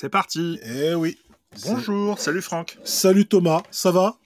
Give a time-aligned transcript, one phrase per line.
[0.00, 0.60] C'est parti.
[0.62, 1.18] Eh oui.
[1.64, 2.78] Bonjour, salut Franck.
[2.84, 4.16] Salut Thomas, ça va?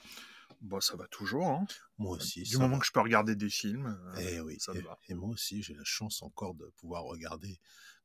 [0.61, 1.47] Bon, ça va toujours.
[1.47, 1.65] Hein.
[1.97, 2.43] Moi aussi.
[2.43, 2.81] Du ça moment va.
[2.81, 4.59] que je peux regarder des films, euh, Eh oui.
[4.61, 4.99] ça me et, va.
[5.09, 7.59] et moi aussi, j'ai la chance encore de pouvoir regarder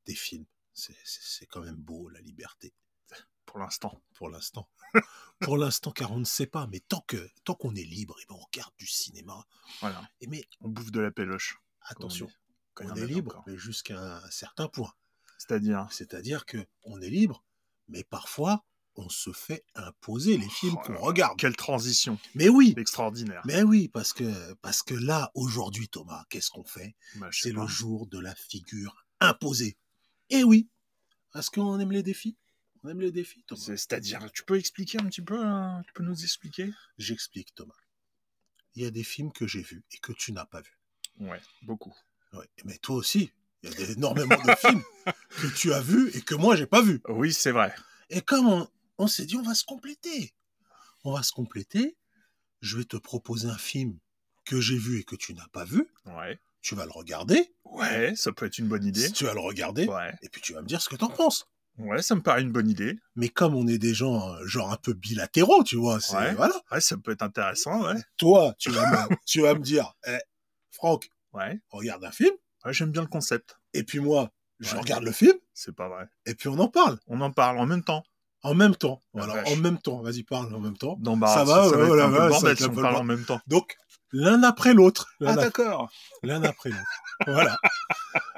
[0.05, 0.45] des films.
[0.73, 2.73] C'est- quand même beau, la liberté,
[3.45, 4.02] pour l'instant.
[4.16, 4.70] pour l'instant.
[5.41, 8.26] pour l'instant, car on ne sait pas, mais tant que tant qu'on est libre, et
[8.30, 9.45] ben on regarde du cinéma.
[9.81, 11.58] Voilà, Et mais on bouffe de la péloche.
[11.81, 12.30] attention,
[12.80, 13.44] on est libre, encore.
[13.45, 14.94] mais jusqu'à un certain point.
[15.38, 15.86] C'est-à-dire?
[15.91, 17.44] C'est-à-dire que on est libre,
[17.88, 18.64] mais parfois
[19.00, 21.38] on se fait imposer les films Oh qu'on là là, regarde.
[21.40, 23.44] Quelle transition Mais oui, extraordinaire.
[23.45, 26.95] mais oui, parce que parce que là aujourd'hui, Thomas, qu'est-ce qu'on fait?
[27.16, 29.78] Bah, C'est le jour de la figure imposée.
[30.31, 30.68] Et oui,
[31.31, 32.38] parce qu'on aime les défis.
[32.84, 33.62] On aime les défis, Thomas.
[33.62, 35.84] C'est- C'est-à-dire, tu peux expliquer un petit peu hein?
[35.86, 36.72] Tu peux nous expliquer?
[36.98, 37.76] J'explique, Thomas.
[38.73, 40.80] Il y a des films que j'ai vus et que tu n'as pas vus.
[41.20, 41.95] Ouais, beaucoup.
[42.34, 42.48] Ouais.
[42.66, 43.31] Mais toi aussi,
[43.73, 44.83] il y a énormément de films
[45.42, 47.02] que tu as vus et que moi, j'ai pas vus.
[47.09, 47.73] Oui, c'est vrai.
[48.09, 50.33] Et comme on, on s'est dit, on va se compléter.
[51.03, 51.97] On va se compléter.
[52.61, 53.97] Je vais te proposer un film
[54.45, 55.88] que j'ai vu et que tu n'as pas vu.
[56.05, 56.39] Ouais.
[56.61, 57.53] Tu vas le regarder.
[57.66, 59.11] Ouais, ça peut être une bonne idée.
[59.11, 59.86] Tu vas le regarder.
[59.88, 60.14] Ouais.
[60.22, 61.45] Et puis tu vas me dire ce que t'en penses.
[61.77, 62.97] Ouais, ça me paraît une bonne idée.
[63.16, 66.33] Mais comme on est des gens, euh, genre un peu bilatéraux, tu vois, c'est, Ouais.
[66.33, 66.55] voilà.
[66.72, 68.02] Ouais, ça peut être intéressant, ouais.
[68.17, 70.17] Toi, tu vas me, tu vas me dire, eh,
[70.72, 71.59] Franck, Ouais.
[71.70, 72.33] regarde un film.
[72.66, 73.58] Ouais, j'aime bien le concept.
[73.73, 74.81] Et puis moi, je Ouais.
[74.81, 75.33] regarde le film.
[75.53, 76.05] C'est pas vrai.
[76.25, 76.97] Et puis on en parle.
[77.08, 78.03] On en parle en même temps.
[78.44, 79.02] En même temps.
[79.14, 79.52] La Voilà, vache.
[79.53, 80.02] en même temps.
[80.02, 80.97] Vas-y, parle en même temps.
[81.02, 82.49] Non, bah, Ça va, ça va ouais, être voilà, un peu ouais, le ça bordel
[82.52, 83.39] va si être on un peu parle le en même temps.
[83.47, 83.75] Donc,
[84.11, 85.08] l'un après l'autre.
[85.19, 85.89] L'un Ah, après- d'accord.
[86.23, 86.83] l'un après l'autre.
[87.25, 87.58] Voilà.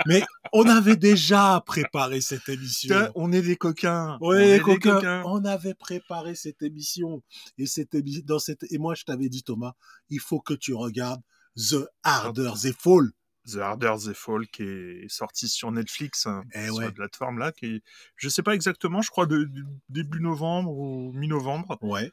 [0.08, 0.23] Mais
[0.54, 3.11] on avait déjà préparé cette émission.
[3.16, 4.17] On est des coquins.
[4.22, 7.22] Oui, on est des coquins, on avait préparé cette émission.
[7.58, 8.64] Et, cette émi- dans cette...
[8.72, 9.73] et moi, je t'avais dit, Thomas,
[10.09, 11.22] il faut que tu regardes
[11.58, 13.11] The Harder They Fall.
[13.53, 16.86] The Harder the Fall qui est sorti sur Netflix, hein, Eh sur ouais.
[16.86, 17.83] la plateforme là, qui est,
[18.16, 21.77] je sais pas exactement, je crois de, de- début novembre ou mi-novembre.
[21.82, 22.11] Ouais.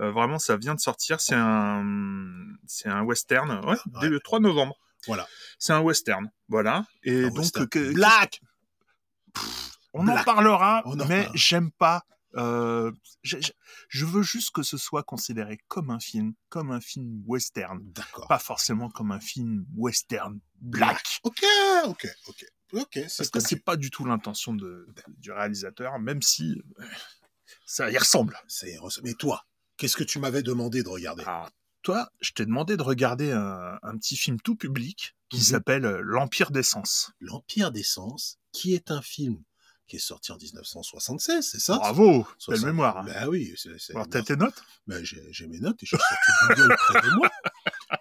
[0.00, 1.20] Euh, vraiment, ça vient de sortir.
[1.20, 1.84] C'est un,
[2.66, 3.64] c'est un western.
[3.64, 4.08] Ouais, Ouais.
[4.08, 4.76] le 3 novembre.
[5.06, 5.26] Voilà.
[5.58, 6.30] C'est un western.
[6.48, 6.84] Voilà.
[7.04, 7.68] Et Un donc, western.
[7.68, 8.40] que- Black
[9.92, 11.32] on en parlera, On en mais reparlera.
[11.34, 12.02] j'aime pas.
[12.36, 12.92] Euh,
[13.22, 18.28] je, veux juste que ce soit considéré comme un film, comme un film western, D'accord.
[18.28, 21.20] pas forcément comme un film western black.
[21.22, 21.42] Ok,
[21.86, 22.44] ok, ok.
[22.72, 24.88] Ok, Parce que c'est pas du tout l'intention de,
[25.18, 26.84] du réalisateur, même si euh,
[27.64, 28.36] ça y ressemble.
[28.48, 29.44] c'est- Mais toi,
[29.76, 31.22] qu'est-ce que tu m'avais demandé de regarder?
[31.24, 31.48] Alors,
[31.82, 35.42] toi, je t'ai demandé de regarder un, un petit film tout public qui Mhm.
[35.44, 37.12] s'appelle euh, L'Empire des Sens.
[37.20, 39.40] L'Empire des Sens, qui est un film
[39.86, 41.76] qui est sorti en 1976, c'est ça?
[41.78, 42.64] Bravo, belle 60.
[42.66, 42.98] mémoire.
[42.98, 43.04] hein.
[43.04, 43.94] Ben oui, c'est...
[43.94, 44.62] Alors, t'as tes notes?
[44.86, 47.30] Ben, j'ai mes notes et j'ai surtout Google près de moi.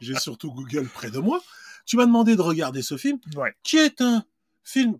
[0.01, 1.41] J'ai surtout Google près de moi.
[1.85, 3.53] Tu m'as demandé de regarder ce film, Ouais.
[3.63, 4.23] qui est un
[4.63, 4.97] film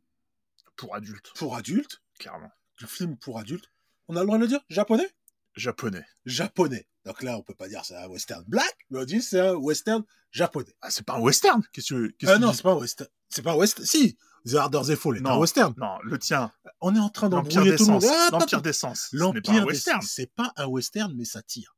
[0.75, 2.01] Pour adultes, pour adultes.
[2.19, 2.51] clairement.
[2.81, 3.72] Un film pour adultes.
[4.07, 4.59] On a le droit de le dire?
[4.69, 5.09] Japonais?
[5.56, 6.06] Japonais.
[6.25, 6.85] Japonais.
[7.06, 9.53] Donc là, on peut pas dire c'est un western black, mais on dit c'est un
[9.53, 10.75] western japonais.
[10.81, 11.63] Ah, c'est pas un western?
[11.72, 13.09] Qu'est-ce que qu'est-ce Ah non, c'est pas un western.
[13.29, 13.85] C'est pas un western.
[13.85, 15.39] Si, The Harder They Fall est un Non.
[15.39, 15.73] western.
[15.73, 16.51] dis Non, le tien.
[16.81, 18.01] On est en train d'embrouiller tout le monde.
[18.03, 18.11] Sens.
[18.16, 19.07] Ah, L'Empire des Sens.
[19.11, 20.01] Ce n'est pas un L'Empire des western.
[20.01, 21.75] c'est pas un western, mais ça tire.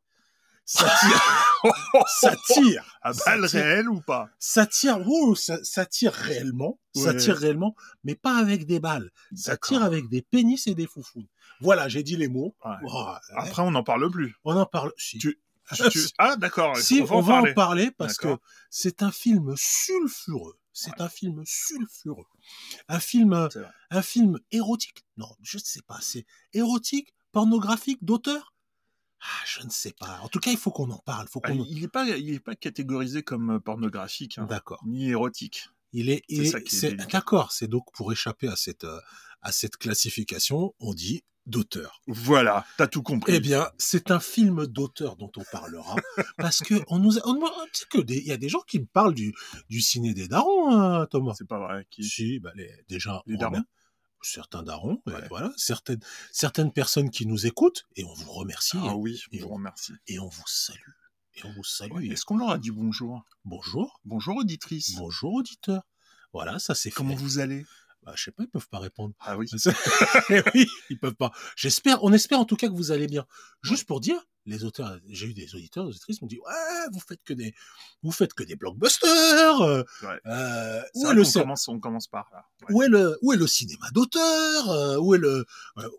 [0.66, 1.72] Ça tire.
[2.20, 2.84] ça tire.
[3.02, 4.30] À balle réelle ou pas?
[4.38, 5.00] Ça tire.
[5.08, 6.78] ouh, ça, ça tire réellement.
[6.94, 7.74] Ça tire réellement,
[8.04, 9.12] mais pas avec des balles.
[9.36, 11.26] Ça tire avec des pénis et des foufous.
[11.62, 12.54] Voilà, j'ai dit les mots.
[12.66, 12.72] Ouais.
[12.86, 13.06] Oh,
[13.38, 14.36] Après, on n'en parle plus.
[14.44, 14.92] on en parle.
[14.98, 15.40] Si, Tu-
[15.92, 16.76] Tu- Ah, d'accord.
[16.78, 17.54] Si, on va en parler.
[17.54, 18.38] parler parce que
[18.70, 20.58] c'est un film sulfureux.
[20.80, 22.28] C'est un film sulfureux.
[22.88, 23.48] Un film, euh,
[23.90, 25.04] un film érotique.
[25.18, 25.98] Non, je ne sais pas.
[26.02, 28.54] C'est érotique, pornographique, d'auteur?
[29.22, 30.20] Ah, je ne sais pas.
[30.22, 31.28] En tout cas, il faut qu'on en parle.
[31.30, 31.64] Faut Ah, qu'on.
[31.66, 34.80] il n'est pas, il est pas catégorisé comme euh, pornographique, hein, D'accord.
[34.86, 35.68] ni érotique.
[35.94, 36.22] Il est.
[36.28, 36.94] il C'est est- ça qui est c'est-.
[37.12, 37.52] D'accord.
[37.52, 39.00] C'est donc pour échapper à cette euh,
[39.42, 42.02] à cette classification, on dit d'auteur.
[42.08, 43.34] Voilà, t'as tout compris.
[43.36, 45.96] Eh bien, c'est un film d'auteur dont on parlera
[46.38, 47.40] parce que on nous a, on,
[47.90, 49.34] que des- il y a des gens qui me parlent du
[49.70, 51.34] du ciné des darons, hein, Thomas.
[51.38, 51.88] c'est pas vrai.
[51.90, 52.04] Qui...
[52.04, 53.64] Si, bah les, déjà, Les darons.
[54.22, 55.26] certains darons, Ouais.
[55.30, 56.02] voilà, certaines,
[56.34, 59.94] certaines personnes qui nous écoutent, et on vous remercie, Ah oui, je vous remercie.
[60.08, 60.80] et on vous salue.
[61.36, 61.92] Et on vous salue.
[61.94, 63.24] Ouais, Est-ce qu'on leur a dit bonjour?
[63.46, 64.96] Bonjour, Bonjour auditrice.
[64.98, 65.84] bonjour auditeur.
[66.34, 67.22] Voilà, ça c'est Comment fait.
[67.24, 67.66] vous allez?
[68.08, 69.14] Bah, je sais pas, ils peuvent pas répondre.
[69.20, 69.48] Ah oui.
[70.56, 71.34] Oui, ils peuvent pas.
[71.58, 73.26] J'espère, on espère en tout cas que vous allez bien.
[73.64, 77.00] Juste pour dire, les auteurs, j'ai eu des auditeurs, des auditrices m'ont dit ouais, vous
[77.00, 77.54] faites que des,
[78.02, 79.62] vous faites que des blockbusters.
[79.62, 80.20] euh, Ouais.
[80.26, 82.46] euh, où est le commence, on commence par là.
[82.62, 82.74] Ouais.
[82.76, 85.46] où est le où est le cinéma d'auteur euh, Où est le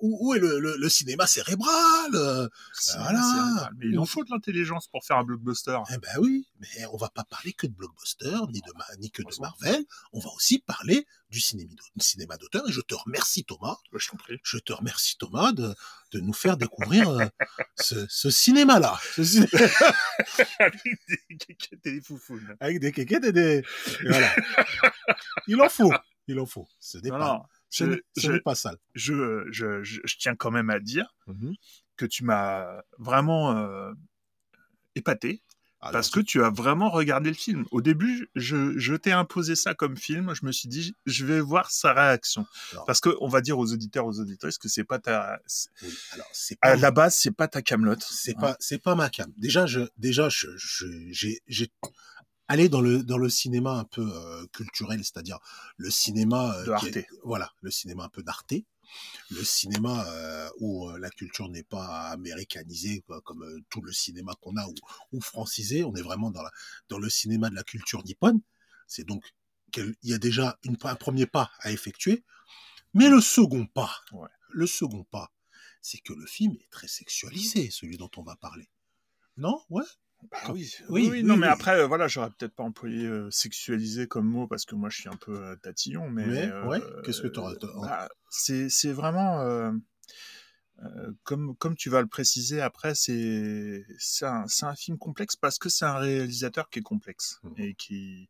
[0.00, 2.48] où, où est le, le, le cinéma cérébral
[2.96, 3.70] Voilà.
[3.76, 5.78] Mais il en faut de l'intelligence pour faire un blockbuster.
[5.92, 9.22] Eh ben oui, mais on va pas parler que de blockbuster ni de ni que
[9.22, 9.28] de.
[9.40, 9.84] Marvel.
[10.12, 12.68] On va aussi parler du cinéma d'au- cinéma d'auteur.
[12.68, 13.76] Et je te remercie Thomas.
[13.92, 14.08] Je.
[14.42, 15.74] Je te remercie Thomas de,
[16.12, 17.26] de nous faire découvrir euh,
[17.76, 18.06] ce,
[18.38, 18.98] ce cinéma-là.
[19.14, 19.46] Ce ciné-
[20.58, 22.56] Avec des kékettes et des foufounes.
[22.60, 24.34] Avec des kékettes et des et voilà.
[25.46, 25.92] Il en faut.
[26.26, 26.68] Il en faut.
[26.78, 28.76] Ce n'est pas, je- je- pas sale.
[28.94, 31.14] je, je, je, tiens quand même à dire
[31.96, 33.92] que tu m'as vraiment euh,
[34.94, 35.42] épaté
[35.80, 37.64] Alors, parce que tu as vraiment regardé le film.
[37.70, 40.34] Au début, je, je t'ai imposé ça comme film.
[40.34, 42.46] Je me suis dit, je vais voir sa réaction.
[42.72, 42.84] Alors.
[42.84, 45.38] Parce que on va dire aux auditeurs, aux auditrices que c'est pas ta,
[45.82, 48.02] oui, alors c'est pas à la base, c'est pas ta camelote.
[48.02, 49.32] c'est pas c'est pas ma cam.
[49.36, 50.48] Déjà je déjà je
[51.12, 51.70] j'ai j'ai
[52.48, 55.38] allé dans le dans le cinéma un peu euh, culturel, c'est-à-dire
[55.76, 56.96] le cinéma euh, De Arte.
[56.96, 58.54] est- voilà, le cinéma un peu d'Arte,
[59.30, 63.92] le cinéma euh, où euh, la culture n'est pas américanisée quoi, comme euh, tout le
[63.92, 64.74] cinéma qu'on a ou,
[65.12, 66.50] ou francisé, on est vraiment dans la
[66.88, 68.40] dans le cinéma de la culture nippone.
[68.86, 69.24] C'est donc
[69.72, 72.24] quel- il y a déjà une, un premier pas à effectuer,
[72.94, 74.28] mais le second pas, Ouais.
[74.50, 75.32] le second pas,
[75.82, 78.68] c'est que le film est très sexualisé, celui dont on va parler.
[79.36, 79.84] Non, ouais.
[80.30, 81.52] Bah oui, Oui, oui, oui, non, mais oui.
[81.52, 84.98] après, euh, voilà, j'aurais peut-être pas employé euh, sexualisé comme mot parce que moi, je
[85.00, 86.26] suis un peu euh, tatillon, mais.
[86.26, 89.72] Mais, euh, ouais, qu'est-ce que t'aurais- bah, C'est c'est vraiment.
[91.24, 95.68] comme, comme tu vas le préciser après, c'est c'est un, un film complexe parce que
[95.68, 97.54] c'est un réalisateur qui est complexe Mhm.
[97.58, 98.28] et qui,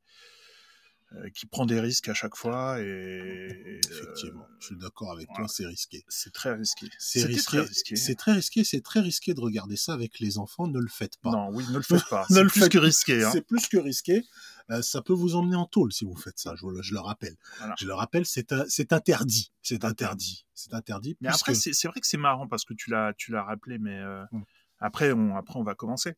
[1.34, 2.80] qui prend des risques à chaque fois.
[2.80, 5.46] Et, euh, Effectivement, je suis d'accord avec voilà.
[5.46, 6.04] toi, c'est risqué.
[6.08, 6.86] c'est très risqué.
[6.98, 7.96] C'est risqué, très risqué.
[7.96, 11.16] c'est très risqué, c'est très risqué de regarder ça avec les enfants, ne le faites
[11.18, 11.30] pas.
[11.30, 12.26] Non, oui, ne le faites pas.
[12.30, 13.24] Ne C'est plus que risqué.
[13.24, 13.30] Hein.
[13.32, 14.22] C'est plus que risqué.
[14.70, 17.00] Euh, ça peut vous emmener en tôle si vous faites ça, je, le- je le
[17.00, 17.36] rappelle.
[17.58, 17.74] Voilà.
[17.78, 18.52] Je le rappelle, c'est
[18.92, 19.50] interdit.
[19.62, 20.44] C'est interdit.
[20.52, 21.16] C'est interdit.
[21.22, 24.22] Mais puisque- après, c'est vrai que c'est marrant parce que tu l'as, rappelé, mais euh,
[24.32, 24.42] Mm.
[24.80, 26.16] après, on, après, on va commencer.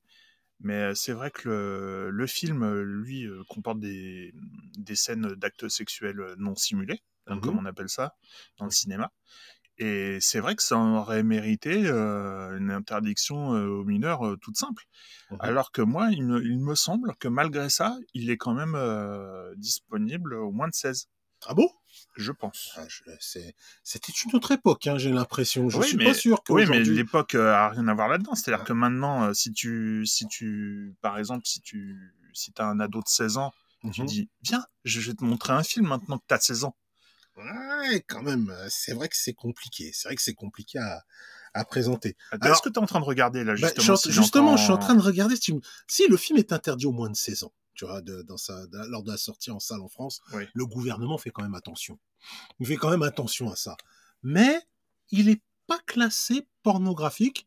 [0.60, 4.32] Mais c'est vrai que le, le film, lui, comporte des,
[4.78, 7.40] des scènes d'actes sexuels non simulés, hein, Mhm.
[7.40, 8.14] comme on appelle ça
[8.58, 9.10] dans le cinéma.
[9.78, 14.56] Et c'est vrai que ça aurait mérité euh, une interdiction euh, aux mineurs euh, toute
[14.56, 14.84] simple.
[15.30, 15.40] Mhm.
[15.40, 18.76] Alors que moi, il me, il me semble que malgré ça, il est quand même
[19.56, 21.08] disponible au moins de 16,
[21.46, 21.68] Ah bon?
[22.16, 22.72] Je pense.
[22.76, 23.02] Ah, je-
[23.82, 25.68] C'était une autre époque, hein, j'ai l'impression.
[25.70, 28.34] Je Oui, suis mais- pas sûr Oui, mais l'époque euh, a rien à voir là-dedans.
[28.34, 32.80] C'est-à-dire que maintenant, euh, si tu, si tu, par exemple, si tu, si as un
[32.80, 33.52] ado de 16 ans,
[33.92, 34.06] tu Mhm.
[34.06, 36.76] dis, viens, je vais te montrer un film maintenant que tu as 16 ans.
[37.36, 39.90] Ouais, quand même, euh, c'est vrai que c'est compliqué.
[39.94, 41.04] C'est vrai que c'est compliqué à,
[41.54, 42.10] à présenter.
[42.32, 43.96] Est-ce Alors- que tu es en train de regarder là, Bah, justement je suis en-
[43.96, 46.52] s'il est justement, je suis en train de regarder si, tu- si le film est
[46.52, 49.16] interdit au moins de 16 ans, tu vois, de- dans sa, de- lors de la
[49.16, 50.44] sortie en salle en France, Oui.
[50.52, 51.98] le gouvernement fait quand même attention.
[52.58, 53.74] Il fait quand même attention à ça.
[54.22, 54.60] Mais
[55.10, 57.46] il n'est pas classé pornographique,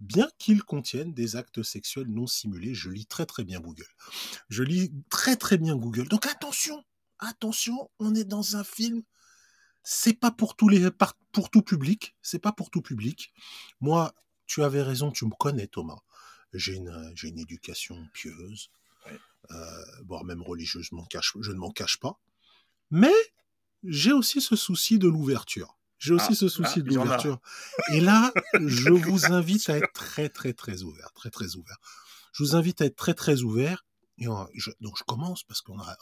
[0.00, 2.74] bien qu'il contienne des actes sexuels non simulés.
[2.74, 3.86] Je lis très très bien Google.
[4.50, 6.08] Je lis très très bien Google.
[6.08, 6.84] Donc attention,
[7.18, 9.02] attention, on est dans un film.
[9.82, 12.14] C'est pas pour tous les par- pour tout public.
[12.20, 13.32] C'est pas pour tout public.
[13.80, 14.12] Moi,
[14.46, 15.10] tu avais raison.
[15.10, 16.00] Tu me connais, Thomas.
[16.52, 18.70] J'ai une j'ai une éducation pieuse,
[20.04, 20.86] voire même religieuse.
[20.90, 22.18] Je, m'en cache, je ne m'en cache pas.
[22.90, 23.14] Mais
[23.84, 25.76] j'ai aussi ce souci de l'ouverture.
[25.98, 27.40] J'ai aussi Ah, ce souci ah, de l'ouverture.
[27.92, 31.10] Et là, je vous invite à être très, très, très ouvert.
[31.12, 31.76] Très, très ouvert.
[32.32, 33.84] Je vous invite à être très, très ouvert.
[34.20, 35.96] Et on- je- donc, je commence parce qu'on a.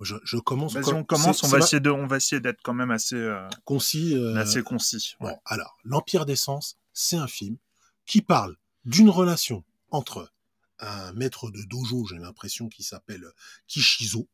[0.00, 0.74] Je, je commence.
[0.74, 1.42] Vas-y, on commence.
[1.44, 4.14] On va essayer de, on va essayer d'être quand même assez, euh, Concis.
[4.14, 5.14] euh, assez concis.
[5.20, 7.56] Bon, alors, L'Empire des Sens, c'est un film
[8.04, 10.32] qui parle d'une relation entre
[10.78, 13.24] un maître de dojo, j'ai l'impression, qui s'appelle
[13.66, 14.28] Kishizo,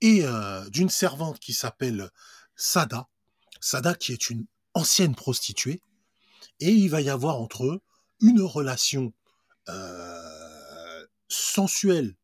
[0.00, 2.10] et euh, d'une servante qui s'appelle
[2.56, 3.08] Sada.
[3.60, 5.82] Sada qui est une ancienne prostituée.
[6.60, 7.80] Et il va y avoir entre eux
[8.20, 9.12] une relation
[9.68, 12.16] euh, sensuelle,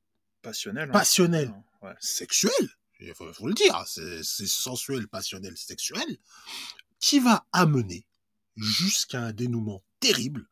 [0.43, 0.89] Passionnel.
[0.89, 0.93] hein.
[0.93, 1.95] passionnelle, Ouais.
[2.01, 6.19] sexuelle, il faut, faut le dire, c'est c'est sensuel, passionnel, sexuel,
[7.01, 8.07] qui va amener
[8.57, 10.49] jusqu'à un dénouement terrible,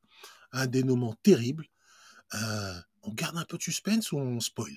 [0.52, 1.66] un dénouement terrible.
[2.34, 4.72] Euh, on garde un peu de suspense ou on spoil?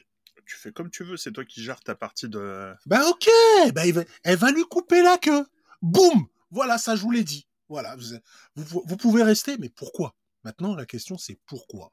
[0.45, 1.17] Tu fais comme tu veux.
[1.17, 2.73] C'est toi qui gères ta partie de.
[2.85, 3.27] Ben ok,
[3.65, 5.45] il va- elle va lui couper la queue.
[5.81, 7.47] Boum Voilà, ça je vous l'ai dit.
[7.67, 10.15] Voilà, vous, vous, vous pouvez rester, mais pourquoi?
[10.43, 11.91] Maintenant, la question c'est pourquoi?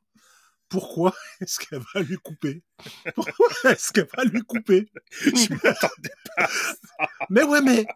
[0.68, 2.62] Pourquoi est-ce qu'elle va lui couper?
[3.14, 4.90] Pourquoi est-ce qu'elle va lui couper?
[5.10, 6.50] Je m'attendais pas.
[7.30, 7.86] Mais ouais, mais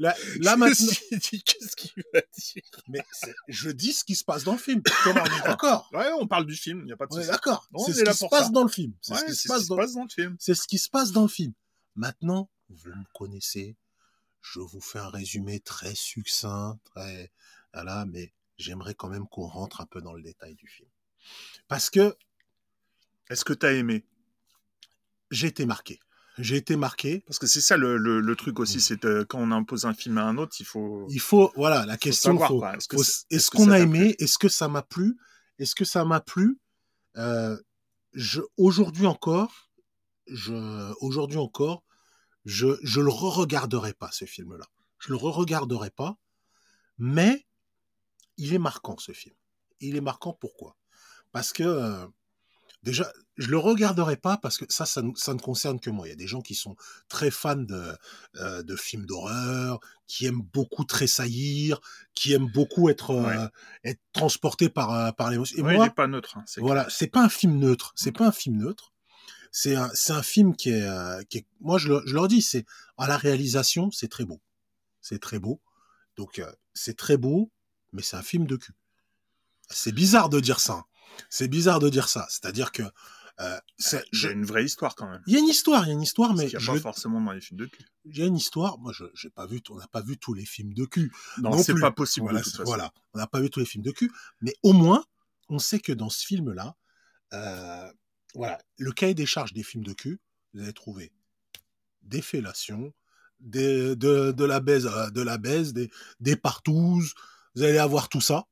[0.00, 0.92] Là, là maintenant.
[1.10, 2.62] Qu'est-ce qu'il va dire?
[2.88, 3.00] Mais
[3.48, 4.82] je dis ce qui se passe dans le film.
[5.04, 5.90] Thomas, on est d'accord.
[5.92, 7.28] Ouais, on parle du film, il n'y a pas de souci.
[7.28, 7.68] d'accord.
[7.76, 8.94] C'est est ce qui se passe dans le film.
[9.02, 10.36] C'est ce qui se passe dans le film.
[10.40, 11.52] C'est ce qui se passe dans le film.
[11.94, 13.76] Maintenant, vous me connaissez.
[14.40, 17.30] Je vous fais un résumé très succinct, très
[17.74, 20.88] voilà, mais j'aimerais quand même qu'on rentre un peu dans le détail du film.
[21.68, 22.16] Parce que
[23.28, 24.06] Est-ce que t'as aimé?
[25.30, 26.00] J'ai été marqué.
[26.38, 27.22] J'ai été marqué.
[27.26, 28.80] Parce que c'est ça le, le, le truc aussi, Mm.
[28.80, 31.06] c'est que quand on impose un film à un autre, il faut.
[31.10, 32.74] Il faut, voilà, la question, faut- quoi.
[33.30, 34.14] Est-ce qu'on a aimé?
[34.18, 35.16] Est-ce que ça m'a plu?
[35.58, 36.58] Est-ce que ça m'a plu?
[37.16, 37.56] Euh,
[38.14, 39.68] je, Aujourd'hui encore,
[40.26, 41.82] je, aujourd'hui encore,
[42.44, 44.64] je, je le re-regarderai pas ce film-là.
[44.98, 46.16] Je le re-regarderai pas,
[46.98, 47.46] mais
[48.38, 49.34] il est marquant ce film.
[49.80, 50.76] Il est marquant pourquoi?
[51.32, 52.06] Parce que euh,
[52.82, 56.06] déjà, je le regarderai pas parce que ça, ça, ne- ça ne concerne que moi.
[56.06, 56.76] Il y a des gens qui sont
[57.08, 57.96] très fans de,
[58.36, 61.80] euh, de films d'horreur, qui aiment beaucoup tressaillir,
[62.14, 63.48] qui aiment beaucoup être, euh, Ouais.
[63.84, 65.56] être transportés par, euh, par l'émotion.
[65.58, 66.36] Et Ouais, moi, il n'est pas neutre.
[66.38, 67.92] hein, voilà, c'est pas un film neutre.
[67.96, 68.92] C'est pas un film neutre.
[69.52, 72.28] C'est un, c'est un film qui est, euh, qui est- moi je, le- je leur
[72.28, 72.64] dis, c'est
[72.96, 74.40] à la réalisation, c'est très beau,
[75.00, 75.60] c'est très beau.
[76.16, 77.50] Donc euh, c'est très beau,
[77.92, 78.74] mais c'est un film de cul.
[79.68, 80.84] C'est bizarre de dire ça.
[81.28, 82.26] C'est bizarre de dire ça.
[82.30, 82.82] C'est-à-dire que
[83.40, 85.22] euh, c'est- Il y je- a une vraie histoire quand même.
[85.26, 86.72] il y a une histoire, il y a une histoire, Mais qu'il n'y a je
[86.72, 87.86] pas forcément dans les films de cul.
[88.04, 88.78] il y a une histoire.
[88.78, 91.10] Moi, je j'ai pas vu, on n'a pas vu tous les films de cul.
[91.38, 91.80] Non, Non c'est plus.
[91.80, 92.70] pas possible Voilà, de toute c'est- façon.
[92.70, 92.92] voilà.
[93.14, 94.12] on n'a pas vu tous les films de cul,
[94.42, 95.02] mais au moins,
[95.48, 96.76] on sait que dans ce film-là,
[97.32, 97.90] euh,
[98.34, 100.20] voilà, le cahier des charges des films de cul,
[100.52, 101.10] vous allez trouver
[102.02, 102.92] des fellations,
[103.40, 105.90] des, de, de la baise, euh, de la baise, des,
[106.20, 107.14] des partouzes,
[107.54, 108.44] vous allez avoir tout ça.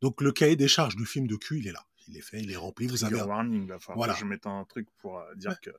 [0.00, 1.86] Donc le cahier des charges du film de cul, il est là.
[2.08, 2.86] Il est fait, il est rempli.
[2.86, 3.16] Vous avez.
[3.22, 3.76] warning, là.
[3.76, 4.14] Enfin, Voilà.
[4.14, 5.70] Je mets un truc pour dire que.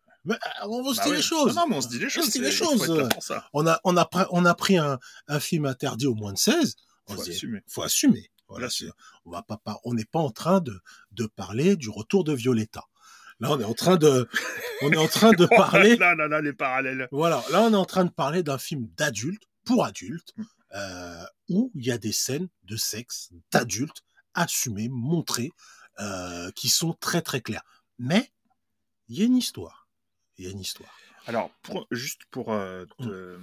[0.63, 1.55] On se Bah dit les choses.
[1.55, 2.25] Non, non, mais on se dit les On choses.
[2.25, 3.09] se dit c'est- les choses.
[3.53, 6.37] On a, on a, pris- on a pris un, un film interdit au moins de
[6.37, 6.75] 16.
[7.07, 7.61] On Faut se dit, assumer.
[7.67, 8.29] faut assumer.
[8.47, 8.67] Voilà,
[9.25, 10.79] on va pas, par- on n'est pas en train de,
[11.11, 12.83] de parler du retour de Violetta.
[13.39, 14.27] Là, on est en train de,
[14.81, 15.45] on est en train de
[15.91, 15.95] parler.
[15.97, 17.07] Là, là, là, les parallèles.
[17.11, 20.43] Voilà, là, on est en train de parler d'un film d'adulte pour adultes, Mm.
[20.75, 24.03] euh, où il y a des scènes de sexe d'adultes
[24.35, 25.51] assumées, montrées,
[25.99, 27.63] euh, qui sont très très claires.
[27.99, 28.31] Mais
[29.07, 29.87] il y a une histoire.
[30.37, 30.93] Il y a une histoire.
[31.27, 33.39] Alors, pour- juste pour, euh, te-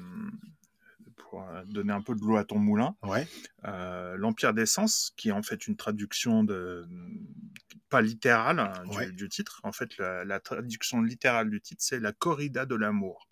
[1.16, 3.26] pour euh, donner un peu de l'eau à ton moulin, Ouais.
[3.64, 6.86] l'Empire des Sens, qui est en fait une traduction de
[7.88, 9.10] pas littérale hein, du, Ouais.
[9.12, 9.60] du titre.
[9.64, 13.28] En fait, la, la traduction littérale du titre, c'est la corrida de l'amour.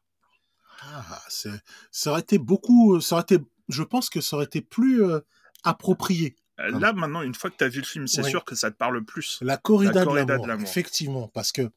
[0.83, 5.05] Ah, ça aurait été beaucoup, ça aurait été, je pense que ça aurait été plus
[5.05, 5.21] euh,
[5.63, 6.37] approprié.
[6.61, 6.79] Euh, Ah.
[6.79, 8.77] Là, maintenant, une fois que tu as vu le film, c'est sûr que ça te
[8.77, 9.39] parle plus.
[9.43, 10.69] La corrida, La de corrida l'amour, de l'amour.
[10.69, 11.71] effectivement, parce que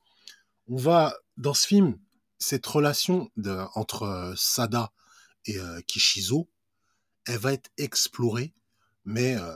[0.68, 1.98] on va dans ce film
[2.40, 4.92] cette relation de, entre euh, Sada
[5.46, 6.50] et euh, Kishizo,
[7.26, 8.54] elle va être explorée,
[9.06, 9.56] mais euh,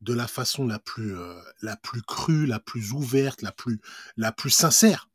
[0.00, 3.80] de la façon la plus euh, la plus crue, la plus ouverte, la plus
[4.16, 5.08] la plus sincère.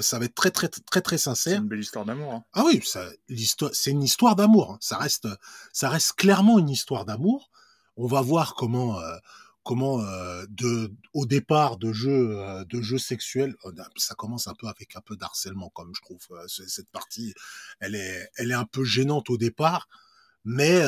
[0.00, 1.60] Ça va être très très très très C'est sincère.
[1.62, 2.34] une belle histoire d'amour.
[2.34, 2.44] hein.
[2.52, 4.72] Ah oui, ça, l'histoire, c'est une histoire d'amour.
[4.72, 4.78] hein.
[4.82, 5.26] Ça reste,
[5.72, 7.50] ça reste clairement une histoire d'amour.
[7.98, 9.16] On va voir comment, euh,
[9.64, 13.54] comment euh, de, au départ de jeux, euh, de jeux sexuels,
[13.96, 16.20] ça commence un peu avec un peu d'harcèlement, comme je trouve.
[16.30, 17.34] euh, ce- cette partie,
[17.80, 19.88] elle est, elle est un peu gênante au départ,
[20.44, 20.80] mais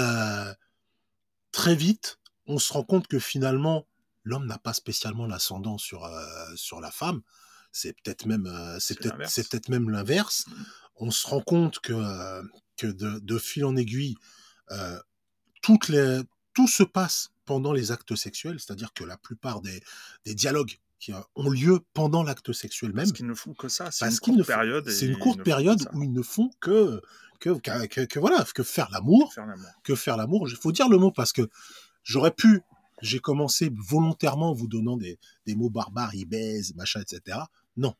[1.52, 3.86] très vite, on se rend compte que finalement,
[4.24, 6.08] l'homme n'a pas spécialement l'ascendant sur
[6.54, 7.22] sur la femme.
[7.72, 8.46] C'est peut-être même,
[8.80, 9.32] c'est peut-être, l'inverse.
[9.34, 10.64] c'est peut-être même l'inverse Mhm.
[11.02, 12.42] on se rend compte que,
[12.76, 14.16] que de, de fil en aiguille,
[15.62, 16.20] toutes les,
[16.54, 19.82] tout se passe pendant les actes sexuels, c'est-à-dire que la plupart des,
[20.24, 23.68] des dialogues qui euh, ont lieu pendant l'acte sexuel même, Parce qu'ils ne font que
[23.68, 23.90] ça.
[23.90, 24.88] C'est une ne courte période.
[24.90, 27.00] c'est une courte période où ils ne font que
[27.40, 29.70] que, que, que- que voilà que faire l'amour, Faire l'amour.
[29.82, 30.48] que faire l'amour.
[30.48, 31.48] Il faut dire le mot parce que
[32.02, 32.60] j'aurais pu,
[33.00, 37.38] j'ai commencé volontairement en vous donnant des, des mots barbares, ils baisent, machin, etc.
[37.78, 37.94] Non,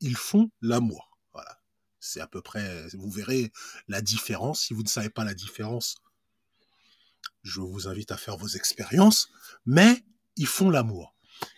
[0.00, 1.18] ils font l'amour.
[1.34, 1.58] Voilà.
[2.00, 3.52] C'est à peu près, vous verrez
[3.88, 4.62] la différence.
[4.62, 5.96] Si vous ne savez pas la différence,
[7.42, 9.28] je vous invite à faire vos expériences.
[9.64, 10.04] Mais
[10.36, 11.14] ils font l'amour.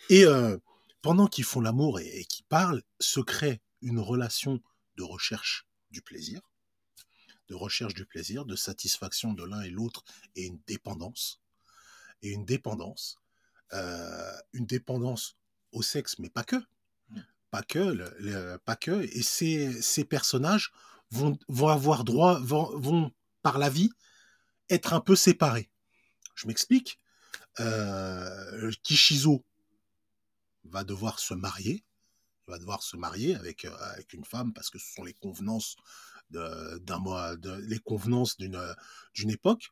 [0.09, 0.57] Et euh,
[1.03, 4.61] pendant qu'ils font l'amour et, qu'ils parlent, se crée une relation
[4.97, 6.41] de recherche du plaisir,
[7.49, 11.41] de recherche du plaisir, de satisfaction de l'un et l'autre, et une dépendance.
[12.23, 13.17] Et une dépendance,
[13.73, 15.37] euh, une dépendance
[15.73, 16.57] au sexe, mais pas que.
[17.51, 19.03] Pas que, pas que.
[19.13, 20.73] Et ces, ces personnages
[21.11, 23.91] vont, vont avoir droit, vont, vont, par la vie,
[24.71, 25.71] être un peu séparés.
[26.35, 26.99] Je m'explique.
[27.61, 29.45] Euh, Kishizo
[30.65, 31.85] va devoir se marier,
[32.47, 35.77] va devoir se marier avec, euh, avec une femme parce que ce sont les convenances
[36.31, 38.61] d'un mois, les convenances d'une
[39.15, 39.71] d'une époque.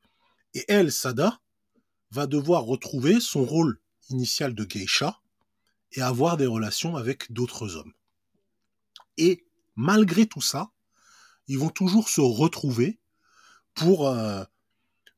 [0.55, 1.38] Et elle, Sada,
[2.11, 5.21] va devoir retrouver son rôle initial de geisha
[5.93, 7.93] et avoir des relations avec d'autres hommes.
[9.19, 10.71] Et malgré tout ça,
[11.47, 12.99] ils vont toujours se retrouver
[13.75, 14.45] pour euh,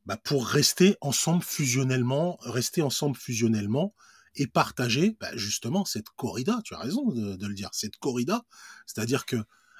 [0.09, 3.95] bah pour rester ensemble fusionnellement, rester ensemble fusionnellement
[4.37, 6.61] et partager bah justement cette corrida.
[6.65, 8.43] Tu as raison de, de le dire, cette corrida,
[8.87, 9.37] c'est-à-dire que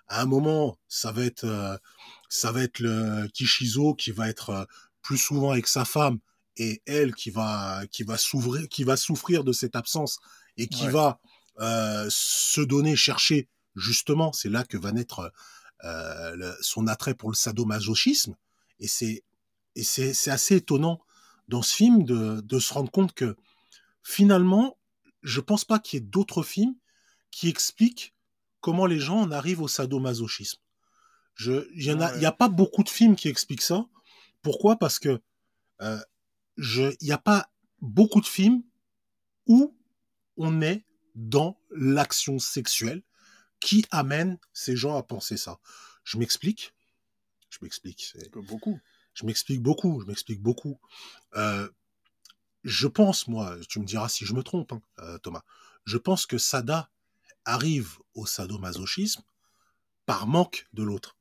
[0.09, 1.77] à un moment, ça va être euh,
[2.29, 4.65] ça va être le Kishizo qui va être euh,
[5.03, 6.19] plus souvent avec sa femme
[6.59, 10.19] et elle qui va qui va s'ouvrir qui va souffrir de cette absence
[10.59, 10.93] et qui Ouais.
[10.93, 11.21] va
[11.61, 15.33] euh, se donner chercher justement c'est là que va naître
[15.85, 18.35] le- son attrait pour le sadomasochisme
[18.81, 19.23] et c'est
[19.79, 21.01] et c'est assez étonnant
[21.49, 23.37] dans ce film de de se rendre compte que
[24.03, 24.79] finalement
[25.23, 26.75] je pense pas qu'il y ait d'autres films
[27.31, 28.15] qui expliquent
[28.61, 30.61] comment les gens en arrivent au sadomasochisme
[31.41, 32.25] il y en a Ouais.
[32.25, 33.87] a pas beaucoup de films qui expliquent ça
[34.43, 34.77] pourquoi?
[34.79, 35.21] Parce que
[35.81, 36.01] euh,
[36.57, 38.63] je il y a pas beaucoup de films
[39.47, 39.77] où
[40.37, 43.03] on est dans l'action sexuelle
[43.61, 45.59] qui amène ces gens à penser ça.
[46.05, 46.73] Je m'explique?
[47.51, 48.03] Je m'explique.
[48.13, 48.79] c'est- Beaucoup.
[49.19, 50.01] Je m'explique beaucoup.
[50.01, 50.79] Je m'explique beaucoup.
[51.35, 51.69] Euh,
[52.63, 55.43] je pense, moi, tu me diras si je me trompe, hein, euh, Thomas.
[55.85, 56.89] Je pense que Sada
[57.45, 59.23] arrive au sadomasochisme
[60.07, 61.17] par manque de l'autre.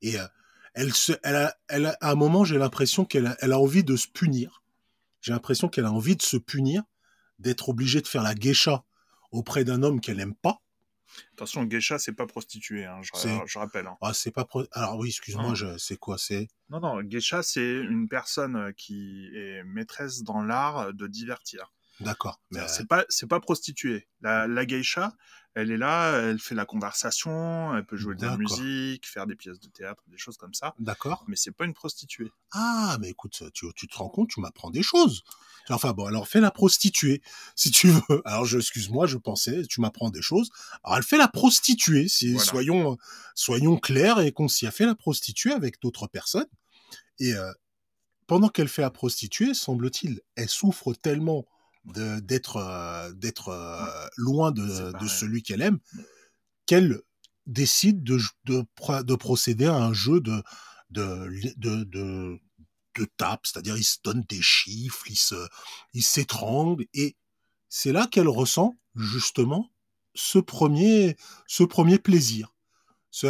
[0.00, 0.26] Et euh,
[0.74, 4.62] elle à un moment, j'ai l'impression qu'elle a, envie de se punir.
[5.20, 6.82] J'ai l'impression qu'elle a envie de se punir,
[7.38, 8.84] d'être obligée de faire la geisha
[9.30, 10.62] auprès d'un homme qu'elle aime pas.
[11.34, 13.86] Attention, geisha, c'est pas prostituée, hein, je, rappelle.
[13.86, 13.96] hein.
[14.00, 14.44] Ah, c'est pas.
[14.44, 15.54] pro- Alors oui, excuse-moi, Non.
[15.54, 15.76] je...
[15.78, 16.48] c'est quoi C'est?
[16.70, 21.72] Non, non, geisha, c'est une personne euh, qui est maîtresse dans l'art de divertir.
[22.00, 22.40] d'accord.
[22.50, 24.08] Mais C'est pas, c'est pas prostituée.
[24.20, 25.12] La, la geisha,
[25.54, 29.36] elle est là, elle fait la conversation, elle peut jouer de la musique, faire des
[29.36, 30.74] pièces de théâtre, des choses comme ça.
[30.78, 31.24] d'accord.
[31.28, 32.32] Mais c'est pas une prostituée.
[32.52, 35.22] Ah, mais écoute, tu, tu te rends compte, tu m'apprends des choses.
[35.68, 37.22] Enfin bon, alors fais la prostituée,
[37.56, 38.22] si tu veux.
[38.24, 40.50] Alors je, excuse-moi, je pensais, tu m'apprends des choses.
[40.82, 42.44] Alors elle fait la prostituée, si Voilà.
[42.44, 42.98] soyons
[43.34, 44.66] soyons clairs et concis.
[44.66, 46.48] Elle fait la prostituée avec d'autres personnes.
[47.20, 47.52] Et euh,
[48.26, 51.46] pendant qu'elle fait la prostituée, semble-t-il, elle souffre tellement
[51.84, 55.78] d'être euh, d'être euh, loin de, de celui qu'elle aime
[56.66, 57.00] qu'elle
[57.46, 58.64] décide de, de,
[59.02, 60.42] de procéder à un jeu de
[60.90, 61.28] de
[61.84, 62.38] de,
[63.16, 65.48] tape, c'est-à-dire il se donne des chiffres, il se
[65.94, 67.16] il s'étrangle et
[67.68, 69.70] c'est là qu'elle ressent justement
[70.14, 71.16] ce premier
[71.46, 72.54] ce premier plaisir.
[73.22, 73.28] Elle,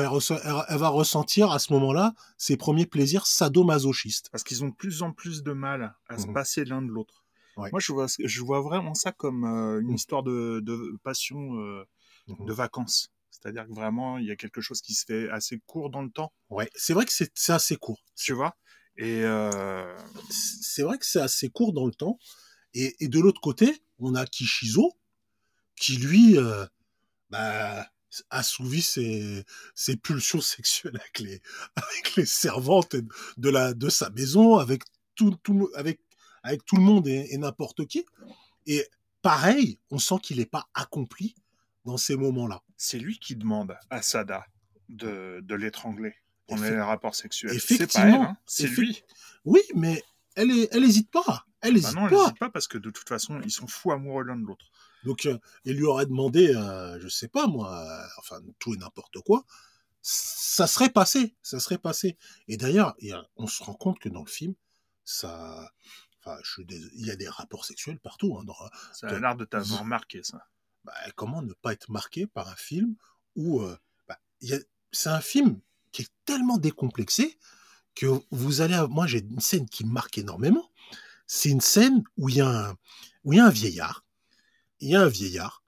[0.79, 4.29] va ressentir à ce moment-là ses premiers plaisirs sadomasochistes.
[4.31, 6.35] Parce qu'ils ont de plus en plus de mal à se Mhm.
[6.35, 7.22] passer l'un de l'autre.
[7.57, 7.73] Ouais.
[7.73, 9.97] Moi, je vois, je vois vraiment ça comme euh, une Mhm.
[9.97, 11.85] histoire de, de passion euh,
[12.27, 12.47] Mhm.
[12.47, 13.09] de vacances.
[13.31, 16.11] C'est-à-dire que vraiment, il y a quelque chose qui se fait assez court dans le
[16.11, 18.01] temps, Ouais, c'est vrai que c'est assez court.
[18.17, 18.55] tu vois?
[18.97, 19.97] Et euh,
[20.31, 22.19] c'est vrai que c'est assez court dans le temps.
[22.75, 24.93] Et, et de l'autre côté, on a Kishizo,
[25.77, 26.37] qui lui,
[27.31, 27.87] bah,
[28.31, 31.43] assouvit ses, ses pulsions sexuelles avec les,
[31.77, 32.97] avec les servantes
[33.39, 34.83] de, la, de sa maison, avec
[35.15, 36.02] tout, tout, avec,
[36.43, 38.05] avec tout le monde et, et n'importe qui.
[38.67, 38.87] Et
[39.23, 41.35] pareil, on sent qu'il n'est pas accompli
[41.85, 42.63] dans ces moments-là.
[42.77, 44.47] c'est lui qui demande à Sada
[44.89, 46.15] de, de l'étrangler
[46.47, 47.55] pendant Effe- les rapports sexuels.
[47.57, 47.97] effectivement.
[47.97, 49.03] C'est hein, c'est Effe- lui.
[49.45, 50.03] Oui, mais
[50.37, 51.45] elle, est, elle hésite pas.
[51.61, 52.19] Elle Bah hésite non, elle pas.
[52.23, 54.67] n'hésite pas parce que de toute façon, ils sont fous amoureux l'un de l'autre.
[55.05, 58.77] Donc, euh, il lui aurait demandé, euh, je sais pas moi, euh, enfin tout et
[58.77, 59.45] n'importe quoi.
[60.03, 62.17] Ça serait passé, ça serait passé.
[62.49, 62.97] Et d'ailleurs,
[63.37, 64.55] on se rend compte que dans le film,
[65.05, 65.73] ça,
[66.25, 68.37] enfin, je suis dés- il y a des rapports sexuels partout.
[68.39, 68.55] Hein, dans,
[68.93, 70.47] Ça a l'air de t'avoir marqué, ça.
[70.85, 72.95] bah, comment ne pas être marqué par un film
[73.37, 73.77] où, euh,
[74.09, 74.59] bah, il a-
[74.93, 75.61] c'est un film
[75.93, 77.39] qui est tellement décomplexé
[77.95, 80.71] que vous allez, moi j'ai une scène qui me marque énormément.
[81.27, 82.73] C'est une scène où il y a un,
[83.25, 84.05] où il y a un vieillard.
[84.81, 85.63] Il y a un vieillard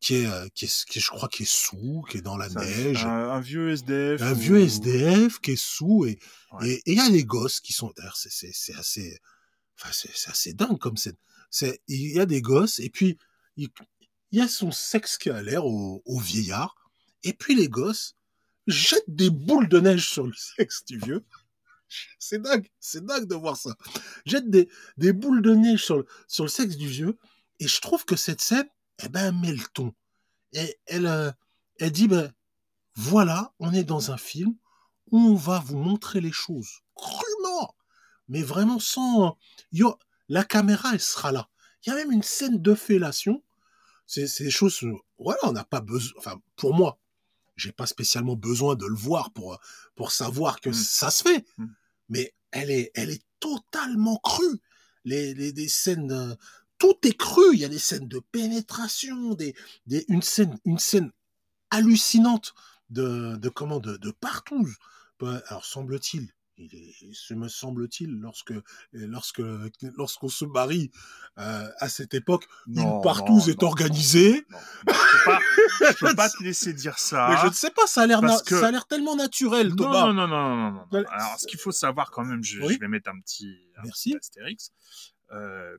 [0.00, 2.36] qui est, euh, qui est, qui est- je crois, qui est sous, qui est dans
[2.36, 4.20] la neige, Un, un vieux SDF.
[4.22, 6.18] un ou- vieux SDF qui est sous et
[6.52, 6.70] Ouais.
[6.70, 9.18] et et il y a des gosses qui sont d'ailleurs c'est assez
[9.78, 11.16] enfin c'est assez dingue comme scène.
[11.88, 13.18] Il y a des gosses et puis
[13.56, 13.68] il,
[14.30, 16.74] y a son sexe qui a l'air au, vieillard
[17.24, 18.16] et puis les gosses
[18.66, 21.24] jettent des boules de neige sur le sexe du vieux.
[22.18, 23.76] C'est dingue, c'est dingue de voir ça.
[24.24, 27.18] Jettent des, boules de neige sur le, sexe du vieux
[27.60, 28.68] et je trouve que cette scène
[29.04, 29.94] eh ben elle met le ton.
[30.52, 31.30] Et elle euh,
[31.78, 32.32] elle dit ben
[32.94, 34.54] voilà, on est dans un film
[35.10, 36.81] où on va vous montrer les choses
[38.32, 39.36] mais vraiment sans.
[39.72, 41.48] Yo, la caméra, elle sera là.
[41.84, 43.42] Il y a même une scène de fellation.
[44.06, 44.82] C'est des choses.
[44.84, 46.12] euh, Voilà, on n'a pas besoin.
[46.18, 46.98] Enfin, pour moi,
[47.56, 49.60] j'ai pas spécialement besoin de le voir pour,
[49.94, 50.74] pour savoir que Mm.
[50.74, 51.44] ça se fait.
[51.58, 51.66] Mm.
[52.08, 54.58] Mais elle est, elle est totalement crue.
[55.04, 56.34] Les, les, scènes, euh,
[56.78, 57.44] tout est cru.
[57.52, 59.54] Il y a des scènes de pénétration, des,
[59.86, 61.10] des, une scène, une scène
[61.70, 62.54] hallucinante
[62.90, 64.66] de, de comment, de, de partout.
[65.48, 66.32] Alors, semble-t-il,
[67.12, 68.52] ce me semble-t-il, lorsque,
[68.92, 69.42] lorsque,
[69.96, 70.90] lorsqu'on se marie
[71.38, 73.68] euh, à cette époque, Non, une partouze non, est non.
[73.68, 74.44] organisée.
[74.46, 75.40] Je peux pas,
[75.92, 77.28] je peux pas te laisser dire ça.
[77.30, 79.16] Mais je ne sais pas, ça a l'air, parce na- que- ça a l'air tellement
[79.16, 80.06] naturel, Non, Thomas.
[80.06, 80.86] non, non, non, non, non.
[80.92, 81.04] Ouais.
[81.08, 82.74] Alors, ce qu'il faut savoir quand même, je, Oui.
[82.74, 84.10] je vais mettre un petit, un Merci.
[84.10, 84.70] petit astérix.
[85.32, 85.76] Euh,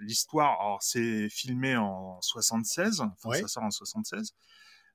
[0.00, 4.34] L'histoire, alors c'est filmé en 76, enfin, ça sort en 76,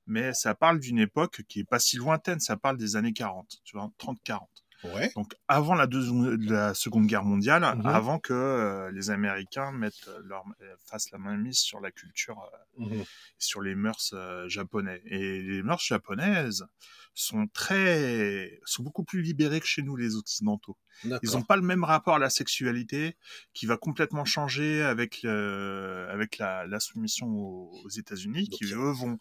[0.06, 3.62] mais ça parle d'une époque qui est pas si lointaine, ça parle des années 40,
[3.64, 4.42] tu vois, 30-40.
[4.84, 5.12] Ouais.
[5.16, 7.86] Donc avant la, deuxi- la Seconde Guerre mondiale, Mhm.
[7.86, 12.40] avant que euh, les Américains mettent leur, euh, fassent la main mise sur la culture
[12.80, 13.04] euh, Mhm.
[13.38, 15.02] sur les mœurs euh, japonais.
[15.06, 16.66] Et les mœurs japonaises
[17.14, 20.78] sont très, sont beaucoup plus libérées que chez nous, les occidentaux.
[21.04, 23.18] Ils n'ont pas le même rapport à la sexualité
[23.54, 28.92] qui va complètement changer avec le, avec la, la soumission aux, aux États-Unis, qui eux
[28.92, 29.20] vont,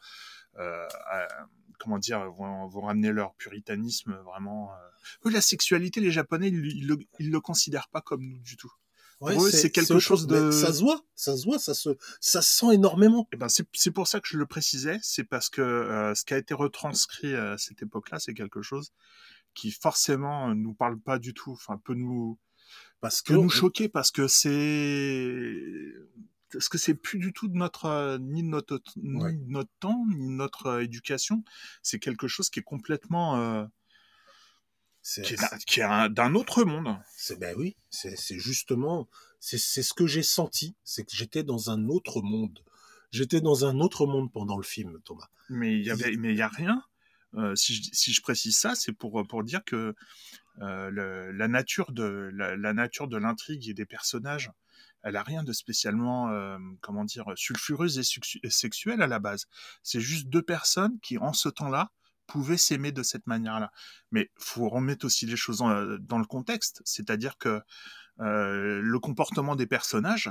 [0.59, 0.87] euh,
[1.81, 4.71] comment dire, vont, vont ramener leur puritanisme vraiment.
[4.73, 5.27] euh.
[5.29, 8.57] Eux, la sexualité, les Japonais, ils, ils le, ils le considèrent pas comme nous du
[8.57, 8.73] tout.
[9.21, 11.91] Ouais, Pour eux, c'est quelque chose de- Ça se voit, ça se voit, ça se,
[12.21, 13.29] ça se sent énormément.
[13.33, 16.33] Eh ben, c'est pour ça que je le précisais, c'est parce que euh, ce qui
[16.33, 18.93] a été retranscrit à cette époque-là, c'est quelque chose
[19.53, 22.39] qui forcément euh, nous parle pas du tout, enfin peut nous
[23.01, 25.93] Parce que peut nous choquer parce que c'est
[26.53, 29.33] parce que c'est plus du tout de notre euh, ni de notre ni Ouais.
[29.33, 31.45] de notre temps ni de notre euh, éducation.
[31.83, 33.65] C'est quelque chose qui est complètement euh,
[35.03, 36.97] qui est, d'un- qui est un- d'un autre monde.
[37.17, 39.09] c'est- ben oui, c'est, justement,
[39.41, 42.59] c'est, ce que j'ai senti, c'est que j'étais dans un autre monde.
[43.11, 45.29] J'étais dans un autre monde pendant le film, Thomas.
[45.49, 46.83] Mais il y avait, mais il y a rien.
[47.55, 49.95] Si, je, si je précise ça, c'est pour pour dire que
[50.59, 54.51] le- la nature de la, la nature de l'intrigue et des personnages,
[55.03, 59.47] elle a rien de spécialement, euh, comment dire, sulfureuse et, sexuelle à la base.
[59.83, 61.91] C'est juste deux personnes qui, en ce temps-là,
[62.27, 63.73] pouvaient s'aimer de cette manière-là.
[64.13, 67.61] Mais faut remettre aussi les choses en- dans le contexte, c'est-à-dire que
[68.21, 70.31] euh, le comportement des personnages,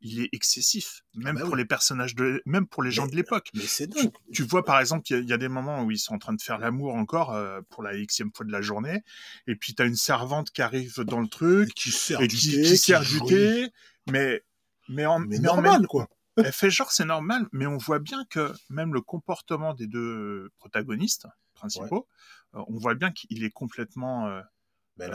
[0.00, 1.58] il est excessif, même bah pour oui.
[1.58, 3.48] les personnages de, même pour les gens Mais- de l'époque.
[3.54, 4.12] Mais c'est Tu, dingue.
[4.32, 6.14] tu vois, par exemple, il y a- il y, a des moments où ils sont
[6.14, 9.02] en train de faire l'amour encore euh, pour la xème fois de la journée,
[9.46, 12.26] et puis tu as une servante qui arrive dans le truc, Et qui sert et
[12.26, 13.70] du qui, thé, qui sert du thé,
[14.10, 14.42] mais,
[14.88, 16.08] mais en, Mais mais en normal, quoi.
[16.36, 20.50] elle fait genre c'est normal, mais on voit bien que même le comportement des deux
[20.58, 22.06] protagonistes principaux,
[22.54, 24.40] euh, on voit bien qu'il est complètement euh,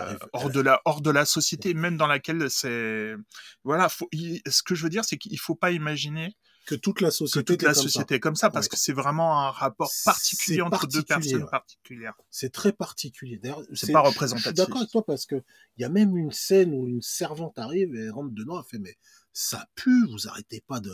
[0.03, 3.15] euh, hors de la hors de la société, même dans laquelle c'est
[3.63, 3.89] voilà.
[3.89, 7.09] Faut, il- ce que je veux dire, c'est qu'il faut pas imaginer que toute la
[7.09, 7.89] que société toute était la comme ça.
[7.89, 8.69] société est comme ça, parce Ouais.
[8.71, 11.49] que c'est vraiment un rapport particulier entre deux personnes ouais.
[11.49, 12.13] particulières.
[12.29, 13.37] C'est très particulier.
[13.37, 14.45] D'ailleurs, C'est pas Je représentatif.
[14.47, 15.35] suis d'accord avec toi parce que
[15.77, 18.79] il y a même une scène où une servante arrive et rentre dedans, elle fait
[18.79, 18.95] mais
[19.35, 20.91] ça pue, vous arrêtez pas de.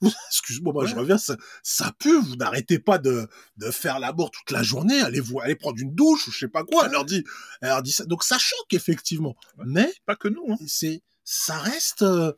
[0.30, 1.00] Excuse-moi, moi, je Ouais.
[1.00, 3.26] reviens, ça, ça pue, vous n'arrêtez pas de,
[3.56, 6.48] de faire l'amour toute la journée, allez vous allez prendre une douche ou je sais
[6.48, 6.84] pas quoi.
[6.86, 7.24] Elle leur dit,
[7.62, 8.04] elle leur dit ça.
[8.04, 9.34] Donc ça choque effectivement,
[9.66, 10.44] mais Pas que nous.
[10.50, 10.56] Hein.
[10.66, 12.32] c'est ça reste euh,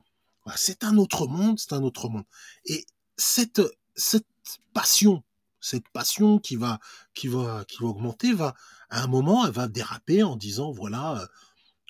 [0.57, 2.25] c'est un autre monde c'est un autre monde
[2.65, 2.85] et
[3.17, 3.61] cette
[3.95, 4.27] cette
[4.73, 5.23] passion
[5.61, 6.81] cette passion qui va
[7.15, 8.55] qui va qui va augmenter va
[8.89, 11.27] à un moment elle va déraper en disant voilà euh,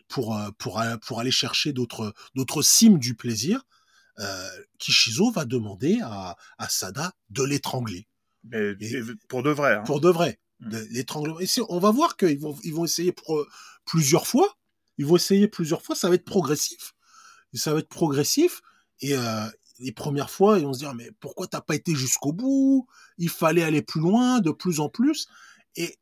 [0.09, 3.63] pour euh, pour pour aller chercher d'autres d'autres cimes du plaisir
[4.19, 8.07] euh, Kishizo va demander à, à Sada de l'étrangler
[8.45, 9.77] Mais, Et- pour de vrai.
[9.77, 9.83] Hein.
[9.85, 10.39] pour de vrai.
[10.59, 10.77] Mm.
[10.91, 11.41] L'étranglement.
[11.41, 13.47] Et on va voir qu'ils vont, ils vont essayer pour,
[13.87, 14.57] plusieurs fois.
[14.99, 15.97] Ils vont essayer plusieurs fois.
[15.97, 16.95] Ça va être progressif.
[17.55, 18.61] Ça va être progressif.
[19.01, 19.47] Et euh,
[19.79, 22.87] les premières fois, ils vont se dire mais pourquoi t'as pas été jusqu'au bout?
[23.19, 25.27] Il fallait aller plus loin, de plus en plus.
[25.77, 25.99] Et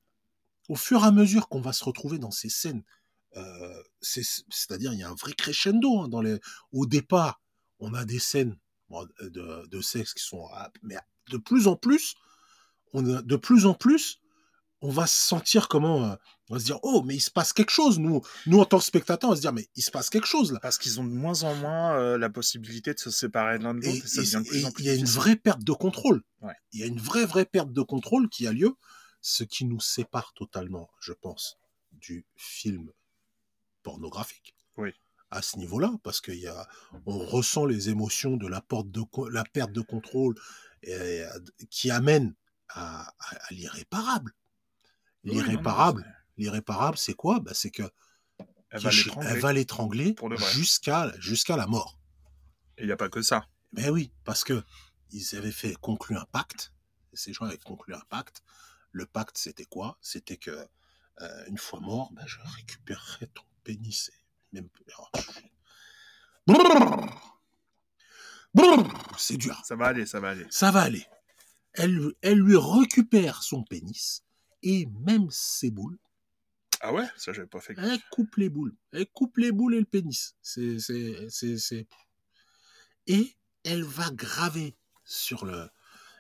[0.69, 2.83] au fur et à mesure qu'on va se retrouver dans ces scènes,
[3.37, 6.39] euh, c'est- c'est-à-dire il y a un vrai crescendo hein.
[6.73, 7.41] Au départ,
[7.79, 8.57] on a des scènes
[9.21, 10.97] de, sexe qui sont, ah, mais
[11.31, 12.15] de plus en plus,
[12.95, 14.21] de plus en plus,
[14.81, 16.14] on va se sentir comment, euh,
[16.51, 17.99] on va se dire oh mais il se passe quelque chose.
[17.99, 20.27] Nous, nous en tant que spectateurs, on va se dire mais il se passe quelque
[20.27, 20.61] chose là.
[20.61, 23.75] Parce qu'ils ont de moins en moins euh, la possibilité de se séparer de l'un
[23.75, 24.07] de l'autre,
[24.55, 26.23] et il y a une vraie perte de contrôle.
[26.43, 26.55] Ouais.
[26.73, 28.75] Il y a une vraie vraie perte de contrôle qui a lieu,
[29.21, 31.57] ce qui nous sépare totalement, je pense,
[31.93, 32.91] du film
[33.83, 34.55] pornographique.
[34.77, 34.91] Oui.
[35.31, 36.67] À ce niveau-là, parce qu'il y a,
[37.05, 40.35] on ressent les émotions de la, porte de, la perte de contrôle
[40.83, 41.29] et, euh,
[41.71, 42.35] qui amène
[42.71, 44.33] à, à- à l'irréparable.
[45.33, 47.41] L'irréparable, c'est- l'irréparable, c'est quoi?
[47.41, 47.83] Bah, C'est que
[48.71, 50.14] Elle va l'étrangler.
[50.53, 51.99] jusqu'à jusqu'à la mort.
[52.77, 53.47] Et il n'y a pas que ça.
[53.73, 54.62] Ben oui, parce que
[55.11, 56.73] ils avaient fait conclu un pacte.
[57.14, 58.43] Ces gens avaient conclu un pacte.
[58.93, 59.99] Le pacte, c'était quoi?
[60.01, 60.51] C'était que
[61.21, 64.11] euh, une fois mort, ben, je récupérerai ton pénis.
[64.53, 64.69] Même...
[64.99, 65.09] oh.
[69.19, 69.61] C'est dur.
[69.64, 70.47] Ça va aller, ça va aller.
[70.51, 71.07] Ça va aller.
[71.75, 74.25] Elle, elle lui récupère son pénis
[74.62, 75.99] et même ses boules.
[76.81, 77.07] Ah ouais?
[77.16, 77.75] Ça, j'avais pas fait.
[77.77, 78.75] Elle coupe les boules.
[78.92, 80.37] Elle coupe les boules et le pénis.
[80.42, 81.88] C'est, c'est, c'est, c'est-
[83.07, 85.68] Et elle va graver sur le.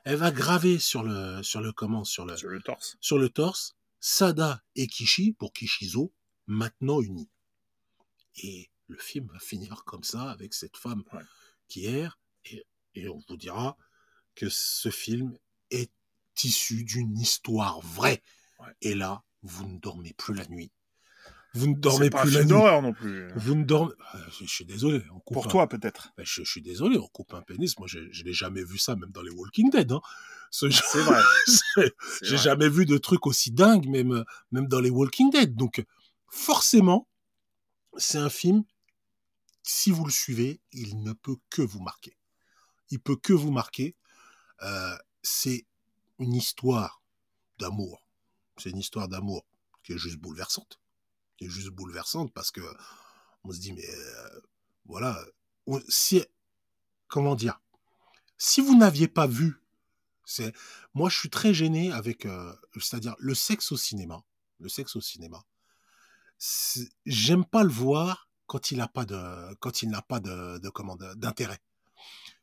[0.04, 2.96] Elle va graver sur le, sur le comment, sur le, Sur le torse.
[3.00, 6.12] sur le torse, Sada et Kishi pour Kishizo,
[6.46, 7.28] maintenant unis.
[8.42, 11.22] Et le film va finir comme ça, avec cette femme Ouais.
[11.68, 13.76] qui erre, et, et on vous dira
[14.34, 15.36] que ce film
[15.70, 15.92] est
[16.44, 18.22] issu d'une histoire vraie.
[18.60, 18.66] Ouais.
[18.82, 20.72] Et là, vous ne dormez plus la nuit.
[21.54, 22.50] Vous ne dormez pas plus la nuit.
[22.52, 23.28] non plus.
[23.36, 23.92] Vous ne dormez.
[24.12, 25.02] Ah, Je, je suis désolé.
[25.12, 26.12] On coupe Pour un- toi, peut-être.
[26.16, 27.76] Ben, je, je suis désolé, on coupe un pénis.
[27.78, 29.90] Moi, je, je n'ai jamais vu ça, même dans les Walking Dead.
[29.90, 30.00] Hein.
[30.50, 31.20] Ce C'est vrai.
[31.46, 31.92] c'est- c'est
[32.26, 32.44] j'ai vrai.
[32.44, 35.54] jamais vu de truc aussi dingue, même, même dans les Walking Dead.
[35.56, 35.84] Donc,
[36.28, 37.08] forcément,
[37.96, 38.62] c'est un film,
[39.62, 42.16] si vous le suivez, il ne peut que vous marquer.
[42.90, 43.96] Il peut que vous marquer.
[44.62, 45.66] Euh, c'est
[46.18, 47.02] une histoire
[47.58, 48.06] d'amour.
[48.56, 49.44] C'est une histoire d'amour
[49.82, 50.80] qui est juste bouleversante.
[51.36, 52.60] Qui est juste bouleversante parce que
[53.44, 54.40] on se dit, mais euh,
[54.86, 55.24] voilà,
[55.88, 56.24] si,
[57.06, 57.60] comment dire,
[58.36, 59.62] si vous n'aviez pas vu
[60.28, 60.52] c'est
[60.92, 64.22] moi, je suis très gêné avec, euh, c'est-à-dire le sexe au cinéma.
[64.60, 65.42] Le sexe au cinéma.
[67.06, 71.14] J'aime pas le voir quand il n'a pas de, quand il n'a pas de, de-
[71.14, 71.60] d'intérêt.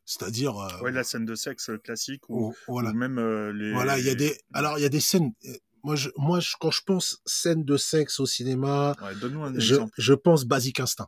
[0.06, 3.74] C'est-à-dire, euh, Ouais, la scène de sexe classique ou, voilà, ou même euh, les.
[3.74, 5.34] voilà, il y a des, alors il y a des scènes.
[5.46, 9.44] euh, Moi, je, moi, je- quand je pense scène de sexe au cinéma, Ouais, Donne-nous
[9.44, 9.94] un je, exemple.
[9.98, 11.08] je pense Basic Instinct.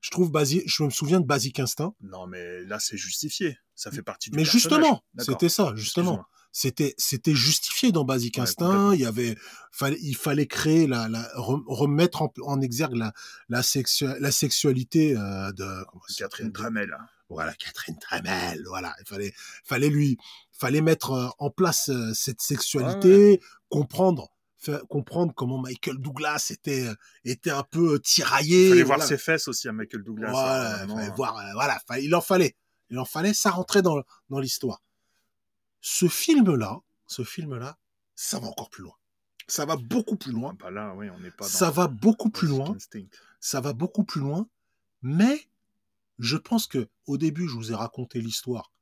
[0.00, 1.92] Je trouve Basic, je me souviens de Basic Instinct.
[2.02, 3.58] Non, mais là, c'est justifié.
[3.74, 4.62] Ça fait partie du Mais personnage.
[4.62, 6.24] justement, c'était ça, justement.
[6.52, 8.94] C'était c'était justifié dans Basic Ouais, Instinct.
[8.94, 9.36] il y avait
[9.70, 13.12] fallait il fallait créer la, la rem- remettre en, en exergue la
[13.50, 15.84] la, sexu- la sexualité euh, de
[16.16, 17.06] Catherine hein.
[17.28, 18.62] Voilà Catherine Tramel.
[18.66, 20.18] Voilà il fallait fallait lui
[20.52, 24.28] fallait mettre euh, en place euh, cette sexualité, comprendre
[24.88, 28.64] comprendre comment Michael Douglas était euh, était un peu tiraillé.
[28.64, 28.96] Il fallait voilà.
[29.04, 30.30] voir ses fesses aussi à Michael Douglas.
[30.30, 30.96] Voilà, hein, vraiment.
[30.96, 32.56] fallait voir, voilà, il en fallait.
[32.90, 34.82] Il en fallait, ça rentrait dans, dans l'histoire.
[35.80, 37.76] Ce film-là, ce film-là,
[38.14, 38.94] ça va encore plus loin.
[39.46, 40.54] Ça va beaucoup plus loin.
[40.58, 41.50] Bah là, oui, on n'est pas dans.
[41.50, 42.74] Ça va beaucoup plus loin.
[42.74, 43.06] Instinct.
[43.40, 44.48] Ça va beaucoup plus loin.
[45.02, 45.48] Mais
[46.18, 48.72] je pense que au début, je vous ai raconté l'histoire.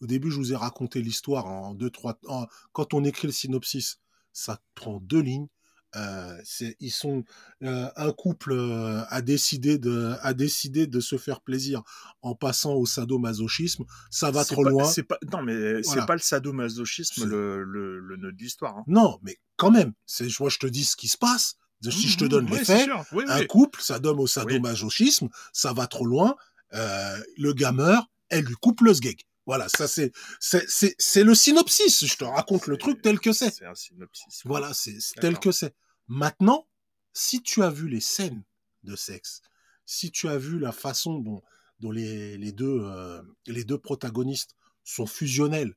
[0.00, 2.18] Au début, je vous ai raconté l'histoire en deux, trois.
[2.28, 3.98] en- quand on écrit le synopsis,
[4.32, 5.48] ça prend deux lignes.
[5.94, 6.36] Euh,
[6.80, 7.24] ils sont
[7.62, 11.82] euh, un couple euh, a décidé de a décidé de se faire plaisir
[12.20, 13.84] en passant au sadomasochisme.
[14.10, 14.84] Ça va trop pas- loin.
[14.84, 16.02] C'est pas, non, mais Voilà.
[16.02, 18.76] c'est pas le sadomasochisme le, le, le nœud de l'histoire.
[18.76, 18.84] hein.
[18.86, 21.56] Non, mais quand même, c'est moi je te dis ce qui se passe.
[21.88, 22.90] Si je te Mhm, donne ouais, les faits.
[23.12, 23.46] Oui, un oui.
[23.46, 26.34] couple, ça donne au sadomasochisme, ça va trop loin.
[26.74, 29.20] Euh, le gars meurt, elle lui coupe le sgeg.
[29.46, 32.04] Voilà, ça c'est c'est le synopsis.
[32.04, 33.50] Je te raconte le truc tel que c'est.
[33.50, 34.40] C'est un synopsis.
[34.44, 35.74] Voilà, c'est tel que c'est.
[36.08, 36.66] Maintenant,
[37.12, 38.42] si tu as vu les scènes
[38.82, 39.40] de sexe,
[39.84, 41.42] si tu as vu la façon dont,
[41.78, 45.74] dont les, les deux, euh, les deux protagonistes sont fusionnels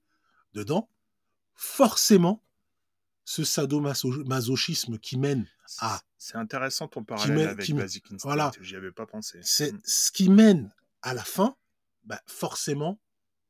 [0.53, 0.89] dedans,
[1.55, 2.43] forcément,
[3.25, 5.47] ce sadomasochisme qui mène
[5.79, 6.01] Ah.
[6.17, 8.17] C'est intéressant ton parallèle met- avec Basic Instinct.
[8.23, 8.51] voilà.
[8.61, 9.39] J'y avais pas pensé.
[9.43, 9.79] c'est Mm.
[9.85, 11.55] ce qui mène à la fin,
[12.03, 12.99] bah, forcément,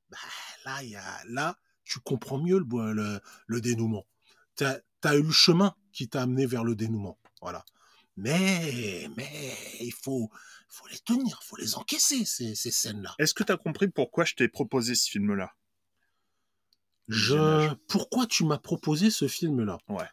[0.09, 0.17] bah,
[0.65, 4.05] là, il y a, là, tu comprends mieux le, le, le dénouement.
[4.55, 7.17] Tu as, eu le chemin qui t'a amené vers le dénouement.
[7.41, 7.63] Voilà.
[8.17, 10.29] Mais, mais, il faut,
[10.67, 13.15] faut les tenir, il faut les encaisser, ces, ces scènes-là.
[13.17, 15.53] Est-ce que tu as compris pourquoi je t'ai proposé ce film-là?
[17.07, 19.79] Je, pourquoi tu m'as proposé ce film-là?
[19.88, 20.07] Ouais.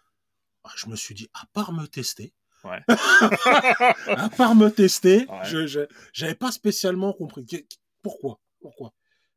[0.65, 2.33] Ah, Je me suis dit, à part me tester,
[2.67, 2.83] Ouais.
[4.17, 5.45] à part me tester, Ouais.
[5.45, 7.47] je, j'avais pas spécialement compris.
[8.03, 8.41] Pourquoi?
[8.61, 8.93] Pourquoi?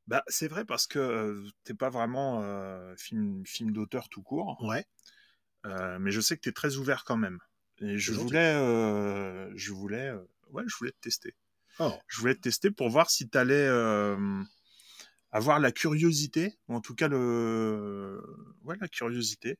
[0.08, 4.58] Bah, c'est vrai parce que euh, t'es pas vraiment euh, film, film d'auteur tout court,
[4.64, 4.86] Ouais.
[5.66, 7.40] euh, mais je sais que t'es très ouvert quand même.
[7.82, 10.20] Et je voulais, euh, je voulais, euh,
[10.52, 11.36] ouais, je voulais te tester.
[11.80, 11.94] Oh.
[12.08, 14.42] Je voulais te tester pour voir si t'allais euh,
[15.32, 18.22] avoir la curiosité, ou en tout cas le,
[18.64, 19.60] ouais, la curiosité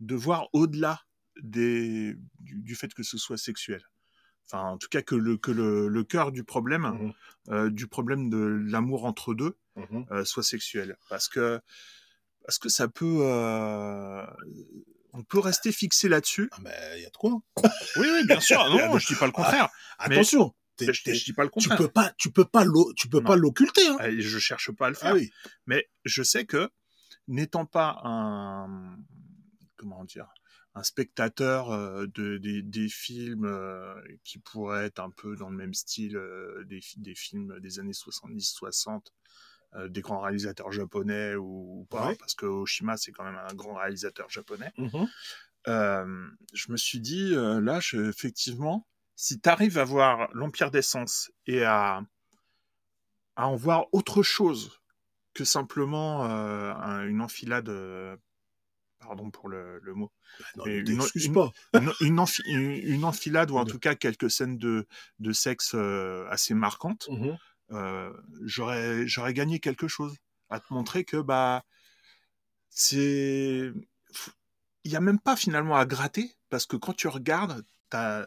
[0.00, 1.00] de voir au-delà
[1.42, 3.82] des du, du fait que ce soit sexuel.
[4.46, 7.12] Enfin, en tout cas que le que le, le cœur du problème, Mhm.
[7.50, 10.06] euh, du problème de l'amour entre deux, Mhm.
[10.10, 10.96] euh, soit sexuel.
[11.10, 11.60] Parce que,
[12.44, 13.18] parce que ça peut.
[13.22, 14.24] euh,
[15.12, 16.48] on peut rester fixé là-dessus.
[16.52, 17.32] Ah ben, il y a de quoi.
[17.96, 18.58] Oui, oui, bien sûr.
[18.70, 19.68] Non, je dis pas le contraire.
[20.08, 21.76] Mais- Attention, je, je dis pas le tu contraire.
[21.78, 22.64] peux pas, tu peux pas,
[22.96, 23.26] tu peux Non.
[23.26, 23.86] pas l'occulter.
[23.88, 23.96] Hein.
[24.00, 25.10] Euh, Je cherche pas à le faire.
[25.10, 25.30] Ah oui.
[25.66, 26.70] Mais je sais que,
[27.26, 28.96] n'étant pas un.
[29.76, 30.26] comment dire,
[30.78, 35.56] un spectateur euh, de, des, des films euh, qui pourraient être un peu dans le
[35.56, 39.06] même style euh, des, fi- des films des années 70-60,
[39.74, 42.16] euh, des grands réalisateurs japonais ou, ou pas, Ouais.
[42.16, 44.72] parce que Oshima, c'est quand même un grand réalisateur japonais.
[45.66, 48.86] Euh, je me suis dit, euh, là, je- effectivement,
[49.16, 52.02] si tu arrives à voir l'Empire d'essence et à,
[53.36, 54.80] à en voir autre chose
[55.34, 57.68] que simplement un- une enfilade,
[59.00, 61.50] pardon pour le, le mot, Bah non, une- pas.
[61.74, 63.70] une, une enfi- une- une enfilade ou en Ouais.
[63.70, 64.86] tout cas quelques scènes de,
[65.18, 67.36] de sexe euh, assez marquantes, Mhm.
[67.72, 68.12] euh,
[68.44, 70.16] j'aurais j'aurais gagné quelque chose
[70.50, 71.64] à te montrer que bah
[72.70, 73.72] c'est
[74.84, 78.26] il y a même pas finalement à gratter parce que quand tu regardes t'as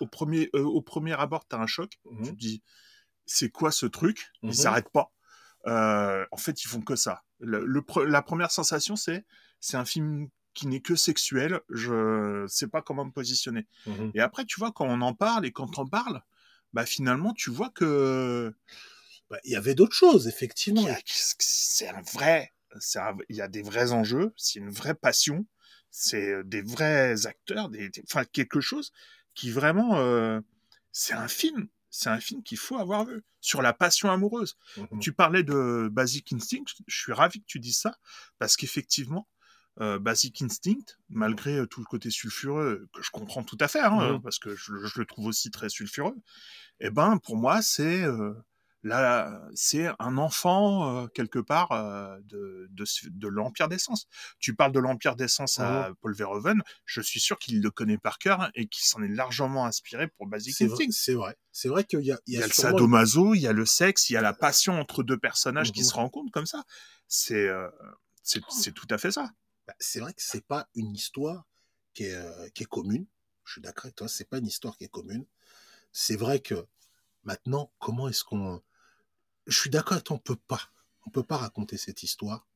[0.00, 2.24] au premier euh, au premier abord t'as un choc tu Mhm.
[2.32, 2.62] te dis
[3.26, 4.30] c'est quoi ce truc?
[4.42, 4.50] Mhm.
[4.50, 5.12] ils s'arrêtent pas
[6.32, 9.24] en fait ils font que ça le, le pre- la première sensation c'est
[9.60, 14.10] c'est un film qui n'est que sexuel je sais pas comment me positionner Mhm.
[14.14, 16.22] et après tu vois quand on en parle et quand on parle
[16.72, 18.52] bah finalement tu vois que
[19.30, 20.80] Bah, Il y avait d'autres choses, effectivement.
[20.80, 20.98] il y a-
[21.38, 22.52] c'est un vrai,
[23.28, 25.46] il y a des vrais enjeux, c'est une vraie passion,
[25.92, 28.90] c'est des vrais acteurs, des, des- enfin quelque chose
[29.34, 30.40] qui vraiment, euh,
[30.90, 34.56] c'est un film, c'est un film qu'il faut avoir vu sur la passion amoureuse.
[34.76, 34.98] Mhm.
[35.00, 37.98] Tu parlais de Basic Instinct, je suis ravi que tu dises ça
[38.40, 39.28] parce qu'effectivement.
[39.80, 43.80] Euh, Basic Instinct, malgré euh, tout le côté sulfureux que je comprends tout à fait,
[43.80, 44.22] hein, Mhm.
[44.22, 46.16] parce que je, je le trouve aussi très sulfureux,
[46.80, 48.34] eh ben pour moi c'est euh,
[48.82, 51.70] là c'est un enfant euh, quelque part
[52.24, 54.06] de, de, de l'Empire d'essence.
[54.38, 58.18] Tu parles de l'Empire d'essence à Paul Verhoeven, je suis sûr qu'il le connaît par
[58.18, 60.92] cœur et qu'il s'en est largement inspiré pour Basic Instinct.
[60.92, 61.36] c'est vrai.
[61.52, 63.46] C'est vrai qu'il y a, il Il y y a a le sadomaso, il y
[63.48, 65.88] a le sexe, il y a la passion entre deux personnages qui Mhm.
[65.88, 66.64] se rencontrent comme ça.
[67.08, 67.48] C'est
[68.24, 69.30] c'est tout à fait ça.
[69.70, 71.46] Bah, c'est vrai que c'est pas une histoire
[71.94, 73.06] qui est, euh, qui est commune.
[73.44, 75.26] Je suis d'accord avec toi, c'est pas une histoire qui est commune.
[75.92, 76.66] C'est vrai que
[77.22, 78.60] maintenant, comment est-ce qu'on.
[79.46, 80.60] Je suis d'accord avec toi, on peut pas.
[81.06, 82.48] On peut pas raconter cette histoire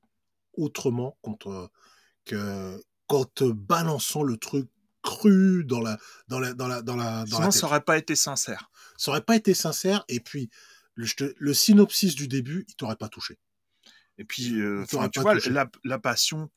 [0.54, 1.70] autrement contre,
[2.24, 4.68] que, qu'en te balançant le truc
[5.02, 8.16] cru dans la, dans la, dans la, dans la, dans Sinon, ça aurait pas été
[8.16, 8.72] sincère.
[8.96, 10.50] Ça aurait pas été sincère et puis
[10.96, 13.38] le, je te- le synopsis du début, il t'aurait pas touché.
[14.18, 15.36] Et puis, euh, tu vois,
[15.84, 16.50] la passion,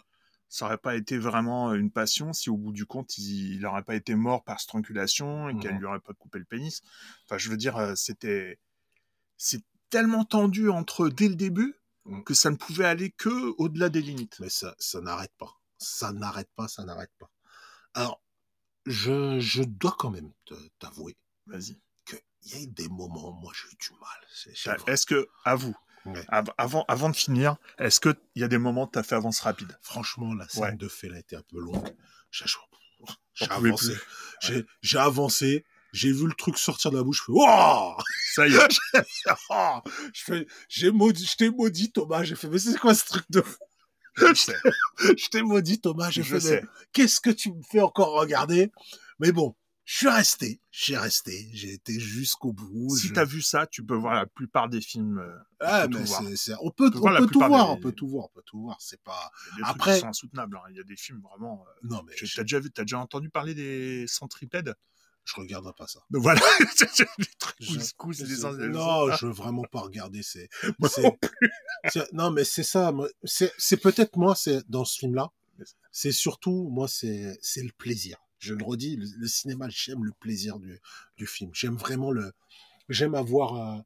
[0.50, 3.96] ça aurait pas été vraiment une passion si au bout du compte, il n'aurait pas
[3.96, 5.80] été mort par strangulation et qu'elle Mhm.
[5.80, 6.82] lui aurait pas coupé le pénis.
[7.26, 8.60] Enfin, je veux dire, euh, c'était,
[9.38, 12.24] c'est tellement tendu entre eux dès le début Mhm.
[12.24, 14.40] que ça ne pouvait aller que au-delà des limites.
[14.40, 15.60] Mais ça, ça n'arrête pas.
[15.78, 17.30] Ça n'arrête pas, ça n'arrête pas.
[17.94, 18.22] Alors,
[18.86, 20.32] je, je dois quand même
[20.80, 21.78] t'avouer Vas-y.
[22.06, 24.80] qu'il y a eu des moments, moi j'ai eu du mal.
[24.88, 25.76] Est-ce que, à vous,
[26.08, 26.26] Ouais.
[26.58, 29.40] avant, avant de finir, est-ce qu'il y a des moments où tu as fait avance
[29.42, 29.78] rapide?
[29.82, 30.76] Franchement, la scène Ouais.
[30.76, 31.90] de fait, a été un peu longue.
[32.32, 32.46] J'ai
[33.50, 33.94] avancé.
[34.42, 35.66] J'ai j'ai avancé.
[35.94, 37.20] J'ai vu le truc sortir de la bouche.
[37.20, 37.98] Je fais, Wouah
[38.36, 38.80] Ça y est.
[39.50, 39.82] Ah
[40.14, 42.24] je fais, j'ai maudit, je t'ai maudit, Thomas.
[42.24, 43.58] J'ai fait, mais c'est quoi ce truc de fou?
[44.18, 46.10] Je t'ai maudit, Thomas.
[46.10, 48.72] J'ai Je fait, qu'est-ce que tu me fais encore regarder?
[49.20, 49.56] Mais bon,
[49.90, 50.60] je suis resté.
[50.70, 51.50] J'ai resté.
[51.54, 52.94] J'ai été jusqu'au bout.
[52.98, 55.20] Si je- tu as vu ça, tu peux voir la plupart des films.
[55.20, 56.24] euh, Ah, on peut mais tout voir.
[56.28, 58.60] c'est, c'est- on peut, on peut tout voir, on peut tout voir, on peut tout
[58.62, 58.76] voir.
[58.82, 59.32] C'est pas.
[59.54, 60.58] Il y a des Après- qui sont insoutenables.
[60.58, 60.68] hein.
[60.72, 61.64] Il y a des films vraiment.
[61.66, 64.76] euh, Non, mais tu- je, T'as déjà vu, t'as déjà entendu parler des centripèdes?
[65.24, 66.00] Je regarderai pas ça.
[66.10, 66.42] Donc voilà,
[67.18, 70.22] les trucs Je- couscous, les C'est- les non, je veux vraiment pas regarder.
[70.22, 70.50] C'est,
[70.84, 71.18] c'est- non
[71.90, 72.94] c'est- non, mais c'est ça.
[73.24, 75.30] C'est, c'est peut-être moi, c'est dans ce film-là.
[75.94, 78.18] C'est surtout moi, c'est, c'est le plaisir.
[78.40, 80.80] Je le redis, le, le cinéma, j'aime le plaisir du,
[81.18, 81.52] du film.
[81.54, 82.34] J'aime vraiment le,
[82.90, 83.82] j'aime avoir, euh,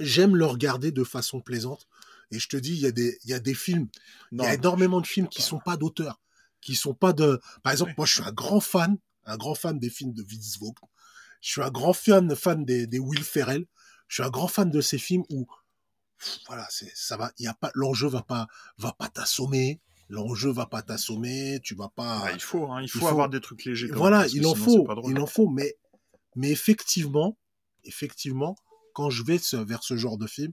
[0.00, 1.86] j'aime le regarder de façon plaisante.
[2.30, 3.88] Et je te dis, il y a des, il y a des films
[4.32, 6.20] il y a énormément de films qui sont pas d'auteurs,
[6.62, 7.40] qui sont pas de.
[7.62, 7.94] Par exemple, Ouais.
[7.98, 10.74] moi, je suis un grand fan, un grand fan des films de Vince Vaughn.
[11.42, 13.66] Je suis un grand fan, fan des, des Will Ferrell.
[14.08, 15.46] Je suis un grand fan de ces films où,
[16.18, 18.46] pff, voilà, c'est, ça va, il y a pas, l'enjeu va pas,
[18.78, 19.80] va pas t'assommer.
[20.12, 21.58] L'enjeu va pas t'assommer.
[21.64, 22.20] Tu vas pas.
[22.24, 23.88] bah, il faut, hein, il faut, faut- avoir des trucs légers.
[23.88, 25.74] quand voilà, il en sinon, faut, il en faut, mais,
[26.36, 27.38] mais effectivement,
[27.84, 28.54] effectivement,
[28.94, 30.52] quand je vais vers ce genre de film,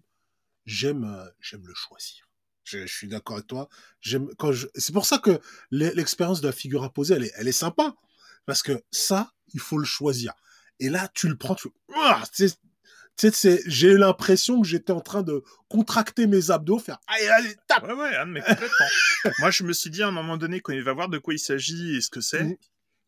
[0.65, 2.29] j'aime, euh, j'aime le choisir.
[2.63, 3.67] Je, je suis d'accord avec toi.
[3.99, 4.67] J'aime quand je.
[4.75, 5.41] C'est pour ça que
[5.71, 7.95] l'e- l'expérience de la figure poser, elle est, elle est sympa,
[8.45, 10.33] parce que ça, il faut le choisir.
[10.79, 11.67] Et là, tu le prends, tu.
[11.67, 12.23] fais, Ouah
[13.19, 17.27] Tu sais, j'ai eu l'impression que j'étais en train de contracter mes abdos, faire allez,
[17.27, 17.83] allez, tape.
[17.83, 18.85] Ouais, ouais, ah, mais complètement.
[19.39, 21.33] Moi, je me suis dit à un moment donné, quand il va voir de quoi
[21.33, 22.55] il s'agit et ce que c'est, Mhm.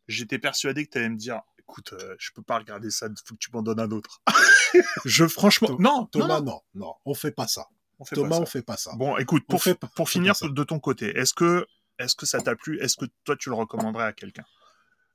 [0.09, 3.35] j'étais persuadé que tu allais me dire écoute, euh, je peux pas regarder ça, faut
[3.35, 4.21] que tu m'en donnes un autre.
[5.05, 7.67] je, franchement, non, Thomas, non, non, non, on fait pas ça.
[7.99, 8.41] on fait Thomas, pas ça.
[8.41, 8.91] on fait pas ça.
[8.97, 11.65] Bon, écoute, pour, fait pour finir de ton côté, est-ce que
[11.99, 14.43] est-ce que ça t'a plu Est-ce que toi tu le recommanderais à quelqu'un?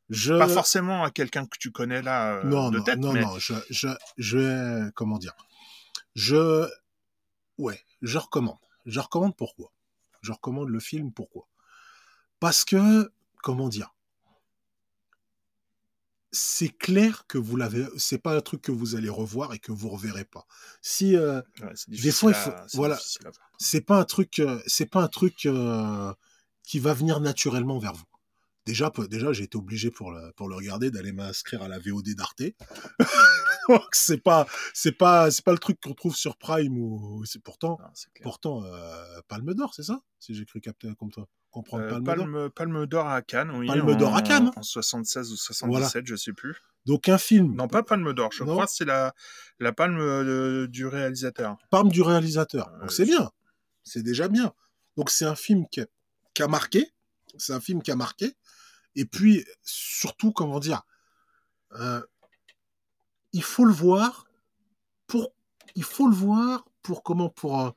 [0.09, 0.35] Je...
[0.35, 3.23] Pas forcément à quelqu'un que tu connais là euh, non, de non, tête, non, mais
[3.23, 5.35] non, je, je, je comment dire,
[6.15, 6.69] je,
[7.59, 8.59] ouais, je recommande.
[8.85, 9.73] Je recommande pourquoi?
[10.23, 11.49] Je recommande le film pourquoi?
[12.39, 13.11] Parce que,
[13.43, 13.95] comment dire,
[16.33, 19.73] c'est clair que vous l'avez, c'est pas un truc que vous allez revoir et que
[19.73, 20.47] vous reverrez pas.
[20.83, 22.99] Si, euh, ouais, des fois, il faut- voilà.
[23.59, 26.13] c'est pas un truc, euh, c'est pas un truc euh,
[26.63, 28.05] qui va venir naturellement vers vous.
[28.67, 32.09] Déjà, déjà, j'ai été obligé pour le, pour le regarder d'aller m'inscrire à la VOD
[32.17, 32.43] d'Arte.
[33.93, 37.79] C'est pas, c'est pas, c'est pas le truc qu'on trouve sur Prime ou c'est pourtant,
[37.81, 37.89] Non,
[38.23, 40.01] pourtant euh, Palme d'Or, c'est ça?
[40.21, 42.15] Si j'ai cru capter comme toi, comprendre Euh, Palme d'Or.
[42.17, 43.67] Palme, Palme d'or à Cannes, oui.
[43.67, 44.53] Palme d'or à Cannes.
[44.55, 46.55] En 76 ou 77, je sais plus.
[46.85, 48.53] Donc un film, Non, pas Palme d'or, je Non.
[48.53, 49.13] crois que c'est la,
[49.59, 51.57] la palme euh, du réalisateur.
[51.71, 52.71] Palme du réalisateur.
[52.81, 53.33] Donc c'est bien,
[53.83, 54.53] c'est déjà bien.
[54.97, 55.87] Donc c'est un film qui a,
[56.35, 56.87] qui a marqué,
[57.37, 58.33] c'est un film qui a marqué.
[58.97, 60.83] Et puis surtout, comment dire,
[61.73, 62.03] euh,
[63.33, 64.27] il faut le voir
[65.07, 65.33] pour,
[65.75, 67.71] il faut le voir pour comment, pour euh,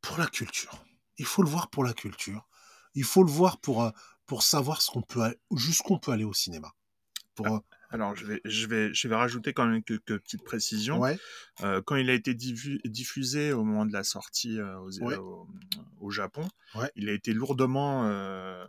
[0.00, 0.84] pour la culture.
[1.18, 2.48] Il faut le voir pour la culture.
[2.94, 3.90] Il faut le voir pour euh,
[4.26, 6.72] pour savoir ce qu'on peut, jusqu'où on peut aller au cinéma.
[7.34, 7.58] Pour, euh,
[7.90, 10.98] Alors, je vais, je vais, je vais rajouter quand même quelques petites précisions.
[11.00, 11.18] ouais,
[11.62, 15.16] Euh, quand il a été diffu- diffusé au moment de la sortie euh, aux- Ouais.
[15.16, 15.46] au,
[16.00, 16.90] au Japon, Ouais.
[16.96, 18.66] il a été lourdement euh,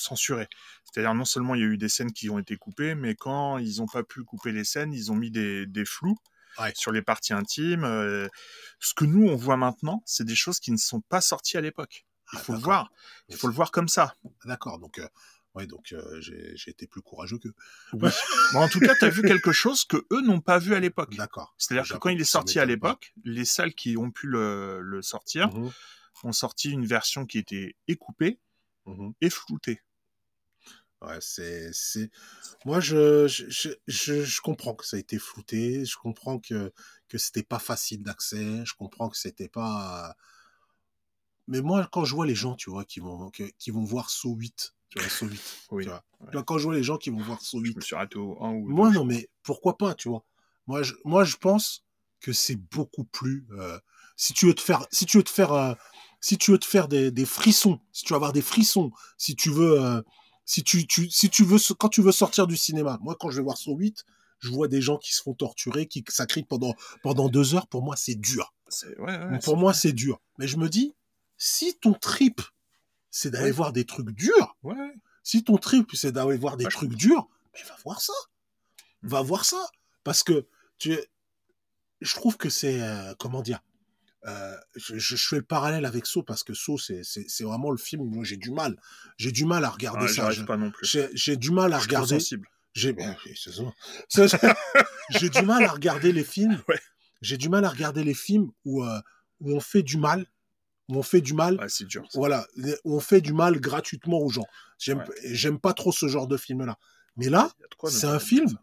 [0.00, 0.48] censuré.
[0.84, 3.58] C'est-à-dire non seulement il y a eu des scènes qui ont été coupées, mais quand
[3.58, 6.16] ils n'ont pas pu couper les scènes, ils ont mis des, des flous
[6.58, 6.72] Ouais.
[6.74, 7.84] sur les parties intimes.
[7.84, 8.26] euh,
[8.80, 11.60] ce que nous on voit maintenant, c'est des choses qui ne sont pas sorties à
[11.60, 12.04] l'époque.
[12.32, 12.90] Il Ah, faut le voir.
[13.28, 14.16] Il faut le voir comme ça.
[14.44, 14.80] D'accord.
[14.80, 15.06] Donc euh,
[15.54, 17.48] ouais, donc euh, j'ai été plus courageux que.
[17.92, 20.80] Bon, en tout cas, tu as vu quelque chose que eux n'ont pas vu à
[20.80, 21.14] l'époque.
[21.14, 21.54] D'accord.
[21.58, 25.00] C'est-à-dire que quand il est sorti à l'époque, les salles qui ont pu le, le
[25.02, 25.70] sortir Mhm,
[26.24, 28.40] ont sorti une version qui était écoupée
[28.86, 29.12] mhm.
[29.20, 29.80] et floutée.
[31.02, 32.10] Ouais, c'est, c'est.
[32.64, 35.84] Moi, je, je, je, je, je comprends que ça a été flouté.
[35.84, 36.72] Je comprends que
[37.08, 38.64] que c'était pas facile d'accès.
[38.64, 40.16] Je comprends que c'était pas.
[41.46, 44.34] Mais moi, quand je vois les gens, tu vois, qui vont qui vont voir Saw
[44.34, 45.40] 8, tu vois, Saw 8,
[45.70, 45.84] Oui.
[45.84, 46.04] tu vois.
[46.20, 46.42] ouais.
[46.44, 48.50] Quand je vois les gens qui vont voir Je 8, me suis arrêté au 1
[48.50, 50.24] ou au moi non, mais pourquoi pas, tu vois?
[50.66, 51.84] Moi, je, moi, je pense
[52.20, 53.46] que c'est beaucoup plus.
[53.52, 53.78] euh,
[54.16, 55.74] si tu veux te faire, si tu veux te faire, euh,
[56.20, 59.36] si tu veux te faire des, des frissons, si tu veux avoir des frissons, si
[59.36, 60.02] tu veux, euh,
[60.50, 62.98] si tu, tu, si tu veux, quand tu veux sortir du cinéma.
[63.02, 64.06] Moi, quand je vais voir Saw 8,
[64.40, 67.66] je vois des gens qui se font torturer, qui s'acritent pendant pendant deux heures.
[67.66, 68.54] Pour moi, c'est dur.
[68.68, 70.22] C'est- ouais, ouais, Pour moi, c'est dur.
[70.38, 70.94] Mais je me dis,
[71.36, 72.40] si ton trip,
[73.10, 73.50] c'est d'aller Ouais.
[73.50, 74.56] voir des trucs durs,
[75.22, 78.14] si ton trip, c'est d'aller voir des je trucs durs, mais va voir ça.
[79.02, 79.68] Va voir ça.
[80.02, 80.46] Parce que
[80.78, 80.96] tu
[82.00, 83.60] je trouve que c'est, euh, comment dire,
[84.26, 88.24] euh, je, fais le parallèle avec Saw parce que Saw, c'est, vraiment le film où
[88.24, 88.76] j'ai du mal.
[89.16, 90.30] J'ai du mal à regarder ça.
[90.32, 92.18] J'ai, du mal à regarder.
[92.74, 93.16] J'ai, ben,
[95.10, 96.60] j'ai du mal à regarder les films.
[96.68, 96.80] Ouais.
[97.20, 99.00] J'ai du mal à regarder les films où, euh,
[99.40, 100.24] où on fait du mal.
[100.88, 102.04] Où on fait du mal Ouais, c'est dur.
[102.08, 102.18] ça.
[102.18, 102.46] voilà,
[102.84, 104.46] où on fait du mal gratuitement aux gens.
[104.78, 106.78] J'aime, pas trop ce genre de film-là.
[107.16, 108.56] Mais là, quoi ne c'est un film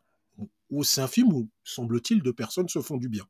[0.69, 3.25] où c'est un film où, semble-t-il, deux personnes se font du bien.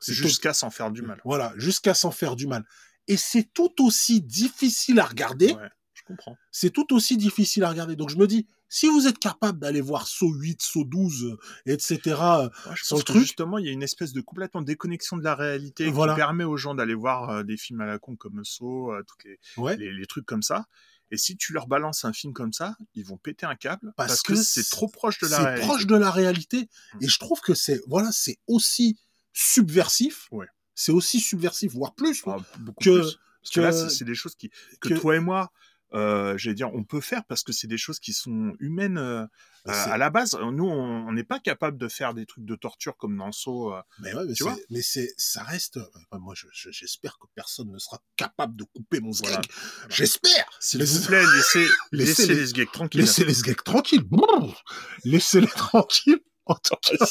[0.00, 1.20] C'est C'est jusqu'à s'en faire du mal.
[1.24, 2.64] Voilà, jusqu'à s'en faire du mal.
[3.08, 5.52] Et c'est tout aussi difficile à regarder.
[5.52, 6.36] Ouais, je comprends.
[6.50, 7.96] C'est tout aussi difficile à regarder.
[7.96, 11.36] Donc je me dis, si vous êtes capable d'aller voir Saut 8, Saut 12, euh,
[11.72, 14.20] etc., Ouais, je Sans pense le que truc- justement, il y a une espèce de
[14.20, 16.14] complètement déconnexion de la réalité Voilà.
[16.14, 19.02] qui permet aux gens d'aller voir euh, des films à la con comme Saw, euh,
[19.06, 20.66] toutes les, ouais, les, les trucs comme ça.
[21.10, 24.08] Et si tu leur balances un film comme ça, ils vont péter un câble Parce
[24.08, 25.66] parce, que que, c'est c'est- trop proche de la c'est réalité.
[25.66, 26.68] proche de la réalité.
[27.02, 28.98] Et je trouve que c'est, voilà, c'est aussi
[29.34, 30.28] subversif.
[30.30, 30.46] Ouais.
[30.74, 32.22] C'est aussi subversif, voire plus.
[32.26, 33.18] Ah, beaucoup que- plus.
[33.42, 34.48] Parce que, là, que- c'est- c'est des choses qui,
[34.80, 35.52] que, que- toi et moi,
[35.92, 39.22] euh, j'allais dire, on peut faire parce que c'est des choses qui sont humaines euh,
[39.22, 39.26] euh,
[39.72, 40.34] à la base.
[40.34, 43.74] Nous, on n'est pas capable de faire des trucs de torture comme dans Saw.
[43.74, 43.80] euh.
[44.00, 45.76] Mais ouais, mais, Tu vois mais c'est, ça reste.
[45.76, 45.84] euh,
[46.18, 49.40] Moi, je- je- j'espère que personne ne sera capable de couper mon Voilà.
[49.90, 50.48] J'espère.
[50.58, 53.00] S'il vous plaît, laissez, Laissez laissez les- les tranquilles.
[53.02, 54.04] Laissez les sgegs tranquilles.
[55.04, 56.20] Laissez-les tranquilles.
[56.46, 57.06] En tout cas,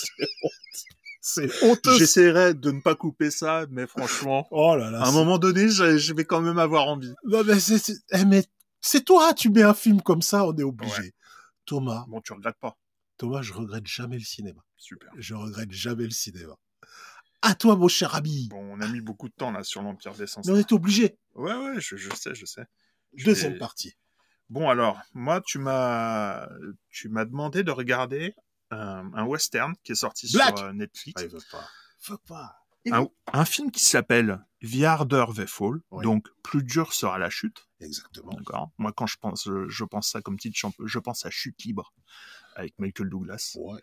[1.25, 1.97] c'est honteux.
[1.97, 5.01] J'essaierai de ne pas couper ça, mais franchement, Oh là là.
[5.01, 7.13] à un moment donné, je, je vais quand même avoir envie.
[7.25, 8.43] Non, mais c'est, c'est- eh, mais
[8.81, 11.13] c'est toi, tu mets un film comme ça, on est obligé.
[11.65, 12.77] Thomas, Bon, tu regrettes pas.
[13.17, 14.61] Thomas, je regrette jamais le cinéma.
[14.75, 15.09] Super.
[15.17, 16.55] Je regrette jamais le cinéma.
[17.41, 18.47] À toi, mon cher ami.
[18.49, 20.45] Bon, on a mis beaucoup de temps là sur l'Empire des Sens.
[20.45, 21.17] Mais on est obligé.
[21.35, 22.65] Ouais, ouais, je, je sais, je sais.
[23.15, 23.93] Je Deuxième vais- partie.
[24.49, 26.47] Bon, alors, moi, tu m'as,
[26.89, 28.35] tu m'as demandé de regarder
[28.73, 30.57] un, un western qui est sorti Black.
[30.57, 31.21] sur euh, Netflix.
[31.21, 31.69] Ah, il veut pas.
[32.09, 32.55] Veut pas.
[32.91, 36.03] un, un film qui s'appelle The Harder They Fall, Oui.
[36.03, 37.67] donc plus dur sera la chute.
[37.79, 38.33] Exactement.
[38.33, 38.71] D'accord.
[38.77, 41.93] Moi, quand je pense, je, je pense ça comme titre, je pense à Chute libre
[42.55, 43.57] avec Michael Douglas.
[43.59, 43.81] Ouais.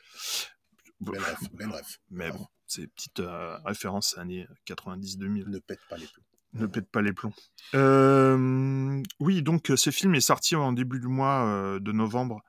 [1.00, 1.98] Belle ref, belle ref.
[2.10, 5.48] Mais bon, c'est petite euh, référence années 90-2000.
[5.48, 6.24] Ne pète pas les plombs.
[6.52, 7.32] Ne pète pas les plombs.
[7.74, 12.42] Euh, oui, donc euh, ce film est sorti en début du mois euh, de novembre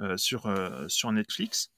[0.00, 1.70] euh, sur, euh, sur Netflix.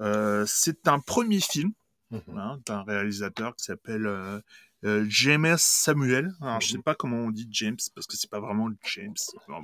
[0.00, 1.72] Euh, c'est un premier film
[2.10, 2.38] Mhm.
[2.38, 4.40] hein, d'un réalisateur qui s'appelle euh,
[4.84, 6.30] euh, James Samuel.
[6.40, 6.82] Alors, je sais Mhm.
[6.82, 9.14] pas comment on dit James parce que c'est pas vraiment James.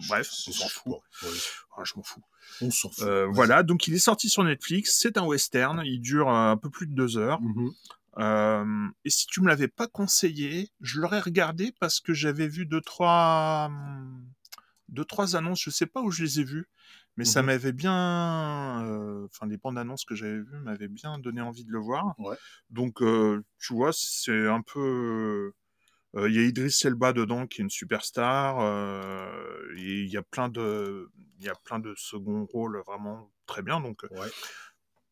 [0.08, 0.94] Bref, on C'est s'en fout.
[1.76, 2.22] Ah, je m'en fous.
[2.60, 3.02] On s'en fout.
[3.04, 3.32] Euh, Ouais.
[3.32, 4.98] voilà, donc il est sorti sur Netflix.
[5.00, 5.82] C'est un western.
[5.86, 7.40] Il dure un peu plus de deux heures.
[7.40, 7.70] Mhm.
[8.18, 12.66] Euh, et si tu me l'avais pas conseillé, je l'aurais regardé parce que j'avais vu
[12.66, 14.24] deux trois hum,
[14.88, 15.62] deux trois annonces.
[15.62, 16.68] Je sais pas où je les ai vues,
[17.16, 17.46] mais ça Mhm.
[17.46, 17.94] m'avait bien.
[19.26, 22.14] Enfin, les bandes annonces que j'avais vues m'avaient bien donné envie de le voir.
[22.18, 22.36] Ouais.
[22.70, 23.00] Donc,
[23.58, 25.52] tu vois, c'est un peu.
[26.16, 28.58] Il y a Idriss Elba dedans qui est une superstar.
[29.76, 33.80] il y a plein de il y a plein de second rôles vraiment très bien.
[33.80, 34.28] Donc, Ouais.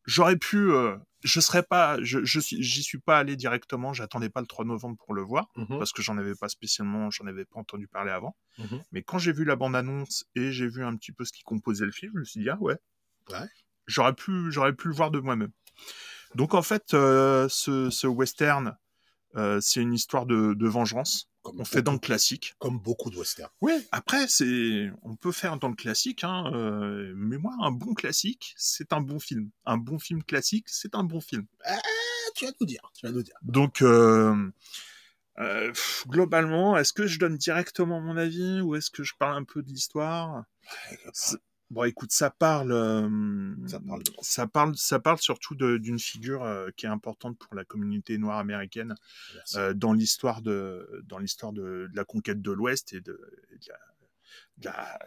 [0.05, 4.29] J'aurais pu euh, je serais pas je je suis j'y suis pas allé directement j'attendais
[4.29, 5.77] pas le 3 novembre pour le voir Mhm.
[5.79, 8.81] parce que j'en avais pas spécialement j'en avais pas entendu parler avant Mhm.
[8.91, 11.43] mais quand j'ai vu la bande annonce et j'ai vu un petit peu ce qui
[11.43, 12.77] composait le film je me suis dit ah ouais
[13.29, 13.47] Ouais.
[13.87, 15.51] j'aurais pu j'aurais pu le voir de moi-même
[16.35, 18.75] donc en fait euh, ce, ce western
[19.35, 23.09] euh, c'est une histoire de, de vengeance Comme on fait dans le classique Comme beaucoup
[23.09, 23.49] de westerns.
[23.61, 27.93] oui, après, c'est, on peut faire dans le classique, hein, euh, mais moi, un bon
[27.93, 29.49] classique, c'est un bon film.
[29.65, 31.45] Un bon film classique, c'est un bon film.
[31.65, 31.77] Ah,
[32.35, 32.89] tu vas nous dire.
[32.93, 33.35] Tu vas nous dire.
[33.41, 34.51] Donc, euh,
[35.39, 39.37] euh, pff, globalement, est-ce que je donne directement mon avis ou est-ce que je parle
[39.37, 40.45] un peu de l'histoire?
[41.73, 46.43] Bon, écoute, ça parle, euh, Ça parle de ça parle, ça parle surtout d'une figure
[46.43, 48.93] euh, qui est importante pour la communauté noire américaine
[49.55, 53.19] euh, dans l'histoire de, dans l'histoire de, de la conquête de l'Ouest et de,
[54.63, 54.99] la,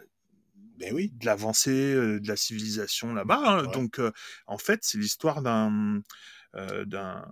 [0.77, 1.13] Ben oui.
[1.15, 3.41] de l'avancée de la civilisation là-bas.
[3.45, 3.65] hein.
[3.65, 3.71] Ouais.
[3.71, 4.01] Donc,
[4.47, 6.01] en fait, c'est l'histoire d'un
[6.85, 7.25] d'un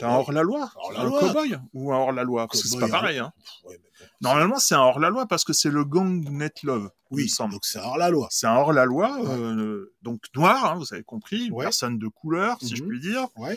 [0.00, 1.18] d'un hors-la-loi, Hors-la-loi.
[1.18, 2.90] un cow-boy ou un hors-la-loi, parce que c'est pas hein.
[2.90, 3.18] pareil.
[3.18, 3.32] Hein.
[3.64, 3.78] Ouais.
[4.20, 7.52] Normalement, c'est un hors-la-loi parce que c'est le gang Net Love, Oui, semble.
[7.52, 8.26] donc c'est hors la loi.
[8.30, 11.64] C'est un hors-la-loi, euh, donc noir, hein, vous avez compris, une Ouais.
[11.64, 12.88] personne de couleur, si je Mhm.
[12.88, 13.56] puis dire, Ouais.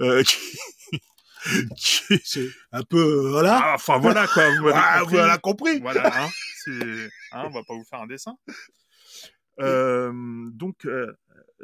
[0.00, 0.38] euh, qui,
[1.76, 2.98] qui- C'est un peu.
[3.26, 3.60] euh, voilà.
[3.62, 5.14] Ah, enfin voilà quoi, vous m'avez Ah, compris.
[5.16, 5.80] voilà, compris.
[5.80, 6.28] Voilà, hein,
[7.32, 8.36] hein, on va pas vous faire un dessin.
[9.60, 10.10] Euh,
[10.50, 11.12] donc, euh,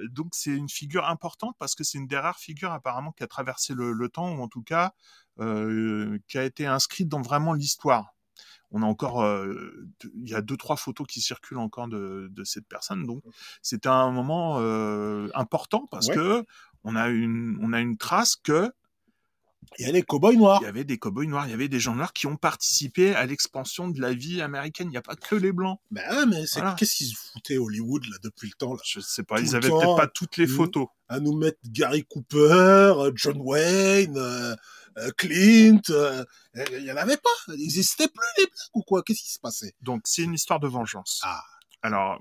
[0.09, 3.26] donc c'est une figure importante parce que c'est une des rares figures apparemment qui a
[3.26, 4.92] traversé le, le temps ou en tout cas
[5.40, 8.14] euh, qui a été inscrite dans vraiment l'histoire.
[8.72, 12.44] On a encore, euh, il y a deux trois photos qui circulent encore de, de
[12.44, 13.05] cette personne.
[13.05, 13.22] Donc,
[13.62, 16.14] c'était un moment euh, important parce Ouais.
[16.14, 16.44] que
[16.84, 18.72] on a une, on a une trace que
[19.79, 20.59] Il y a les cow-boys noirs.
[20.63, 23.15] il y avait des cow-boys noirs, il y avait des gens noirs qui ont participé
[23.15, 24.89] à l'expansion de la vie américaine.
[24.89, 25.79] Il n'y a pas que les blancs.
[25.91, 26.75] Ben ouais, mais c'est Voilà.
[26.79, 28.81] qu'est-ce qu'ils se foutaient Hollywood là depuis le temps là?
[28.85, 30.57] Je sais pas, Tout ils avaient peut-être pas toutes les Mhm.
[30.57, 30.87] photos.
[31.09, 32.39] à nous mettre Gary Cooper,
[32.97, 34.55] euh, John Wayne, euh,
[34.99, 35.81] euh, Clint.
[35.91, 37.31] euh, Il y en avait pas.
[37.49, 39.03] Ils n'existaient plus les blacks ou quoi?
[39.03, 39.75] Qu'est-ce qui se passait?
[39.81, 41.21] Donc c'est une histoire de vengeance.
[41.25, 41.43] Ah.
[41.83, 42.19] Alors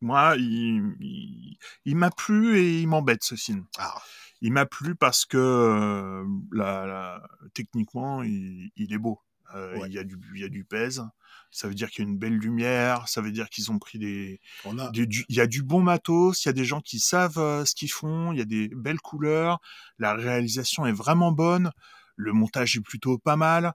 [0.00, 3.64] moi, il, il, il m'a plu et il m'embête ce film.
[3.78, 4.02] Ah,
[4.42, 7.22] Il m'a plu parce que euh, la, la-
[7.54, 9.20] techniquement, il, il est beau.
[9.54, 9.88] Euh, Ouais.
[9.88, 11.02] Il y a du, il y a du pèse.
[11.50, 13.06] Ça veut dire qu'il y a une belle lumière.
[13.08, 14.90] Ça veut dire qu'ils ont pris des, on a.
[14.90, 17.38] du- du- il y a du bon matos, il y a des gens qui savent
[17.38, 19.60] euh, ce qu'ils font, il y a des belles couleurs,
[19.98, 21.70] la réalisation est vraiment bonne,
[22.16, 23.72] le montage est plutôt pas mal.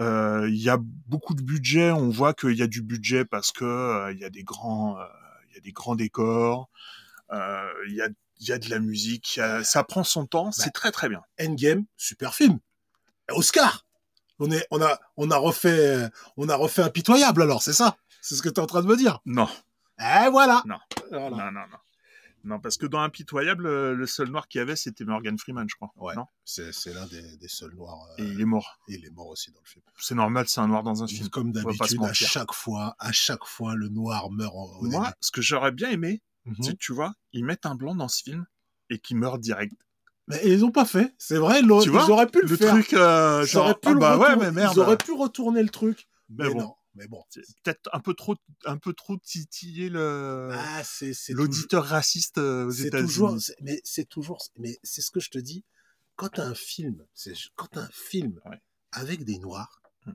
[0.00, 3.52] Euh, il y a beaucoup de budget, on voit qu'il y a du budget parce
[3.52, 5.04] que euh, il y a des grands, euh,
[5.50, 6.70] il y a des grands décors,
[7.32, 8.08] euh, il y a,
[8.42, 11.22] il y a de la musique, a- ça prend son temps, c'est très très bien.
[11.40, 12.58] Endgame, super film.
[13.30, 13.86] Oscar.
[14.38, 17.96] On est, on a, on a refait, on a refait impitoyable alors, c'est ça?
[18.20, 19.20] C'est ce que tu es en train de me dire?
[19.24, 19.48] Non,
[20.00, 20.62] Eh voilà.
[20.66, 20.78] Non.
[21.10, 21.30] Voilà.
[21.30, 21.78] non, non, non.
[22.44, 25.64] Non, parce que dans Impitoyable, euh, le seul noir qu'il y avait, c'était Morgan Freeman,
[25.70, 25.92] je crois.
[25.96, 26.14] Ouais.
[26.44, 28.08] C'est, l'un des, des seuls noirs.
[28.18, 28.80] Et euh, il est mort.
[28.88, 29.84] et il est mort aussi dans le film.
[29.96, 31.28] C'est normal, c'est un noir dans un film.
[31.28, 35.30] Comme d'habitude, à chaque fois, à chaque fois, le noir meurt au, au Moi, ce
[35.30, 36.76] que j'aurais bien aimé, Mhm.
[36.78, 38.46] tu vois, ils mettent un blanc dans ce film
[38.90, 39.74] et qui meurt direct.
[40.28, 41.14] Mais ils ont pas fait.
[41.18, 42.70] C'est vrai, Tu vois, ils auraient pu le, Le faire.
[42.72, 44.72] truc, euh, Ils genre, auraient pu ah le bah ouais, retourner- mais merde.
[44.76, 46.08] Ils auraient pu retourner le truc.
[46.28, 46.74] Mais Mais, bon, non.
[46.94, 47.24] Mais bon.
[47.64, 48.36] peut-être un peu trop,
[48.66, 50.82] un peu trop titiller le Ah,
[51.30, 53.08] l'auditeur raciste euh, aux c'est États-Unis.
[53.08, 55.64] toujours, mais c'est toujours, mais c'est ce que je te dis.
[56.16, 58.60] Quand un film, c'est quand un film Ouais.
[58.92, 60.12] avec des noirs, Hmm.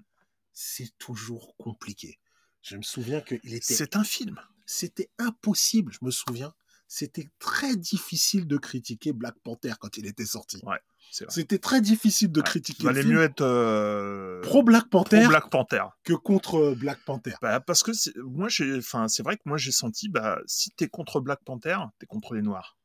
[0.53, 2.19] c'est toujours compliqué.
[2.61, 4.39] Je me souviens que il était, C'est un film.
[4.67, 5.91] C'était impossible.
[5.93, 6.53] Je me souviens,
[6.87, 10.59] c'était très difficile de critiquer Black Panther quand il était sorti.
[10.63, 10.77] Ouais.
[11.29, 15.29] C'était très difficile de Ouais, critiquer Il valait mieux être euh, pro Black Panther pro
[15.29, 15.83] Black Panther.
[16.03, 17.33] que contre Black Panther.
[17.41, 20.69] Bah, parce que c'est- moi, j'ai, enfin, c'est vrai que moi j'ai senti, bah, si
[20.71, 22.76] t'es contre Black Panther, t'es contre les Noirs.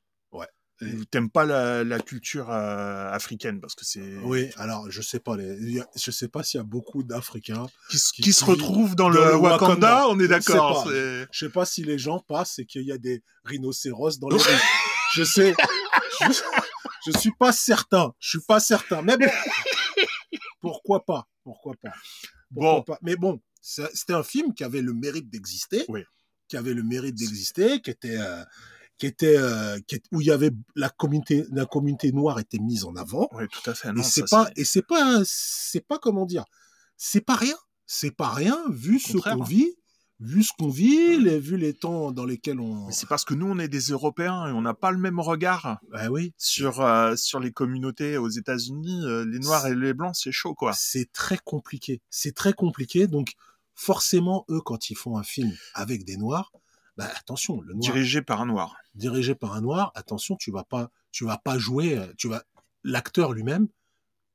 [0.82, 5.20] Ou T'aimes pas la, la culture euh, africaine parce que c'est Oui, alors je sais
[5.20, 5.80] pas, les...
[5.80, 7.66] a- je sais pas s'il y a beaucoup d'Africains.
[7.90, 10.08] qui, se- qui- qui se qui- retrouvent dans, dans le le Wakanda, Wakanda.
[10.08, 10.88] on est d'accord.
[10.90, 14.36] Je sais pas si les gens passent et qu'il y a des rhinocéros dans les
[14.42, 14.60] rues.
[15.14, 15.54] Je sais.
[16.20, 16.32] Je,
[17.06, 18.12] je suis pas certain.
[18.18, 19.02] Je suis pas certain.
[19.02, 19.26] Mais bon.
[20.60, 21.28] Pourquoi pas?
[21.44, 21.92] Pourquoi pas?
[22.54, 22.98] Pourquoi Bon, pas?
[23.02, 25.84] Mais bon, c'était un film qui avait le mérite d'exister.
[25.88, 26.04] Oui.
[26.48, 28.18] Qui avait le mérite d'exister, qui était.
[28.18, 28.44] euh,
[29.02, 32.60] qui était, euh, qui est- où il y avait la communauté, la communauté noire était
[32.60, 33.28] mise en avant.
[33.32, 33.88] oui, tout à fait.
[33.96, 36.44] et c'est pas, et c'est pas, c'est pas comment dire,
[36.96, 39.74] c'est pas rien, c'est pas rien vu ce qu'on vit,
[40.20, 42.92] vu ce qu'on vit, les, vu les temps dans lesquels on.
[42.92, 45.80] C'est parce que nous, on est des Européens et on n'a pas le même regard
[45.90, 49.04] Bah oui, sur, euh, sur les communautés aux États-Unis.
[49.04, 50.74] Euh, les Noirs et les Blancs, c'est chaud, quoi.
[50.74, 53.08] c'est très compliqué, c'est très compliqué.
[53.08, 53.32] Donc
[53.74, 56.52] forcément, eux, quand ils font un film avec des noirs,
[56.96, 58.76] bah attention, le noir Dirigé par un Noir.
[58.94, 62.42] dirigé par un noir, attention, tu vas pas, tu vas pas jouer, euh, tu vas,
[62.84, 63.68] l'acteur lui-même,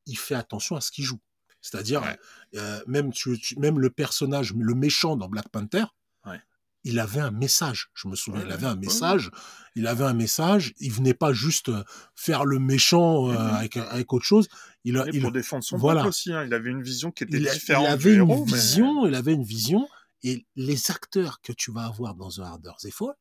[0.05, 1.19] il fait attention à ce qu'il joue.
[1.61, 2.17] C'est-à-dire, Ouais.
[2.55, 5.83] euh, même, tu, tu- même le personnage, le méchant dans Black Panther,
[6.25, 6.39] Ouais.
[6.83, 7.89] il avait un message.
[7.93, 9.31] Je me souviens, Ouais, il avait un message.
[9.75, 10.73] Il avait un message.
[10.79, 11.83] Il venait pas juste euh,
[12.15, 13.37] faire le méchant euh, Mhm.
[13.55, 14.47] avec, avec autre chose.
[14.85, 16.05] Il, a- Et il, pour défendre son voilà.
[16.07, 16.31] aussi.
[16.31, 16.43] hein.
[16.45, 18.45] Il avait une vision qui était il a- il différente avait du une héros.
[18.45, 19.05] mais- vision.
[19.05, 19.87] Il avait une vision.
[20.23, 23.15] Et les acteurs que tu vas avoir dans The Harder They Fall,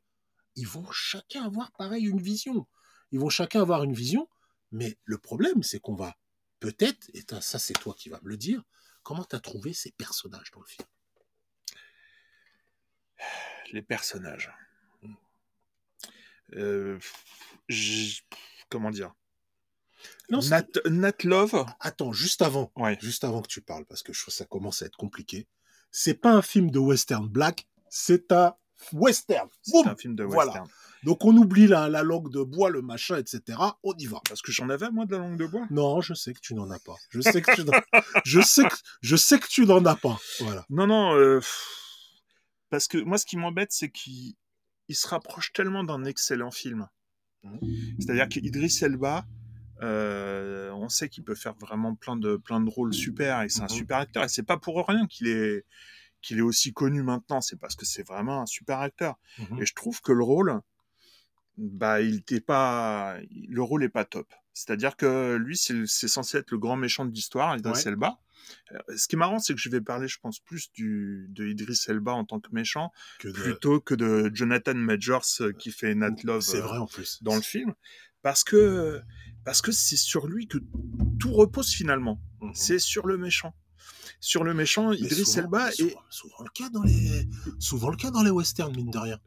[0.55, 2.67] ils vont chacun avoir pareil une vision.
[3.13, 4.29] Ils vont chacun avoir une vision.
[4.73, 6.17] Mais le problème, c'est qu'on va
[6.61, 8.63] peut-être, et ça, c'est toi qui vas me le dire,
[9.03, 10.89] comment tu as trouvé ces personnages dans le film?
[13.73, 14.51] Les personnages.
[16.55, 16.99] Euh,
[18.69, 19.13] comment dire?
[20.31, 21.67] Non, Nat, Nat Love?
[21.81, 22.97] Attends, juste avant, Ouais.
[23.01, 25.49] juste avant que tu parles, parce que je ça commence à être compliqué.
[25.91, 28.55] C'est pas un film de western black, c'est un
[28.93, 29.49] western.
[29.62, 30.51] C'est un film de Voilà.
[30.53, 30.68] western.
[31.05, 33.59] Donc on oublie la, la langue de bois, le machin, etc.
[33.82, 34.20] On y va.
[34.28, 35.66] Parce que j'en avais moi de la langue de bois?
[35.70, 36.97] Non, je sais que tu n'en as pas.
[37.11, 37.72] Je sais que tu n'en,
[38.24, 40.18] je sais que, je sais que tu n'en as pas.
[40.41, 40.66] Voilà.
[40.68, 41.14] Non, non.
[41.14, 41.41] euh,
[42.70, 44.34] Parce que moi, ce qui m'embête, c'est qu'il
[44.89, 46.89] il se rapproche tellement d'un excellent film.
[47.45, 47.61] Mhm.
[48.01, 49.24] C'est-à-dire qu'Idris Elba,
[49.83, 53.61] euh, on sait qu'il peut faire vraiment plein de, plein de rôles super et c'est
[53.61, 53.68] un Mhm.
[53.70, 54.24] super acteur.
[54.24, 55.64] Et c'est pas pour rien qu'il est,
[56.22, 57.41] qu'il est aussi connu maintenant.
[57.41, 59.16] C'est parce que c'est vraiment un super acteur.
[59.39, 59.62] Mhm.
[59.62, 60.61] Et je trouve que le rôle,
[61.59, 63.16] bah, il était pas,
[63.49, 64.33] le rôle est pas top.
[64.53, 67.89] C'est-à-dire que lui, c'est censé être le grand méchant de l'histoire, Idris Ouais.
[67.89, 68.18] Elba.
[68.72, 71.47] Euh, Ce qui est marrant, c'est que je vais parler, je pense, plus du, de
[71.47, 75.72] Idris Elba en tant que méchant, Que de- plutôt que de Jonathan Majors euh, qui
[75.72, 77.22] fait Nat Love C'est vrai en plus.
[77.22, 77.74] dans le film,
[78.22, 79.03] parce que
[79.47, 80.59] parce que c'est sur lui que
[81.19, 82.21] tout repose finalement.
[82.43, 82.53] Mhm.
[82.55, 83.55] C'est sur le méchant.
[84.21, 87.29] Sur le méchant, Mais Idris souvent- Elba souvent, est souvent le cas dans les,
[87.59, 89.19] souvent le cas dans les westerns mine de rien.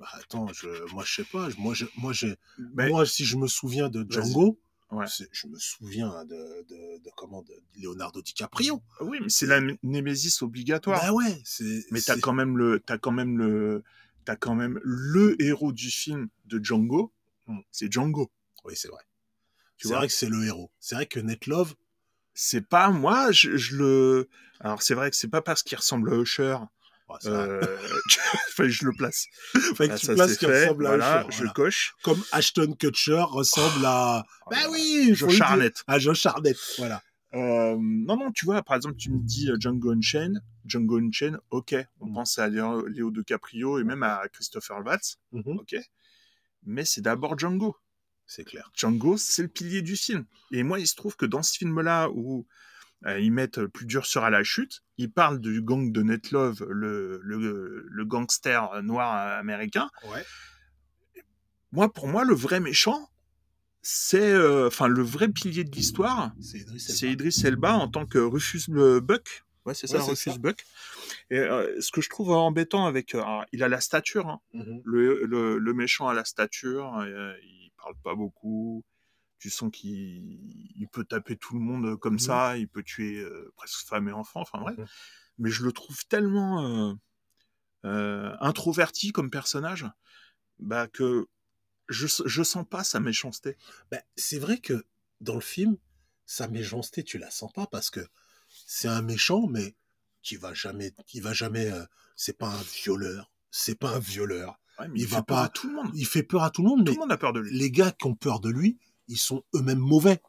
[0.00, 2.36] Bah, attends, je, moi je sais pas, moi je, moi j'ai,
[2.74, 4.06] mais- moi si je me souviens de.
[4.08, 4.58] Django,
[4.90, 5.04] Ouais.
[5.32, 6.34] je me souviens de,
[6.68, 8.80] de, de comment de Leonardo DiCaprio.
[9.02, 11.00] oui, mais c'est la né- némésis obligatoire.
[11.02, 11.84] Bah ouais, c'est.
[11.90, 13.82] mais t'as quand même le t'as quand même le
[14.24, 17.12] t'as quand même le héros du film de Django.
[17.48, 17.58] Mm.
[17.70, 18.30] C'est Django.
[18.64, 19.02] Oui, c'est vrai.
[19.78, 20.70] C'est vrai que c'est le héros.
[20.80, 21.74] C'est vrai que Net Love,
[22.34, 24.28] C'est pas moi, je, je le.
[24.60, 26.56] Alors c'est vrai que c'est pas parce qu'il ressemble à Usher.
[27.24, 27.60] Euh...
[28.56, 29.26] Que je le place.
[29.54, 30.64] que Ah, tu ça, places c'est qui fait.
[30.64, 31.94] ressemble à Voilà, Usher, je coche.
[32.02, 34.24] Comme Ashton Kutcher ressemble à.
[34.46, 35.42] Oh bah oui, dire.
[35.42, 35.82] Harnett.
[35.86, 37.00] À Josh Harnett, voilà.
[37.34, 41.38] Euh, non, non, tu vois, par exemple, tu me dis euh, Django Unchained, Django Unchained,
[41.50, 42.14] ok, on Mm.
[42.14, 45.76] pense à Léo, DiCaprio et même à Christopher Waltz, Mhm, ok,
[46.64, 47.76] mais c'est d'abord Django.
[48.26, 48.70] C'est clair.
[48.76, 50.26] Django, c'est le pilier du film.
[50.52, 52.46] Et moi, il se trouve que dans ce film-là, où
[53.06, 56.64] euh, ils mettent plus dur sera la chute, ils parlent du gang de Net Love,
[56.68, 59.88] le, le, le gangster noir américain.
[60.12, 60.24] Ouais.
[61.72, 63.08] Moi, pour moi, le vrai méchant,
[63.82, 67.74] c'est, euh, enfin, le vrai pilier de l'histoire, C'est Idris c'est Elba.
[67.74, 69.44] En tant que Rufus Buck.
[69.64, 70.38] Ouais, c'est ça, Ouais, Rufus ça.
[70.38, 70.64] Buck.
[71.30, 74.40] Et euh, ce que je trouve embêtant avec, euh, alors, il a la stature, hein.
[74.52, 74.84] Mhm.
[74.84, 78.84] le, le, le méchant a la stature, euh, il parle pas beaucoup.
[79.38, 79.90] Tu sens qu'il
[80.76, 82.20] il peut taper tout le monde comme Mhm.
[82.20, 84.76] ça, il peut tuer euh, presque femmes et enfants, enfin bref.
[84.76, 84.88] Mhm.
[85.38, 86.96] Mais je le trouve tellement
[88.40, 89.86] introverti comme personnage,
[90.58, 91.26] bah que
[91.88, 93.56] je, je sens pas sa méchanceté.
[93.90, 94.84] Ben, c'est vrai que
[95.20, 95.78] dans le film,
[96.26, 98.00] sa méchanceté, tu la sens pas parce que
[98.50, 99.76] c'est un méchant, mais
[100.22, 101.70] qui va jamais, qui va jamais.
[101.70, 101.84] euh,
[102.16, 103.30] c'est pas un violeur.
[103.50, 104.58] C'est pas un violeur.
[104.78, 105.90] Ouais, mais Il il, va fait peur pas- à tout le monde.
[105.94, 107.56] Il fait peur à tout le monde, Tout mais le monde a peur de lui.
[107.58, 110.20] les gars qui ont peur de lui, ils sont eux-mêmes mauvais.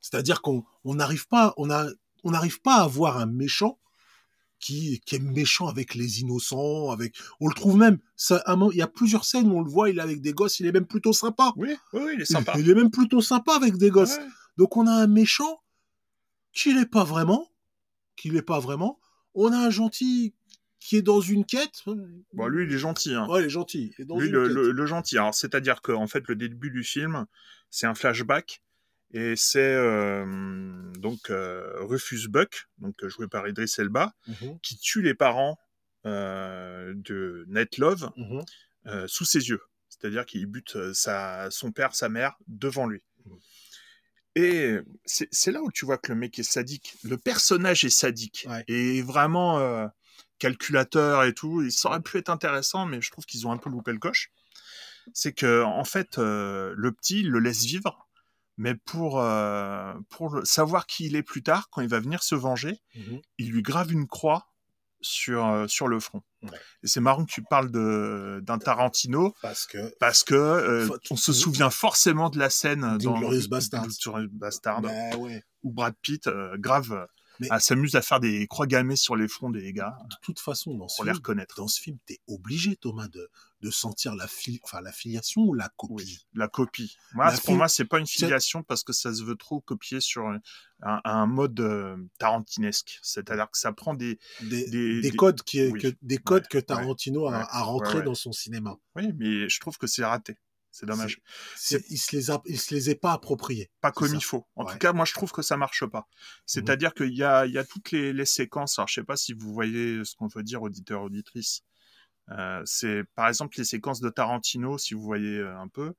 [0.00, 1.86] C'est-à-dire qu'on on n'arrive pas, on a,
[2.24, 3.78] on n'arrive pas à avoir un méchant
[4.58, 8.82] qui, qui est méchant avec les innocents, avec, on le trouve même, ça, il y
[8.82, 10.86] a plusieurs scènes où on le voit, il est avec des gosses, il est même
[10.86, 11.52] plutôt sympa.
[11.56, 12.54] Oui, oui, il est sympa.
[12.58, 14.16] Il est même plutôt sympa avec des gosses.
[14.16, 14.26] Ouais.
[14.56, 15.60] Donc on a un méchant
[16.52, 17.50] qui l'est pas vraiment,
[18.16, 18.98] qui l'est pas vraiment.
[19.36, 20.34] On a un gentil
[20.80, 21.82] qui est dans une quête.
[22.32, 23.14] Bon, lui, il est gentil.
[23.14, 23.26] Hein.
[23.28, 23.92] Ouais, il est gentil.
[23.98, 24.56] Il est dans lui, une le, quête.
[24.56, 25.18] le- le gentil.
[25.18, 27.26] Alors, c'est-à-dire que, en fait, le début du film,
[27.70, 28.62] c'est un flashback.
[29.12, 35.00] Et c'est euh, donc euh, Rufus Buck, donc joué par Idris Elba, Mhm, qui tue
[35.00, 35.58] les parents
[36.06, 39.06] euh, de Ned Love mhm.
[39.06, 39.60] sous ses yeux.
[39.88, 43.00] C'est-à-dire qu'il bute sa, son père, sa mère devant lui.
[43.24, 43.38] Mhm.
[44.36, 44.76] Et
[45.06, 46.94] c'est là où tu vois que le mec est sadique.
[47.02, 48.46] Le personnage est sadique.
[48.50, 48.64] Ouais.
[48.68, 49.86] Et vraiment euh,
[50.38, 51.62] calculateur et tout.
[51.62, 53.98] Il ça aurait pu être intéressant, mais je trouve qu'ils ont un peu loupé le
[53.98, 54.30] coche.
[55.14, 58.06] C'est que en fait, euh, le petit, il le laisse vivre.
[58.58, 59.94] Mais pour, euh,
[60.44, 63.20] savoir qui il est plus tard, quand il va venir se venger, Mhm.
[63.38, 64.48] il lui grave une croix
[65.00, 66.22] sur, sur le front.
[66.50, 66.58] Ouais.
[66.82, 71.16] Et c'est marrant que tu parles de- d'un Tarantino, Parce que parce que euh, on
[71.16, 73.18] se souvient forcément de la scène dans.
[73.18, 73.48] Glorious
[74.30, 75.42] Bastards, bah ouais.
[75.62, 79.50] où Brad Pitt, euh, grave, euh, s'amuse à faire des croix gammées sur les fronts
[79.50, 81.56] des gars, de toute façon, dans ce pour les film, reconnaître.
[81.56, 83.28] dans ce film, t'es obligé, Thomas, de,
[83.62, 85.94] de sentir la, fili- enfin, la filiation ou la copie?
[85.94, 86.96] Oui, la copie.
[87.14, 90.00] Moi, La pour moi, c'est pas une filiation parce que ça se veut trop copier
[90.00, 90.24] sur
[90.82, 92.98] un, mode euh, tarantinesque.
[93.02, 94.18] C'est-à-dire que ça prend des.
[94.42, 95.80] Des, Des- des des- codes, qui, oui.
[95.80, 98.02] que, des codes Ouais, que Tarantino a, ouais, a ouais.
[98.02, 98.76] dans son cinéma.
[98.94, 100.36] Oui, mais je trouve que c'est raté.
[100.70, 101.22] C'est dommage.
[101.56, 103.70] C'est- Il se les a, il se les est pas appropriés.
[103.80, 104.14] pas comme ça.
[104.14, 104.46] il faut.
[104.56, 104.72] En Ouais.
[104.72, 106.06] tout cas, moi, je trouve que ça marche pas.
[106.44, 108.78] C'est-à-dire qu'il y a, il y a toutes les, les séquences.
[108.78, 111.62] Alors, je sais pas si vous voyez ce qu'on veut dire, auditeur, auditrice.
[112.30, 115.94] Euh, c'est, par exemple, les séquences de Tarantino, si vous voyez euh, un peu.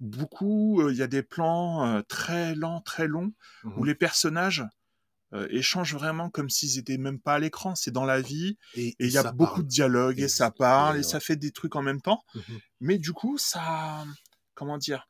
[0.00, 3.32] Beaucoup, euh, il y a des plans euh, très lents, très longs,
[3.76, 3.84] où Mhm.
[3.84, 4.64] les personnages
[5.34, 7.74] euh, échangent vraiment comme s'ils étaient même pas à l'écran.
[7.74, 9.62] C'est dans la vie, Et il y a beaucoup parle.
[9.62, 12.22] de dialogues, et, Et ça parle, ouais, et ça fait des trucs en même temps.
[12.34, 12.60] Mhm.
[12.80, 14.04] Mais du coup, ça,
[14.54, 15.08] comment dire,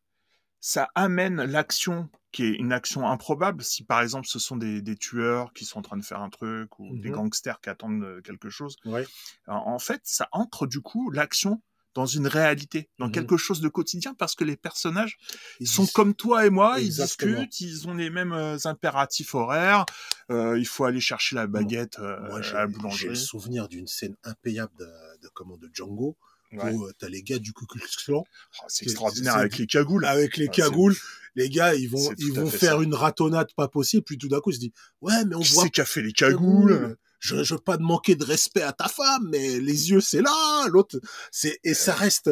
[0.62, 3.62] ça amène l'action qui est une action improbable.
[3.62, 6.30] Si par exemple ce sont des, des tueurs qui sont en train de faire un
[6.30, 7.16] truc ou des Mhm.
[7.16, 9.06] gangsters qui attendent euh, quelque chose, Ouais.
[9.48, 11.60] en en fait, ça ancre du coup l'action
[11.94, 13.12] dans une réalité, dans Mhm.
[13.12, 15.18] quelque chose de quotidien, parce que les personnages
[15.60, 17.32] Ils sont disent- comme toi et moi, Exactement.
[17.42, 19.84] ils discutent, ils ont les mêmes euh, impératifs horaires,
[20.30, 23.16] euh, il faut aller chercher la baguette euh, Moi, j'ai à la j'ai le boulangerie.
[23.16, 24.86] souvenir d'une scène impayable de,
[25.22, 26.16] de, comment, de Django,
[26.52, 26.70] Ouais.
[26.72, 30.04] où euh, t'as les gars du Ku Klux Klan, Oh, c'est extraordinaire avec les cagoules.
[30.04, 30.96] avec les Ah, cagoules,
[31.34, 32.82] les gars, ils vont, ils vont faire ça.
[32.82, 35.52] une ratonnade pas possible, puis tout d'un coup, ils se disent, ouais, mais on Qui
[35.54, 38.62] voit c'est qui a fait les cagoules je, je veux pas de manquer de respect
[38.62, 41.00] à ta femme, mais les yeux, c'est là, l'autre,
[41.30, 42.30] c'est, et ça reste,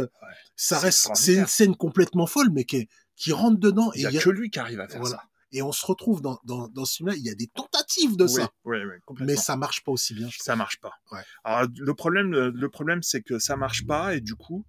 [0.56, 2.88] ça c'est reste, c'est une scène complètement folle, mais qui,
[3.30, 5.16] rentre dedans, Il y y a- que lui qui arrive à faire voilà.
[5.18, 5.22] ça.
[5.52, 8.26] Et on se retrouve dans, dans, dans ce film-là, il y a des tentatives de
[8.26, 9.32] ça, oui, oui, complètement.
[9.32, 10.28] mais ça marche pas aussi bien.
[10.38, 10.92] ça marche pas.
[11.12, 11.22] Ouais.
[11.44, 14.64] Alors le problème, le problème, c'est que ça marche pas et du coup,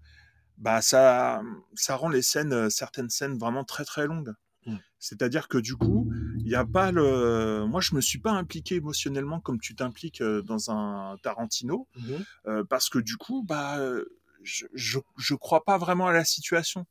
[0.57, 1.41] bah ça,
[1.75, 4.33] ça rend les scènes, euh, certaines scènes vraiment très très longues.
[4.67, 4.75] Mm.
[4.99, 7.65] C'est-à-dire que du coup, il n'y a pas le.
[7.67, 12.25] Moi, je me suis pas impliqué émotionnellement comme tu t'impliques euh, dans un Tarantino, Mhm.
[12.45, 14.05] euh, parce que du coup, bah, euh,
[14.43, 16.85] je, je, je crois pas vraiment à la situation.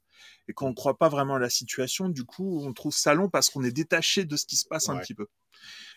[0.49, 3.29] Et quand on croit pas vraiment à la situation, du coup, on trouve ça long
[3.29, 5.27] parce qu'on est détaché de ce qui se passe un petit peu.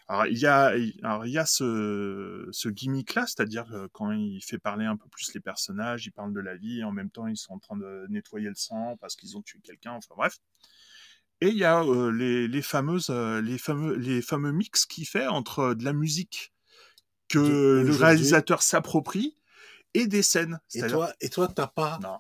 [0.07, 0.73] Alors il y a,
[1.03, 5.07] alors, il y a ce, ce gimmick-là, c'est-à-dire que quand il fait parler un peu
[5.09, 7.59] plus les personnages, il parle de la vie, et en même temps ils sont en
[7.59, 10.37] train de nettoyer le sang parce qu'ils ont tué quelqu'un, enfin bref.
[11.41, 15.07] Et il y a euh, les, les fameuses, euh, les fameux, les fameux mix qu'il
[15.07, 16.53] fait entre euh, de la musique
[17.29, 19.37] que le réalisateur s'approprie
[19.93, 20.59] et des scènes.
[20.73, 22.19] Et toi, et toi, t'as pas, non,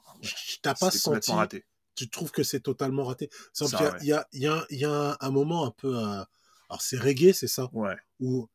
[0.61, 1.65] t'as pas senti, raté.
[1.95, 3.29] tu trouves que c'est totalement raté?
[3.61, 3.67] Ouais.
[4.01, 6.23] il y a, y, a, y a un moment un peu, euh,
[6.69, 7.95] alors c'est reggae, c'est ça, Ouais.
[8.19, 8.49] où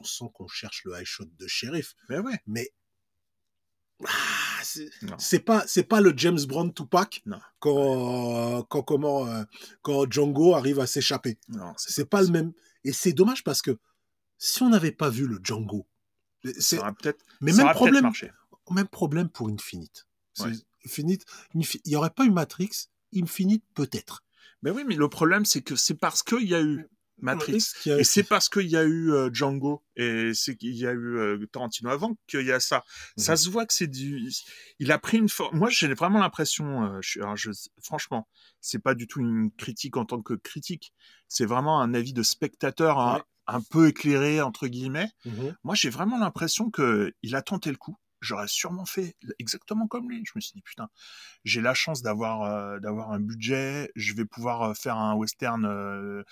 [0.00, 2.38] on sent qu'on cherche le high shot de shérif, Mais ouais.
[2.46, 2.70] mais
[4.06, 4.62] ah,
[5.18, 7.38] c'est pas c'est pas le James Brown Tupac Non.
[7.60, 9.44] quand quand comment euh,
[9.82, 11.38] quand Django arrive à s'échapper.
[11.48, 12.52] Non, C'est pas le même.
[12.82, 13.78] Et c'est dommage parce que
[14.36, 15.86] si on n'avait pas vu le Django,
[16.58, 17.24] c'est peut-être.
[17.40, 18.30] mais ça même problème, marché.
[18.72, 20.06] Même problème pour Infinite.
[20.40, 20.52] Ouais.
[20.86, 22.70] Infinite, Infi- il y aurait pas eu Matrix,
[23.14, 24.22] Infinite peut-être.
[24.62, 26.86] Mais oui, mais le problème, c'est que c'est parce qu'il y a eu
[27.18, 27.62] Matrix.
[27.86, 30.92] a- Et c'est parce qu'il y a eu euh, Django et c'est qu'il y a
[30.92, 32.82] eu euh, Tarantino avant qu'il y a ça.
[33.16, 33.36] Ça Mhm.
[33.36, 34.28] se voit que c'est du.
[34.80, 35.56] Il a pris une forme.
[35.58, 36.84] Moi, j'ai vraiment l'impression.
[36.84, 37.20] euh, je...
[37.20, 37.50] alors, je...
[37.82, 38.26] Franchement,
[38.60, 40.92] c'est pas du tout une critique en tant que critique.
[41.28, 43.22] C'est vraiment un avis de spectateur hein, Ouais.
[43.46, 45.10] un peu éclairé entre guillemets.
[45.24, 45.54] Mhm.
[45.62, 47.96] Moi, j'ai vraiment l'impression que il a tenté le coup.
[48.24, 50.22] J'aurais sûrement fait exactement comme lui.
[50.24, 50.88] Je me suis dit, putain,
[51.44, 55.64] j'ai la chance d'avoir euh, d'avoir un budget, je vais pouvoir euh, faire un western
[55.64, 56.24] euh,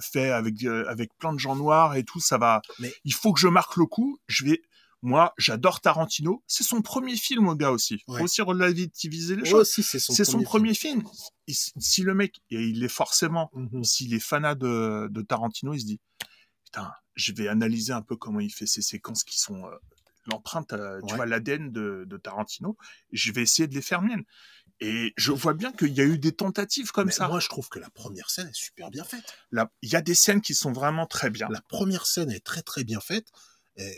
[0.00, 2.60] fait avec, avec plein de gens noirs et tout, ça va.
[2.78, 2.92] Mais...
[3.04, 4.62] Il faut que je marque le coup, je vais.
[5.02, 6.44] Moi, j'adore Tarantino.
[6.46, 8.02] C'est son premier film, au gars aussi.
[8.06, 9.70] Faut aussi relativiser les choses.
[9.70, 11.02] c'est son, son, premier film.
[11.48, 13.82] si le mec, et il est forcément, mhm.
[13.82, 16.00] s'il est fanat de, de Tarantino, il se dit,
[16.64, 19.64] putain, je vais analyser un peu comment il fait ces séquences qui sont
[20.30, 22.76] l'empreinte, euh, tu vois, l'ADN de, Tarantino.
[23.12, 24.24] je vais essayer de les faire miennes.
[24.82, 27.28] Et je vois bien qu'il y a eu des tentatives comme ça.
[27.28, 29.24] Moi, je trouve que la première scène est super bien faite.
[29.82, 31.48] Il y a des scènes qui sont vraiment très bien.
[31.50, 33.28] La première scène est très très bien faite.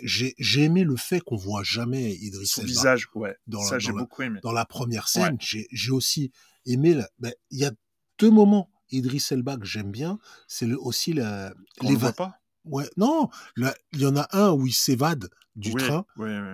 [0.02, 3.36] J'ai aimé le fait qu'on voit jamais Idriss Son visage, ouais.
[3.46, 4.40] Dans ça, j'ai beaucoup aimé.
[4.42, 6.32] Dans la première scène, j'ai aussi
[6.66, 7.00] aimé.
[7.18, 7.72] Ben, il y a
[8.18, 10.18] deux moments Idriss Elba que j'aime bien.
[10.46, 11.54] C'est aussi la.
[11.80, 12.41] On les voit pas.
[12.64, 16.04] Ouais, non, il y en a un où il s'évade du train,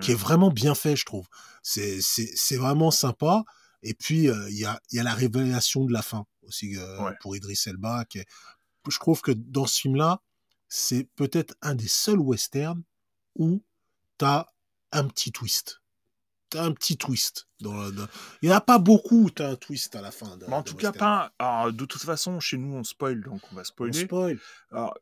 [0.00, 1.26] qui est vraiment bien fait, je trouve.
[1.62, 3.44] C'est, c'est, vraiment sympa.
[3.82, 7.12] Et puis, euh, il y, a, y a la révélation de la fin aussi euh,
[7.20, 8.04] pour Idriss Elba.
[8.06, 8.22] Qui
[8.88, 10.20] Je trouve que dans ce film-là,
[10.68, 12.82] c'est peut-être un des seuls westerns
[13.36, 13.62] où
[14.18, 14.46] tu as
[14.92, 15.80] un petit twist.
[16.50, 17.46] T'as un petit twist.
[17.60, 17.90] Dans,
[18.42, 20.38] Il n'y en a pas beaucoup t'as un twist à la fin.
[20.50, 21.32] en tout cas, pas.
[21.38, 23.98] Alors, de toute façon, chez nous, on spoil, donc on va spoiler.
[23.98, 24.38] On spoil.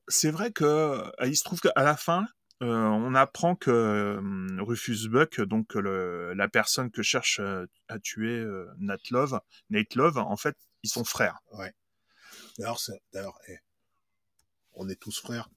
[0.08, 2.26] c'est vrai que euh, il se trouve qu'à la fin,
[2.62, 7.40] euh, on apprend que euh, Rufus Buck, donc la personne que cherche
[7.88, 8.44] à tuer
[8.78, 9.40] Nate Love,
[9.70, 11.38] Nate Love, en fait, ils sont frères.
[11.52, 11.72] Ouais.
[12.58, 12.80] D'ailleurs,
[13.12, 13.58] d'ailleurs, eh,
[14.74, 15.48] on est tous frères.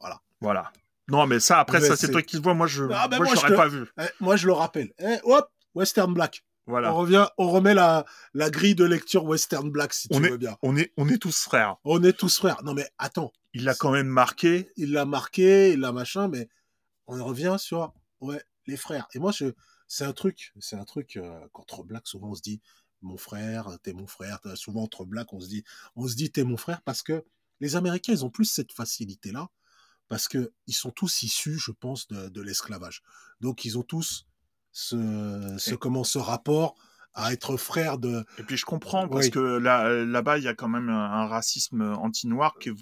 [0.00, 0.20] Voilà.
[0.40, 0.72] Voilà.
[1.08, 2.54] Non, mais ça, après, ça, c'est toi qui le vois.
[2.54, 3.86] Moi, je ah, ben l'aurais pas vu.
[3.98, 4.92] Eh, moi, je le rappelle.
[4.98, 6.44] Eh, hop, Western Black.
[6.66, 6.92] Voilà.
[6.92, 8.04] On revient, on remet la,
[8.34, 10.58] la grille de lecture Western Black, si on tu est, veux bien.
[10.60, 11.76] On est, on est tous frères.
[11.84, 12.62] On est tous frères.
[12.62, 13.32] Non, mais attends.
[13.54, 14.68] Il l'a quand même marqué.
[14.76, 16.50] Il l'a marqué, il l'a machin, mais
[17.06, 19.08] on revient sur, ouais, les frères.
[19.14, 19.46] Et moi, je,
[19.86, 22.60] c'est un truc, c'est un truc, euh, qu'entre Black, souvent, on se dit,
[23.00, 24.38] mon frère, t'es mon frère.
[24.54, 25.64] Souvent, entre Black, on se dit,
[25.96, 27.24] on se dit, t'es mon frère parce que
[27.60, 29.48] les Américains, ils ont plus cette facilité-là
[30.08, 33.02] parce que ils sont tous issus, je pense, de, l'esclavage.
[33.40, 34.26] Donc ils ont tous
[34.72, 36.76] ce, ce comment ce rapport
[37.14, 38.24] à être frère de.
[38.38, 41.82] Et puis je comprends parce que là là-bas il y a quand même un, racisme
[41.82, 42.74] anti-noir qui est,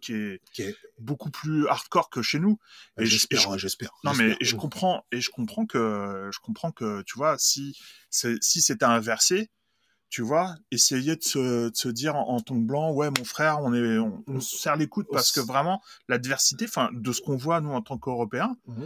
[0.00, 2.58] qui est, qui est beaucoup plus hardcore que chez nous.
[2.98, 3.90] Et j'espère, j'espère.
[4.04, 7.76] Non mais je comprends et je comprends que je comprends que tu vois si
[8.10, 9.50] si c'était inversé
[10.10, 13.74] tu vois, essayer de se, de se dire en, ton blanc, ouais, mon frère, on
[13.74, 17.60] est, on, se serre les coudes parce que vraiment, l'adversité, enfin, de ce qu'on voit
[17.60, 18.82] nous en tant qu'Européens, mmh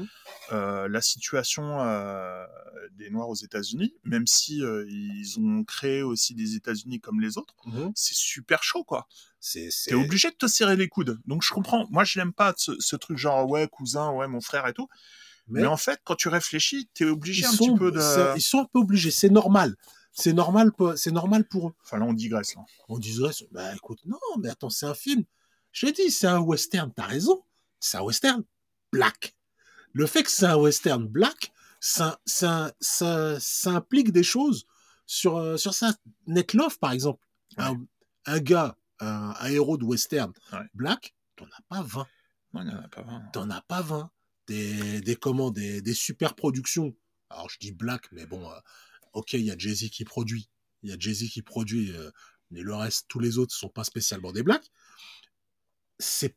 [0.51, 2.45] euh, la situation euh,
[2.93, 7.39] des Noirs aux États-Unis, même si euh, ils ont créé aussi des États-Unis comme les
[7.39, 9.07] autres, mmh c'est super chaud, quoi.
[9.41, 11.21] T'es obligé de te serrer les coudes.
[11.27, 11.87] Donc je comprends.
[11.91, 14.89] Moi, je n'aime pas ce, ce, truc genre ouais, cousin, ouais, mon frère et tout.
[15.49, 18.37] Mais, en fait, quand tu réfléchis, t'es obligé un petit peu de.
[18.37, 19.11] Ils sont un peu obligés.
[19.11, 19.77] C'est normal.
[20.13, 21.75] C'est normal, c'est normal pour eux.
[21.85, 22.55] Enfin là, on digresse.
[22.55, 22.65] Là.
[22.89, 23.45] On digresse.
[23.51, 25.25] Bah écoute, non, mais attends, c'est un film.
[25.73, 26.93] J'ai dit, c'est un western.
[26.93, 27.43] T'as raison.
[27.81, 28.45] C'est un western
[28.93, 29.35] black.
[29.93, 34.67] Le fait que c'est un western black, ça, ça, ça, ça, implique des choses
[35.07, 35.95] sur, euh, sur ça.
[36.27, 37.25] Netlove, par exemple,
[37.57, 37.77] un,
[38.27, 40.33] un, gars, un, héros de western
[40.75, 42.07] black, t'en as pas 20.
[42.55, 43.21] Ouais, t'en as pas 20.
[43.33, 44.11] T'en as pas 20.
[44.47, 46.95] Des, des, comment, des, des super productions.
[47.31, 48.59] Alors je dis black, mais bon, euh,
[49.13, 50.49] ok, il y a Jay-Z qui produit,
[50.83, 52.11] il y a Jay-Z qui produit, euh,
[52.51, 54.71] mais le reste, tous les autres sont pas spécialement des blacks.
[55.99, 56.37] C'est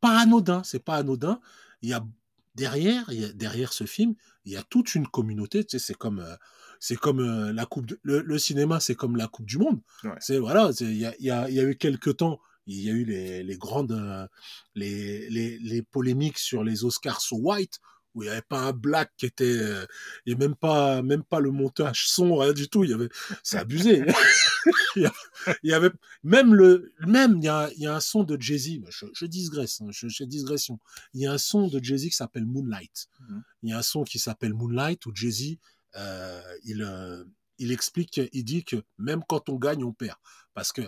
[0.00, 1.40] pas anodin, c'est pas anodin.
[1.82, 2.06] Il y a
[2.54, 4.14] derrière, il y a, derrière ce film,
[4.44, 5.64] il y a toute une communauté.
[5.64, 6.36] Tu sais, c'est comme, euh,
[6.80, 9.80] c'est comme euh, la coupe, le, cinéma, c'est comme la Coupe du Monde.
[10.20, 12.92] C'est voilà, il y a, y, a, y a, eu quelques temps, il y a
[12.92, 14.28] eu les, les grandes,
[14.74, 17.80] les, les, les, polémiques sur les Oscars so white
[18.14, 19.86] où il n'y avait pas un black qui était euh,
[20.26, 23.08] et même pas même pas le montage son rien du tout il y avait
[23.42, 24.04] c'est abusé.
[24.96, 25.90] Il, y avait
[26.22, 29.26] même le même il y a, il y a un son de Jay-Z je, je
[29.26, 30.78] digresse hein, je, je, digression.
[31.12, 33.08] Il y a un son de Jay-Z qui s'appelle Moonlight.
[33.20, 33.38] Mmh.
[33.62, 35.58] il y a un son qui s'appelle Moonlight où Jay-Z
[35.96, 37.24] euh, il euh,
[37.58, 40.16] il explique il dit que même quand on gagne on perd.
[40.54, 40.82] Parce que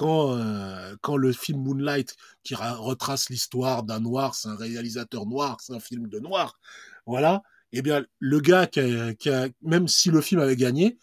[0.00, 5.58] quand, euh, quand le film Moonlight, qui retrace l'histoire d'un noir, c'est un réalisateur noir,
[5.60, 6.58] c'est un film de noir,
[7.04, 7.42] voilà,
[7.72, 10.96] eh bien, le gars qui a, même si le film avait gagné,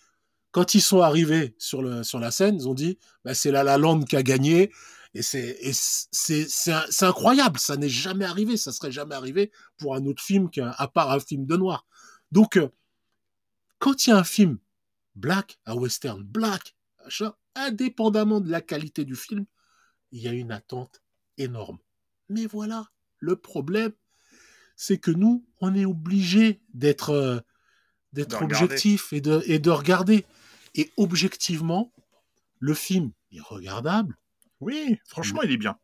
[0.49, 3.63] quand ils sont arrivés sur, le, sur la scène, ils ont dit, bah, c'est La
[3.63, 4.71] La Land qui a gagné,
[5.13, 5.59] et c'est,
[7.01, 11.11] incroyable, ça n'est jamais arrivé, ça serait jamais arrivé pour un autre film qu'à part
[11.11, 11.85] un film de noir.
[12.31, 12.69] Donc, euh,
[13.77, 14.57] quand il y a un film
[15.13, 16.73] black, un western black,
[17.57, 19.45] indépendamment de la qualité du film,
[20.11, 21.01] il y a une attente
[21.37, 21.79] énorme.
[22.29, 22.87] Mais voilà,
[23.19, 23.93] le problème,
[24.75, 27.39] c'est que nous, on est obligé d'être, euh,
[28.13, 30.25] d'être objectif et de, et de regarder.
[30.75, 31.93] Et objectivement,
[32.59, 34.17] le film est regardable,
[34.59, 35.77] Oui, franchement, il est bien.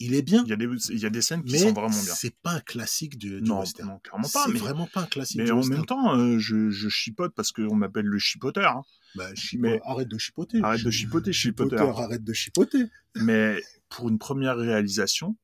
[0.00, 1.72] Il est bien, Il y a des, il y a des scènes qui mais sont
[1.72, 2.14] vraiment bien.
[2.14, 3.88] c'est pas un classique du, du Non, western.
[3.88, 4.44] non, clairement pas.
[4.46, 5.76] C'est Mais, vraiment pas un classique mais du en western.
[5.78, 8.76] même temps, euh, je, je chipote parce qu'on m'appelle le chipoteur.
[8.76, 8.82] hein.
[9.14, 10.60] Bah, chipo- mais- arrête de chipoter.
[10.62, 11.98] Arrête de chipoter, chipoteur.
[12.00, 12.84] arrête de chipoter.
[13.16, 15.36] Mais pour une première réalisation,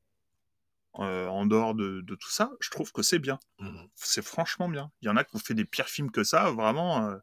[1.01, 3.39] euh, en dehors de, de tout ça, je trouve que c'est bien.
[3.59, 3.89] Mhm.
[3.97, 4.91] C'est franchement bien.
[5.03, 7.17] Il y en a qui ont fait des pires films que ça, vraiment, euh,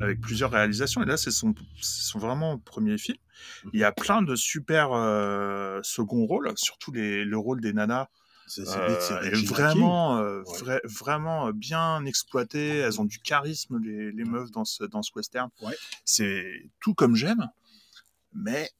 [0.00, 1.02] avec plusieurs réalisations.
[1.02, 3.16] Et là, c'est son, son vraiment premier film.
[3.64, 3.70] Mhm.
[3.74, 8.08] Il y a plein de super euh, second rôles, surtout les, le rôle des nanas.
[8.48, 10.42] c'est- c'est- euh, est vraiment, Ouais.
[10.60, 12.76] vra- vraiment bien exploité.
[12.76, 15.50] Elles ont du charisme, les, les meufs dans ce, dans ce western.
[15.62, 15.76] Ouais.
[16.04, 17.48] C'est tout comme j'aime.
[18.32, 18.70] Mais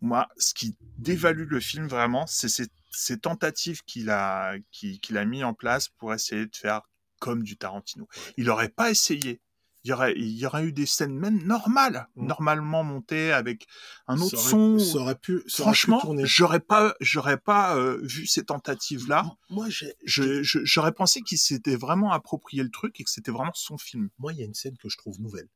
[0.00, 2.66] moi, ce qui dévalue le film vraiment, c'est ces,
[2.98, 6.82] ces tentatives qu'il a, qu'il a mis en place pour essayer de faire
[7.20, 8.08] comme du Tarantino.
[8.36, 9.40] Il n'aurait pas essayé.
[9.84, 12.26] Il y, aurait, il y aurait eu des scènes même normales, Mm.
[12.26, 13.66] normalement montées avec
[14.08, 14.78] un autre Ça son.
[14.78, 19.24] ça aurait pu, ça Franchement, j'aurais pas, j'aurais pas euh, vu ces tentatives-là.
[19.50, 19.68] Moi,
[20.04, 24.10] J'aurais pensé qu'il s'était vraiment approprié le truc et que c'était vraiment son film.
[24.18, 25.48] moi, il y a une scène que je trouve nouvelle.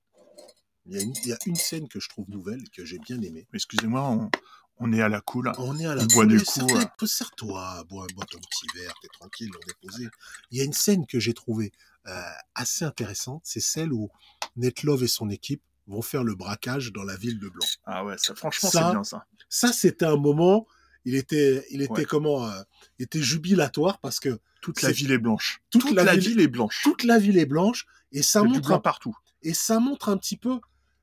[0.86, 2.98] Il y, a une, il y a une scène que je trouve nouvelle que j'ai
[2.98, 3.46] bien aimée.
[3.52, 4.30] Excusez-moi, on,
[4.78, 5.52] on est à la cool.
[5.58, 7.06] On est à la On boit des coulée, coups, certain- ouais.
[7.06, 10.08] Serre-toi, bois, bois ton petit verre, t'es tranquille, on est posé.
[10.50, 11.72] Il y a une scène que j'ai trouvée
[12.08, 12.20] euh,
[12.54, 14.10] assez intéressante, c'est celle où
[14.56, 17.66] Netlove et son équipe vont faire le braquage dans la ville de Blanc.
[17.84, 19.26] Ah ouais, ça, franchement, Ça, c'est bien ça.
[19.48, 20.66] Ça, c'était un moment,
[21.04, 22.04] il était, il était Ouais.
[22.04, 22.62] comment, euh,
[22.98, 25.60] il était jubilatoire parce que Toute la ville est blanche.
[25.70, 26.40] toute Toute, la la, ville- ville...
[26.40, 26.80] est blanche.
[26.82, 29.16] toute la ville est blanche et ça du montre un partout.
[29.42, 30.60] Et ça montre un petit peu.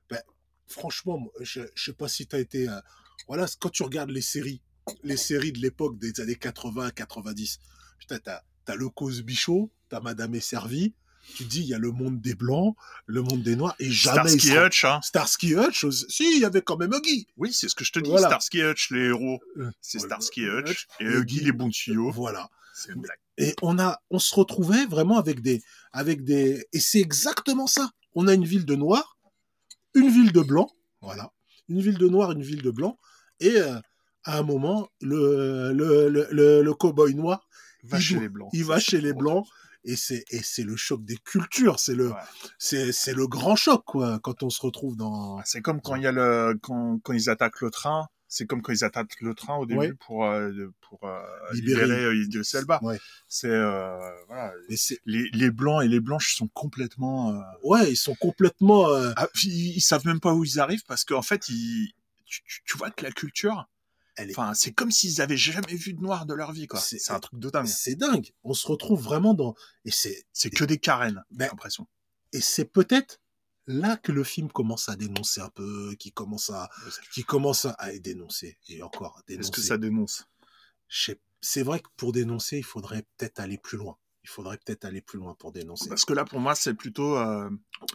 [0.09, 0.21] ben,
[0.67, 2.67] franchement, je, je sais pas si tu as été.
[3.29, 4.61] Euh, voilà, quand tu regardes les séries,
[5.03, 7.57] les séries de l'époque des années 80-90,
[7.99, 10.93] putain, t'as as le Cosby Show, t'as Madame est servie,
[11.35, 12.75] tu dis, il y a le monde des Blancs,
[13.07, 14.29] le monde des Noirs, et jamais.
[14.29, 14.99] Starsky sera- Hutch, hein.
[15.03, 17.27] Starsky Hutch, si, il y avait quand même Huggy.
[17.37, 18.09] Oui, c'est ce que je te dis.
[18.09, 18.27] Voilà.
[18.27, 20.87] Starsky Hutch, les héros, Euh, c'est Starsky euh, Hutch.
[20.99, 22.11] Et Huggy, les bons tuyaux.
[22.11, 22.49] Voilà.
[22.87, 23.17] Une blague.
[23.37, 25.61] Et on a, on se retrouvait vraiment avec des,
[25.91, 27.89] avec des, et c'est exactement ça.
[28.13, 29.17] On a une ville de noirs,
[29.95, 30.69] une ville de blancs,
[31.01, 31.31] voilà,
[31.67, 32.97] une ville de noirs, une ville de blancs,
[33.39, 33.79] et euh,
[34.23, 37.47] à un moment, le, le, le, le, le cow-boy noir,
[37.83, 38.49] Va Il chez les blancs.
[38.53, 39.45] il va chez les blancs,
[39.85, 42.15] et c'est, et c'est le choc des cultures, c'est le, Ouais.
[42.57, 45.95] c'est, c'est le grand choc, quoi, quand on se retrouve dans, Ah, C'est comme quand
[45.95, 48.07] il y a le quand, quand ils attaquent le train.
[48.31, 49.93] C'est comme quand ils attaquent le train au début Ouais.
[50.05, 51.19] pour euh, pour euh,
[51.51, 51.89] Libérer.
[51.89, 52.79] euh, Idris Elba.
[52.83, 52.99] Ouais.
[53.27, 54.51] C'est euh, voilà.
[55.07, 57.31] Les, les blancs et les blanches sont complètement.
[57.33, 58.85] euh, ouais, ils sont complètement,
[59.15, 61.91] ah, ils, ils savent même pas où ils arrivent parce qu'en fait ils
[62.29, 63.67] tu, vois que la culture.
[64.17, 66.79] Est- Enfin, c'est comme s'ils avaient jamais vu de noir de leur vie, quoi.
[66.79, 67.65] C'est- un truc de dingue.
[67.67, 68.31] c'est dingue.
[68.43, 69.55] On se retrouve vraiment dans,
[69.85, 71.87] et c'est, C'est que des carènes, j'ai Ben, l'impression.
[72.33, 73.19] Et c'est peut-être
[73.65, 76.69] là que le film commence à dénoncer un peu, qui commence à,
[77.13, 78.57] qui commence à, à dénoncer.
[78.67, 79.51] Et encore, Est-ce dénoncer.
[79.51, 80.25] que ça dénonce?
[81.41, 83.97] C'est vrai que pour dénoncer, il faudrait peut-être aller plus loin.
[84.23, 85.87] Il faudrait peut-être aller plus loin pour dénoncer.
[85.89, 87.49] Parce que là, pour moi, c'est plutôt euh,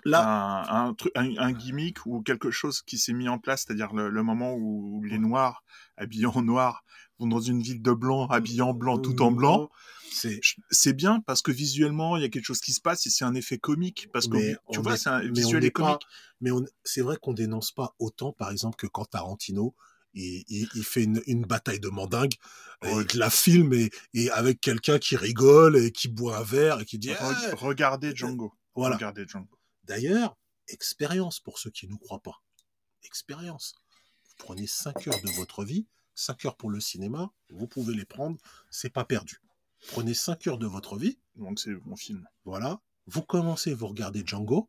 [0.05, 0.25] Là,
[0.71, 3.93] un, un, truc- un, un gimmick ou quelque chose qui s'est mis en place, c'est-à-dire
[3.93, 5.63] le, le moment où les Noirs,
[5.97, 6.83] habillés en noir,
[7.19, 9.69] vont dans une ville de blanc, habillés en blanc, tout en blanc.
[10.11, 13.07] c'est Je- C'est bien parce que visuellement, il y a quelque chose qui se passe
[13.07, 14.09] et c'est un effet comique.
[14.13, 16.01] Parce que, Mais tu vois, est- c'est un mais visuel et comique.
[16.01, 16.07] pas-
[16.41, 16.51] mais
[16.85, 19.75] c'est vrai qu'on dénonce pas autant, par exemple, que quand Tarantino
[20.15, 22.33] il, il- il fait une, une bataille de mandingue,
[22.83, 23.05] et Ouais.
[23.13, 26.85] il la filme et, et avec quelqu'un qui rigole et qui boit un verre et
[26.85, 28.53] qui dit Re- Eh Regardez Django.
[28.75, 28.97] voilà.
[28.97, 29.59] Regardez Django.
[29.85, 30.37] D'ailleurs,
[30.69, 32.43] expérience pour ceux qui ne nous croient pas.
[33.03, 33.75] Expérience.
[34.27, 38.05] Vous prenez 5 heures de votre vie, 5 heures pour le cinéma, vous pouvez les
[38.05, 38.39] prendre,
[38.71, 39.41] c'est pas perdu.
[39.89, 42.27] Prenez 5 heures de votre vie, Donc c'est mon film.
[42.45, 44.69] voilà, vous commencez, vous regardez Django,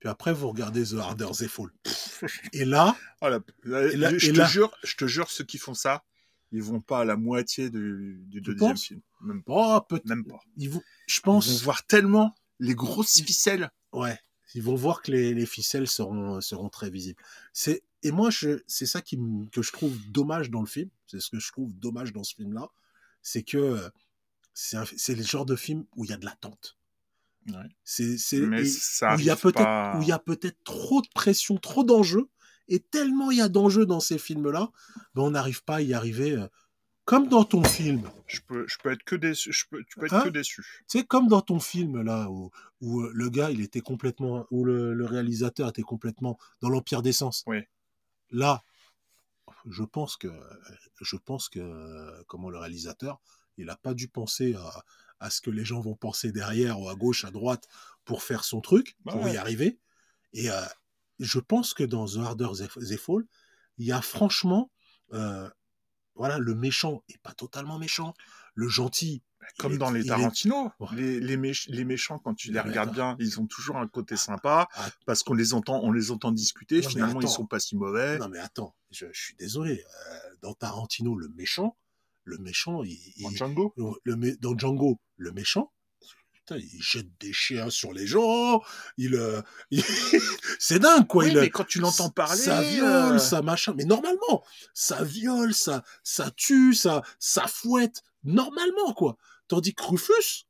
[0.00, 1.70] puis après vous regardez The Harder They Fall.
[2.52, 3.28] Et là, Oh,
[3.64, 6.02] Et là- je, et te là- jure, je te jure, ceux qui font ça,
[6.52, 9.00] ils vont pas à la moitié du, deuxième film.
[9.20, 9.86] Même pas.
[9.90, 10.40] oh, Même pas.
[10.56, 13.70] ils vont, je Ils vont pense, voir tellement les grosses ficelles.
[13.92, 14.18] ouais,
[14.54, 17.22] ils vont voir que les, les ficelles seront, seront très visibles.
[17.52, 19.18] C'est et moi, je, c'est ça qui
[19.52, 20.88] que je trouve dommage dans le film.
[21.06, 22.68] C'est ce que je trouve dommage dans ce film-là,
[23.22, 23.88] c'est que euh,
[24.54, 26.78] c'est c'est le genre de film où il y a de l'attente.
[27.54, 27.68] Ouais.
[27.84, 30.58] C'est c'est Mais ça où il y a peut-être pas- où il y a peut-être
[30.64, 32.28] trop de pression, trop d'enjeux,
[32.68, 34.70] et tellement il y a d'enjeux dans ces films-là,
[35.14, 36.32] ben on n'arrive pas à y arriver.
[36.32, 36.46] euh,
[37.06, 39.52] comme dans ton film, Je peux, je peux être que déçu.
[39.52, 40.22] Je peux, tu peux être Hein?
[40.22, 40.62] que déçu.
[40.88, 44.46] tu sais, comme dans ton film là, où, où euh, le gars, il était complètement,
[44.52, 47.42] où le, le réalisateur était complètement dans l'empire des sens.
[47.48, 47.62] Oui.
[48.30, 48.62] Là,
[49.68, 50.28] je pense que,
[51.00, 53.20] je pense que, euh, comment le réalisateur,
[53.56, 54.84] il n'a pas dû penser à,
[55.20, 57.68] à ce que les gens vont penser derrière ou à gauche, à droite,
[58.04, 59.34] pour faire son truc, Bah pour ouais.
[59.34, 59.78] y arriver.
[60.32, 60.60] Et euh,
[61.18, 62.48] je pense que dans The Harder
[62.80, 63.24] They Fall,
[63.78, 64.70] il y a franchement,
[65.12, 65.48] euh,
[66.14, 68.14] voilà, le méchant est pas totalement méchant,
[68.54, 69.22] le gentil.
[69.58, 72.54] Comme il est- dans les est- Tarantino, les, les, méch- les méchants, quand tu Non,
[72.58, 73.14] les mais regardes attends.
[73.14, 74.90] bien, ils ont toujours un côté sympa, Ah.
[75.06, 78.18] parce qu'on les entend, on les entend discuter, Non, finalement ils sont pas si mauvais.
[78.18, 79.82] Non mais attends, je, je suis désolé.
[80.10, 81.76] euh, dans Tarantino, le méchant,
[82.24, 85.72] le méchant, il, il- Django le, mé- dans Django, le méchant,
[86.32, 88.62] putain, il jette des chiens sur les gens.
[88.96, 89.40] Il, euh,
[89.70, 89.82] il-
[90.58, 91.24] c'est dingue quoi.
[91.24, 93.74] Oui, il, mais quand tu l'entends parler, ça viole, euh, ça machin.
[93.76, 94.44] Mais normalement,
[94.74, 98.02] ça viole, ça, ça tue, ça, ça fouette.
[98.24, 99.16] Normalement quoi.
[99.48, 100.44] Tandis que Rufus,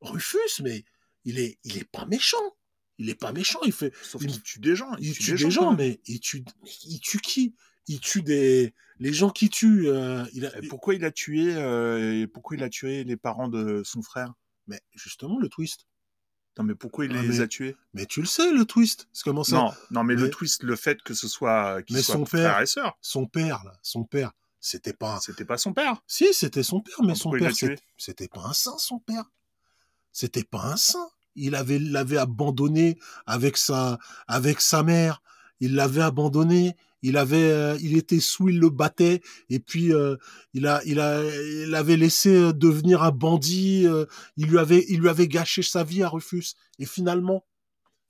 [0.00, 0.84] Rufus, mais
[1.24, 2.56] il est, il est pas méchant.
[2.98, 3.60] Il est pas méchant.
[3.64, 4.90] Il fait, sauf il- qu'il tue des gens.
[4.98, 6.44] il tue des gens, mais il tue,
[6.84, 7.54] il tue qui?
[7.86, 9.88] Il tue des, les gens qui tuent.
[9.88, 13.48] euh, il a, Et pourquoi il a tué, euh, pourquoi il a tué les parents
[13.48, 14.32] de son frère?
[14.66, 15.86] Mais justement le twist.
[16.58, 17.76] Non, mais pourquoi il Ah, les mais- a tués?
[17.94, 19.08] Mais tu le sais le twist.
[19.12, 19.56] C'est comment ça?
[19.56, 22.54] Non, non, mais, le twist, le fait que ce soit qu'ils Mais soient son frère
[22.54, 25.20] père- et sœur, Son père là, son père, c'était pas.
[25.20, 26.02] c'était pas son père.
[26.08, 27.52] Si c'était son père, mais son père
[27.96, 29.24] c'était pas un saint son père.
[30.12, 31.08] C'était pas un saint.
[31.36, 35.22] Il avait l'avait abandonné avec sa avec sa mère.
[35.60, 36.74] Il l'avait abandonné.
[37.02, 40.16] Il avait euh, il était sous, il le battait et puis euh,
[40.52, 43.86] il a il a il laissé euh, devenir un bandit.
[44.36, 46.54] il lui avait il lui avait gâché sa vie à Rufus.
[46.78, 47.46] Et finalement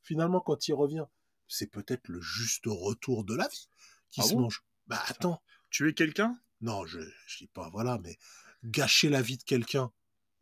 [0.03, 1.05] finalement quand il revient,
[1.49, 3.69] c'est peut-être le juste retour de la vie
[4.11, 4.41] qui Ah se bon?
[4.43, 4.63] mange.
[4.87, 5.43] Bah attends.
[5.71, 6.35] Tuer quelqu'un?
[6.61, 8.17] Non, je, je dis pas, voilà, mais
[8.65, 9.93] gâcher la vie de quelqu'un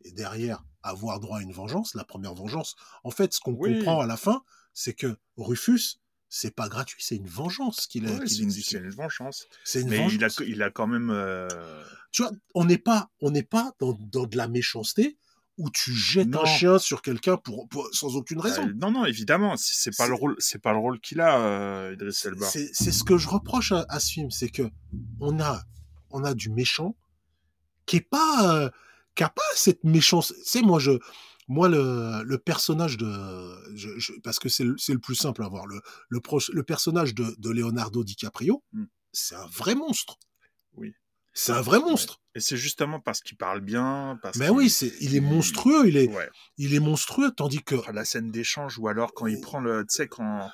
[0.03, 2.75] et derrière avoir droit à une vengeance, la première vengeance.
[3.03, 3.77] En fait, ce qu'on Oui.
[3.77, 4.43] comprend à la fin,
[4.73, 8.11] c'est que Rufus, c'est pas gratuit, c'est une vengeance qu'il a.
[8.11, 9.47] Ouais, qu'il c'est une, c'est vengeance.
[9.63, 11.09] C'est une Mais il a, il a quand même.
[11.09, 11.47] euh,
[12.11, 15.17] Tu vois, on n'est pas, on n'est pas dans, dans de la méchanceté
[15.57, 16.43] où tu jettes Non.
[16.43, 18.67] un chien sur quelqu'un pour, pour- sans aucune raison.
[18.67, 21.19] euh, non, non, évidemment, c'est c'est pas C'est- le rôle, c'est pas le rôle qu'il
[21.21, 22.45] a, euh, Idris Elba.
[22.45, 24.69] C'est c'est ce que je reproche à, à ce film, c'est que
[25.19, 25.63] on a,
[26.11, 26.95] on a du méchant
[27.87, 28.69] qui est pas, euh,
[29.15, 30.33] qui a pas cette méchance.
[30.43, 30.91] Tu sais, moi, je,
[31.47, 33.09] moi, le, le personnage de,
[33.75, 37.15] je- je- parce que c'est le, plus simple à voir, le, le, proche- le personnage
[37.15, 38.85] de, de Leonardo DiCaprio, Hmm.
[39.13, 40.17] c'est un vrai monstre.
[40.73, 40.93] Oui.
[41.33, 42.19] C'est un vrai monstre.
[42.33, 45.95] Et c'est justement parce qu'il parle bien, parce Mais oui, c'est, il est monstrueux, il
[45.95, 46.29] est, Ouais.
[46.57, 49.95] il est monstrueux, tandis que, la scène d'échange ou alors quand il prend le tu
[49.95, 50.49] sais quand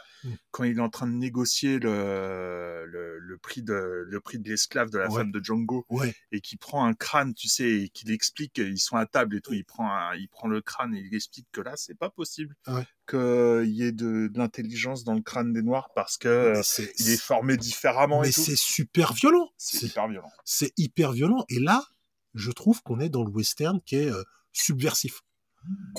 [0.52, 4.50] Quand il est en train de négocier le le, le prix de le prix de
[4.50, 5.18] l'esclave de la Ouais.
[5.20, 8.80] femme de Django ouais, et qu'il prend un crâne tu sais et qu'il explique ils
[8.80, 11.48] sont à table et tout il prend un- il prend le crâne et il explique
[11.52, 12.86] que là c'est pas possible Ouais.
[13.10, 16.92] qu'il y ait de, de l'intelligence dans le crâne des noirs parce que euh, c'est,
[17.00, 19.50] il est formé différemment mais c'est super violent.
[19.58, 21.46] c'est C'est hyper violent c'est hyper violent.
[21.50, 21.86] Et là,
[22.34, 25.22] je trouve qu'on est dans le western qui est euh, subversif.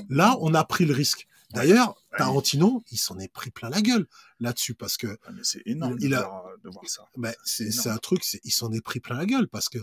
[0.08, 1.26] Là, on a pris le risque.
[1.54, 1.94] D'ailleurs.
[2.16, 4.06] Tarantino, il s'en est pris plein la gueule
[4.38, 7.32] là-dessus parce que Ah, mais c'est énorme Il de, a- voir, de voir ça bah,
[7.44, 9.78] c'est un truc, il s'en est pris plein la gueule parce que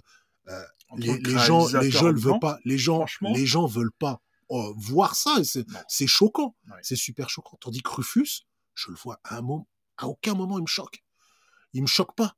[0.89, 4.21] En les, gens, les gens veulent pas, les gens, les gens veulent pas
[4.77, 5.37] voir ça.
[5.87, 7.57] C'est choquant, c'est super choquant.
[7.59, 8.43] Tandis que Rufus,
[8.73, 9.67] je le vois à un moment,
[9.97, 11.03] à aucun moment il me choque.
[11.73, 12.35] Il me choque pas.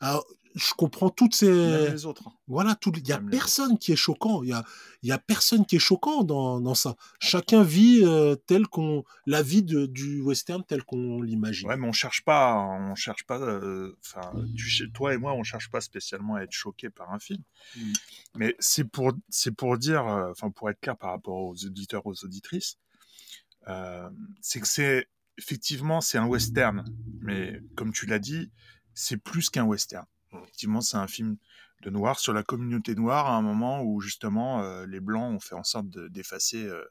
[0.00, 2.32] Alors, je comprends toutes ces même les autres hein.
[2.46, 4.42] Voilà, tout, il y a Même personne qui est choquant.
[4.42, 4.64] Il y a,
[5.02, 6.94] il y a personne qui est choquant dans, dans ça.
[7.18, 11.68] Chacun vit euh, tel qu'on, la vie de, du western tel qu'on l'imagine.
[11.68, 13.40] Ouais, mais on cherche pas, on cherche pas.
[13.40, 17.12] euh, Enfin, tu sais, toi et moi, on cherche pas spécialement à être choqué par
[17.12, 17.42] un film.
[17.76, 17.92] Mm.
[18.36, 22.06] Mais c'est pour, c'est pour dire, euh, enfin, pour être clair par rapport aux auditeurs,
[22.06, 22.76] aux auditrices,
[23.68, 24.08] euh,
[24.42, 26.84] c'est que c'est effectivement c'est un western,
[27.20, 28.50] mais comme tu l'as dit,
[28.92, 30.04] c'est plus qu'un western.
[30.42, 31.36] Effectivement, c'est un film
[31.82, 35.40] de noir sur la communauté noire à un moment où justement euh, les blancs ont
[35.40, 36.82] fait en sorte de- d'effacer euh,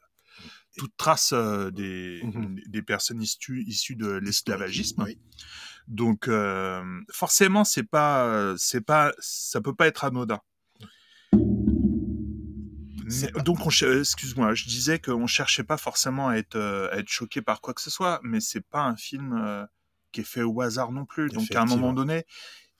[0.76, 2.60] toute trace euh, des, Mhm.
[2.66, 5.02] des personnes issues, issues de l'esclavagisme.
[5.04, 5.18] Oui.
[5.88, 6.28] Donc
[7.10, 10.40] forcément, c'est pas, c'est pas, ça peut pas être anodin.
[13.34, 16.58] Pas- donc, excuse-moi, je disais qu'on cherchait pas forcément à être,
[16.90, 19.64] à être choqué par quoi que ce soit, mais c'est pas un film euh,
[20.12, 21.28] qui est fait au hasard non plus.
[21.28, 22.24] Donc, à un moment donné,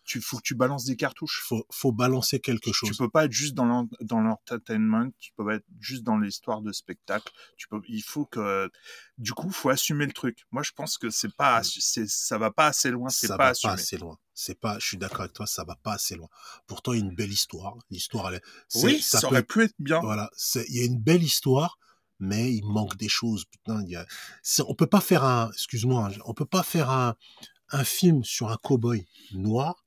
[0.05, 1.41] tu faut que tu balances des cartouches.
[1.45, 2.97] Faut, faut balancer quelque Tu chose.
[2.99, 6.61] peux pas être juste dans l'en- dans l'entertainment, tu peux pas être juste dans l'histoire
[6.63, 7.33] de spectacle.
[7.57, 8.71] Tu peux, il faut que,
[9.19, 10.45] du coup, faut assumer le truc.
[10.51, 13.45] Moi, je pense que c'est pas, c'est, ça va pas assez loin, c'est ça pas
[13.45, 13.73] va assumé.
[13.73, 14.19] pas assez loin.
[14.35, 16.29] C'est pas, je suis d'accord avec toi, ça va pas assez loin.
[16.67, 17.77] Pourtant, il y a une belle histoire.
[17.91, 18.43] L'histoire, elle est,
[18.83, 20.01] Oui, ça, aurait pu être bien.
[20.01, 20.31] Voilà,
[20.69, 21.79] il y a une belle histoire,
[22.19, 23.45] mais il manque des choses.
[23.45, 24.05] Putain, il y a,
[24.67, 27.15] on peut pas faire un, excuse-moi, on peut pas faire un,
[27.71, 29.84] un film sur un cow-boy noir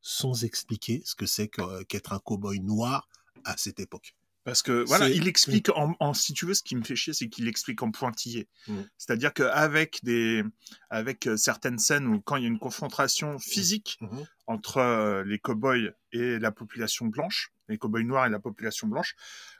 [0.00, 3.08] sans expliquer ce que c'est que- qu'être un cow-boy noir
[3.44, 4.14] à cette époque.
[4.44, 7.12] Parce que voilà, il explique en, en- si tu veux, ce qui me fait chier,
[7.12, 8.48] c'est qu'il explique en pointillé.
[8.66, 8.80] Mm.
[8.96, 10.42] C'est-à-dire qu'avec des,
[10.88, 14.26] avec euh, certaines scènes où quand il y a une confrontation physique Mhm.
[14.46, 19.14] entre euh, les cow-boys et la population blanche, les cow-boys noirs et la population blanche,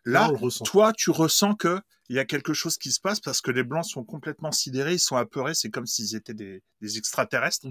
[0.07, 0.31] Là,
[0.65, 3.65] toi, tu ressens que il y a quelque chose qui se passe parce que les
[3.65, 7.67] blancs sont complètement sidérés, ils sont apeurés, c'est comme s'ils étaient des, des extraterrestres.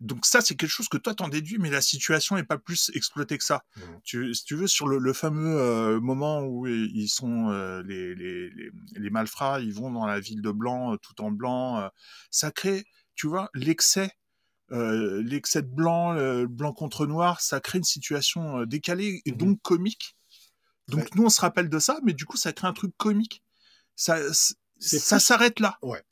[0.00, 2.90] Donc ça, c'est quelque chose que toi t'en déduis, mais la situation est pas plus
[2.94, 3.64] exploitée que ça.
[3.76, 4.00] Mhm.
[4.02, 8.14] Tu, si tu veux, sur le, le fameux euh, moment où ils sont euh, les,
[8.14, 11.80] les, les, les malfrats, ils vont dans la ville de blanc, euh, tout en blanc,
[11.80, 11.88] euh,
[12.30, 14.10] ça crée, tu vois, l'excès.
[14.72, 16.14] euh, l'excès de blanc,
[16.46, 19.36] blanc contre noir, ça crée une situation décalée et Mhm.
[19.36, 20.16] donc comique.
[20.88, 21.10] Donc Ouais.
[21.16, 23.42] nous on se rappelle de ça, mais du coup ça crée un truc comique.
[23.96, 24.18] Ça,
[24.78, 25.76] ça s'arrête là.
[25.82, 26.02] Ouais.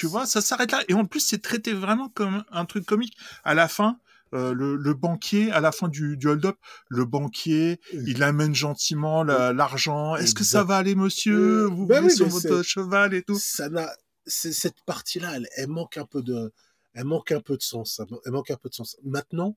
[0.00, 0.82] Tu vois, ça s'arrête là.
[0.88, 3.18] Et en plus, c'est traité vraiment comme un truc comique.
[3.44, 3.98] À la fin,
[4.32, 6.56] euh, le, le banquier, à la fin du, du hold-up,
[6.88, 10.16] le banquier, il amène gentiment la- l'argent.
[10.16, 11.64] Est-ce que ça va aller, monsieur?
[11.64, 13.38] Euh, Vous ben oui, sur votre cheval et tout.
[13.38, 13.90] ça n'a
[14.24, 16.50] cette partie-là, elle, elle manque un peu de,
[16.94, 18.00] elle manque un peu de sens.
[18.24, 18.96] Elle manque un peu de sens.
[19.04, 19.54] Maintenant,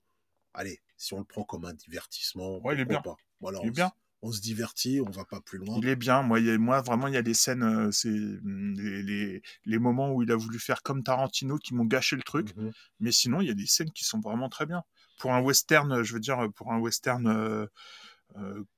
[0.53, 3.01] allez, si on le prend comme un divertissement, Ouais, il est bien.
[3.01, 3.15] pas?
[3.39, 3.93] Voilà, Il est bien.
[4.23, 5.77] On se divertit, on va pas plus loin.
[5.77, 6.23] Il est bien.
[6.23, 9.03] Moi, il y a- moi vraiment, il y a des scènes, euh, c'est mm, les,
[9.03, 12.55] les, les moments où il a voulu faire comme Tarantino qui m'ont gâché le truc.
[12.55, 12.71] Mhm.
[13.01, 14.83] Mais sinon, il y a des scènes qui sont vraiment très bien.
[15.19, 17.67] Pour un western, euh, je veux dire, pour un western euh,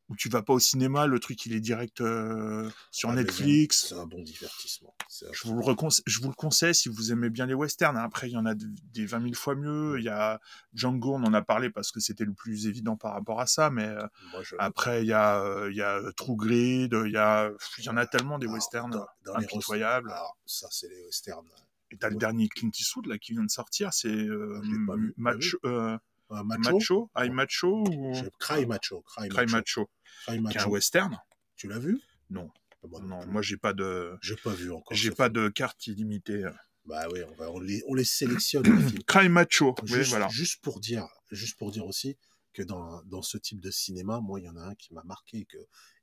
[0.09, 3.87] où tu vas pas au cinéma, le truc il est direct euh, sur Ah, Netflix.
[3.89, 4.93] C'est un bon divertissement.
[4.99, 7.97] Un- Je vous, le reconse- je vous le conseille si vous aimez bien les westerns.
[7.97, 9.97] Après, il y en a de- des 20 000 fois mieux.
[9.97, 10.39] Il y a
[10.73, 13.69] Django, on en a parlé parce que c'était le plus évident par rapport à ça.
[13.71, 17.11] Mais euh, Moi, je- après, il y a, euh, il y a True Grit, il
[17.11, 17.49] y, a,
[17.79, 20.11] il y en a tellement des Alors, westerns dans- dans les impitoyables.
[20.11, 21.47] Alors, ça, c'est les westerns.
[21.91, 23.93] Et t'as le dernier Clint Eastwood là, qui vient de sortir.
[23.93, 24.59] C'est euh,
[25.39, 25.55] Je
[26.29, 26.73] Macho, euh, macho.
[26.73, 29.01] Macho, I Macho ou Cry Macho.
[29.01, 29.51] Cry, Cry Macho.
[29.55, 29.89] Macho,
[30.25, 30.69] Cry qui est un Macho.
[30.69, 31.19] western.
[31.55, 31.99] Tu l'as vu?
[32.29, 32.49] Non.
[32.87, 33.31] Moi Non, plus.
[33.31, 34.95] moi j'ai pas de, J'ai pas vu encore.
[34.95, 36.43] j'ai pas de carte illimitée.
[36.85, 38.63] Bah oui, on, va, on, les, on les sélectionne.
[38.63, 39.03] les.
[39.07, 40.27] Cry Macho, oui, Juste, voilà.
[40.29, 42.17] juste pour dire, juste pour dire aussi
[42.53, 45.03] que dans, dans ce type de cinéma, moi, il y en a un qui m'a
[45.03, 45.57] marqué et que,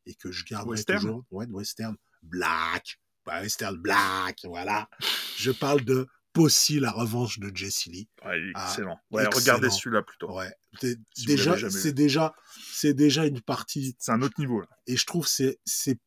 [0.06, 1.24] et que je Western toujours.
[1.30, 1.96] Ouais, de western.
[2.22, 2.98] Black.
[3.24, 4.88] Bah, western black, voilà.
[5.36, 8.08] Je parle de Possy, la revanche de Jesse Lee.
[8.24, 8.98] Ouais, Ah, excellent.
[9.10, 9.40] Ouais, excellent.
[9.40, 10.34] regardez celui-là plutôt.
[10.36, 10.52] Ouais.
[10.80, 10.96] Si
[11.26, 12.34] déjà, c'est déjà,
[12.72, 14.68] c'est déjà une partie, C'est un autre niveau là.
[14.86, 15.98] et je trouve c'est c'est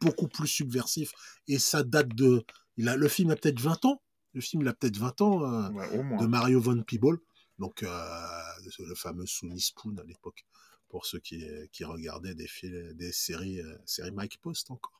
[0.00, 1.10] beaucoup plus subversif
[1.48, 2.44] et ça date de,
[2.76, 4.00] il a, le film a peut-être 20 ans.
[4.34, 5.42] Le film il a peut-être 20 ans.
[5.44, 6.22] euh, Ouais, au moins.
[6.22, 7.18] de Mario Von Peebles,
[7.58, 8.16] donc euh,
[8.78, 10.46] le fameux Sunny Spoon à l'époque,
[10.88, 14.97] pour ceux qui, qui regardaient des, fil- des séries, euh, séries Mike Post encore.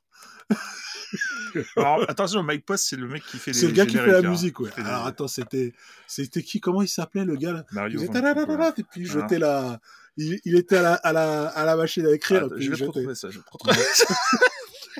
[1.75, 3.99] Alors, attention, Mike Post, c'est le mec qui fait les C'est le gars qui fait
[3.99, 4.29] la génériques, hein.
[4.29, 4.69] musique, ouais.
[4.77, 5.73] Alors attends, c'était,
[6.07, 7.65] c'était qui Comment il s'appelait le gars là?
[7.71, 9.79] Mario Il et puis il jetait la,
[10.17, 12.43] il, il était à la, à la, à la machine à écrire.
[12.45, 13.29] Ah, puis je vais retrouver ça.
[13.29, 14.05] Je vais retrouver ça.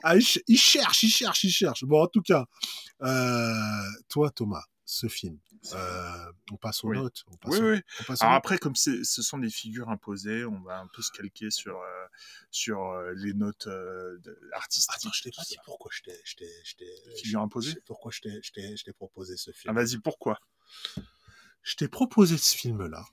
[0.01, 1.83] Ah, il, ch- il cherche, il cherche, il cherche.
[1.83, 2.45] Bon, en tout cas,
[3.03, 3.53] euh,
[4.07, 5.37] toi, Thomas, ce film,
[5.73, 6.97] euh, on passe aux Oui.
[6.97, 7.23] notes.
[7.27, 7.81] On passe Oui, oui.
[7.99, 8.39] on passe Alors notes.
[8.39, 12.05] après, comme ce sont des figures imposées, on va un peu se calquer sur, euh,
[12.51, 14.95] sur euh, les notes de- artistiques.
[14.95, 19.75] Attends, je t'ai pas dit pourquoi je t'ai, Pourquoi je t'ai, proposé ce Ah, film.
[19.75, 20.39] vas-y, pourquoi?
[21.61, 23.05] Je t'ai proposé ce film-là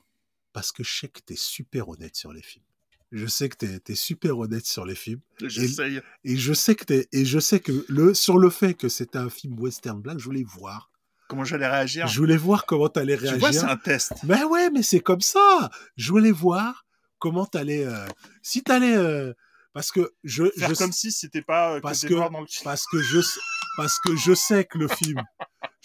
[0.52, 2.64] parce que je sais que t'es super honnête sur les films.
[3.12, 6.00] Je sais que t'es, t'es super honnête sur les films J'essaye.
[6.24, 9.30] et je sais que et je sais que le sur le fait que c'était un
[9.30, 10.90] film western black, je voulais voir.
[11.28, 13.68] Comment j'allais réagir Je voulais voir comment t'allais Tu vois, c'est réagir.
[13.70, 14.12] un test.
[14.24, 15.70] Mais ouais, mais c'est comme ça.
[15.96, 16.86] Je voulais voir
[17.18, 18.06] comment t'allais, euh,
[18.42, 19.32] si t'allais, euh,
[19.72, 22.86] parce que je, Faire je comme si c'était pas euh, parce que dans le parce
[22.86, 23.40] que je sais-
[23.76, 25.22] parce que je sais que le film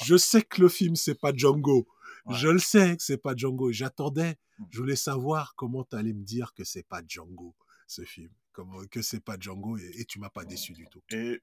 [0.04, 1.88] je sais que le film c'est pas Django
[2.26, 2.36] Ouais.
[2.38, 4.64] je le sais que c'est pas Django j'attendais Mm.
[4.70, 7.54] je voulais savoir comment tu allais me dire que c'est pas Django
[7.88, 11.02] ce film comment que c'est pas Django et, et tu m'as pas déçu du tout
[11.12, 11.42] Et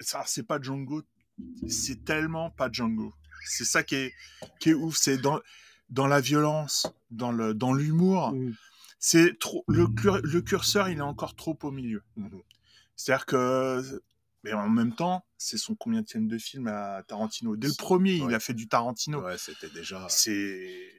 [0.00, 1.02] ça, c'est pas Django.
[1.68, 3.12] C'est tellement pas Django.
[3.44, 4.14] C'est ça qui est,
[4.60, 4.96] qui est ouf.
[4.96, 5.40] C'est dans,
[5.90, 8.32] dans la violence, dans le, dans l'humour.
[8.32, 8.54] Mm.
[9.00, 12.02] C'est trop, le, cur- le curseur, il est encore trop au milieu.
[12.16, 12.40] Mhm.
[12.96, 14.02] C'est-à-dire que,
[14.42, 17.54] mais en même temps, c'est son combien de film à Tarantino?
[17.54, 19.20] Dès le premier, il a fait du Tarantino.
[19.22, 20.90] ouais c'était déjà C'est,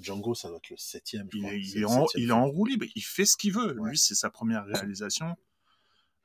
[0.00, 1.52] Django ça doit être le septième je il, crois.
[1.54, 2.38] est, il est le en, septième il est film.
[2.38, 2.86] en roue libre.
[2.94, 3.76] Il fait ce qu'il veut.
[3.80, 3.90] Ouais.
[3.90, 5.34] Lui, c'est sa première réalisation.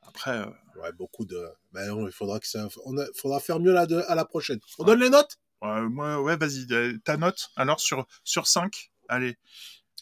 [0.07, 0.45] Après, euh,
[0.83, 1.43] ouais beaucoup de
[1.73, 4.25] mais non, il faudra que ça on a- faudra faire mieux là de- à la
[4.25, 5.39] prochaine on donne les notes?
[5.61, 7.49] Ouais, moi, ouais, vas-y, euh, ta note.
[7.55, 9.37] Alors, sur, sur 5, allez.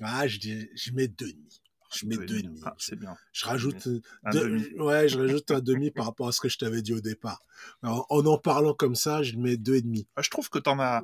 [0.01, 1.59] ah je dis je mets deux et demi
[1.95, 3.15] je mets deux et demi Ah, c'est bien.
[3.33, 4.67] Je rajoute euh, Un deux- demi.
[4.79, 7.39] ouais, je rajoute un demi par rapport à ce que je t'avais dit au départ.
[7.83, 10.07] Alors, en en parlant comme ça, je mets deux et demi.
[10.15, 11.03] Ah, je trouve que t'en as,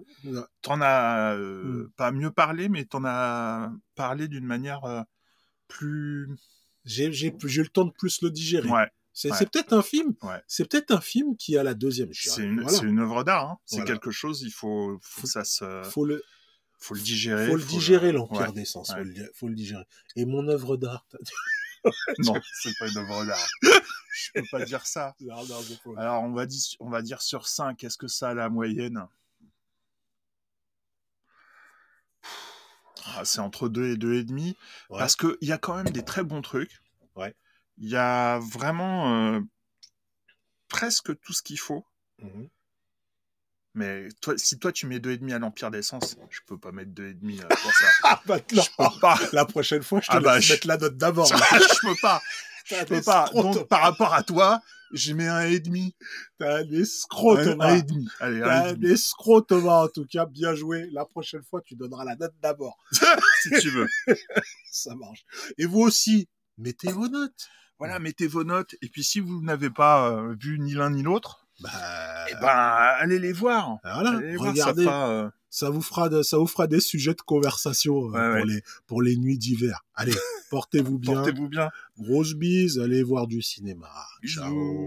[0.64, 1.90] t'en as euh, Mm.
[1.96, 5.04] pas mieux parlé, mais t'en as parlé d'une manière euh,
[5.68, 6.28] plus,
[6.86, 7.12] j'ai eu
[7.62, 8.68] le temps de plus le digérer.
[8.68, 9.38] Ouais, C'est ouais.
[9.40, 10.14] peut-être un film.
[10.22, 10.42] Ouais.
[10.48, 12.10] C'est peut-être un film qui a la deuxième.
[12.14, 12.78] C'est une, Voilà.
[12.78, 13.50] c'est une œuvre d'art.
[13.50, 13.58] hein.
[13.66, 13.92] C'est Voilà.
[13.92, 16.24] quelque chose, il faut, faut ça se, Faut le,
[16.78, 17.48] faut le digérer.
[17.48, 18.92] faut le digérer, le- l'Empire des Sens.
[18.94, 19.84] Faut, le, faut le digérer.
[20.16, 21.06] Et mon œuvre d'art.
[22.20, 23.48] Non, c'est pas une œuvre d'art.
[23.62, 25.16] Je peux pas dire ça.
[25.98, 29.08] Alors, on va, dire, on va dire sur 5, est-ce que ça a la moyenne?
[33.16, 34.56] Ah, C'est entre 2 et 2,5.
[34.90, 35.00] Ouais.
[35.00, 36.82] Parce qu'il y a quand même des très bons trucs.
[37.80, 39.40] Il y a vraiment euh,
[40.68, 41.86] presque tout ce qu'il faut.
[42.20, 42.50] Mhm.
[43.76, 47.42] Mais toi, si toi tu mets 2,5 à l'Empire d'essence, je peux pas mettre 2,5
[47.44, 47.88] euh, pour ça.
[48.04, 49.20] Ah, maintenant, Je peux pas.
[49.32, 51.28] la prochaine fois, je te Ah bah, je- mettre la note d'abord.
[51.28, 52.22] je peux pas.
[52.66, 53.28] Je peux pas.
[53.34, 54.62] Donc, par rapport à toi,
[54.92, 55.96] je mets un et demi.
[56.38, 57.72] T'as un escroc, Thomas.
[57.72, 58.08] un et demi.
[58.20, 60.28] Allez, T'as un un escroc, Thomas, en tout cas.
[60.28, 60.88] Bien joué.
[60.92, 62.78] La prochaine fois, tu donneras la note d'abord.
[63.42, 63.88] si tu veux.
[64.72, 65.26] Ça marche.
[65.58, 66.30] Et vous aussi,
[66.60, 67.48] mettez vos notes.
[67.80, 68.76] Voilà, mettez vos notes.
[68.82, 71.70] Et puis, si vous n'avez pas euh, vu ni l'un ni l'autre, Bah,
[72.30, 73.78] eh ben, allez les voir.
[73.84, 74.12] voilà.
[74.18, 76.80] Allez les voir, Regardez, ça fera, euh, ça vous fera, de- ça vous fera des
[76.80, 78.54] sujets de conversation euh, Ouais, pour ouais.
[78.54, 79.84] les pour les nuits d'hiver.
[79.96, 80.14] Allez,
[80.52, 81.14] portez-vous bien.
[81.16, 81.70] Portez-vous bien.
[81.98, 82.80] Grosse bise.
[82.80, 83.90] Allez voir du cinéma.
[84.22, 84.42] Bisous.
[84.42, 84.78] Ciao.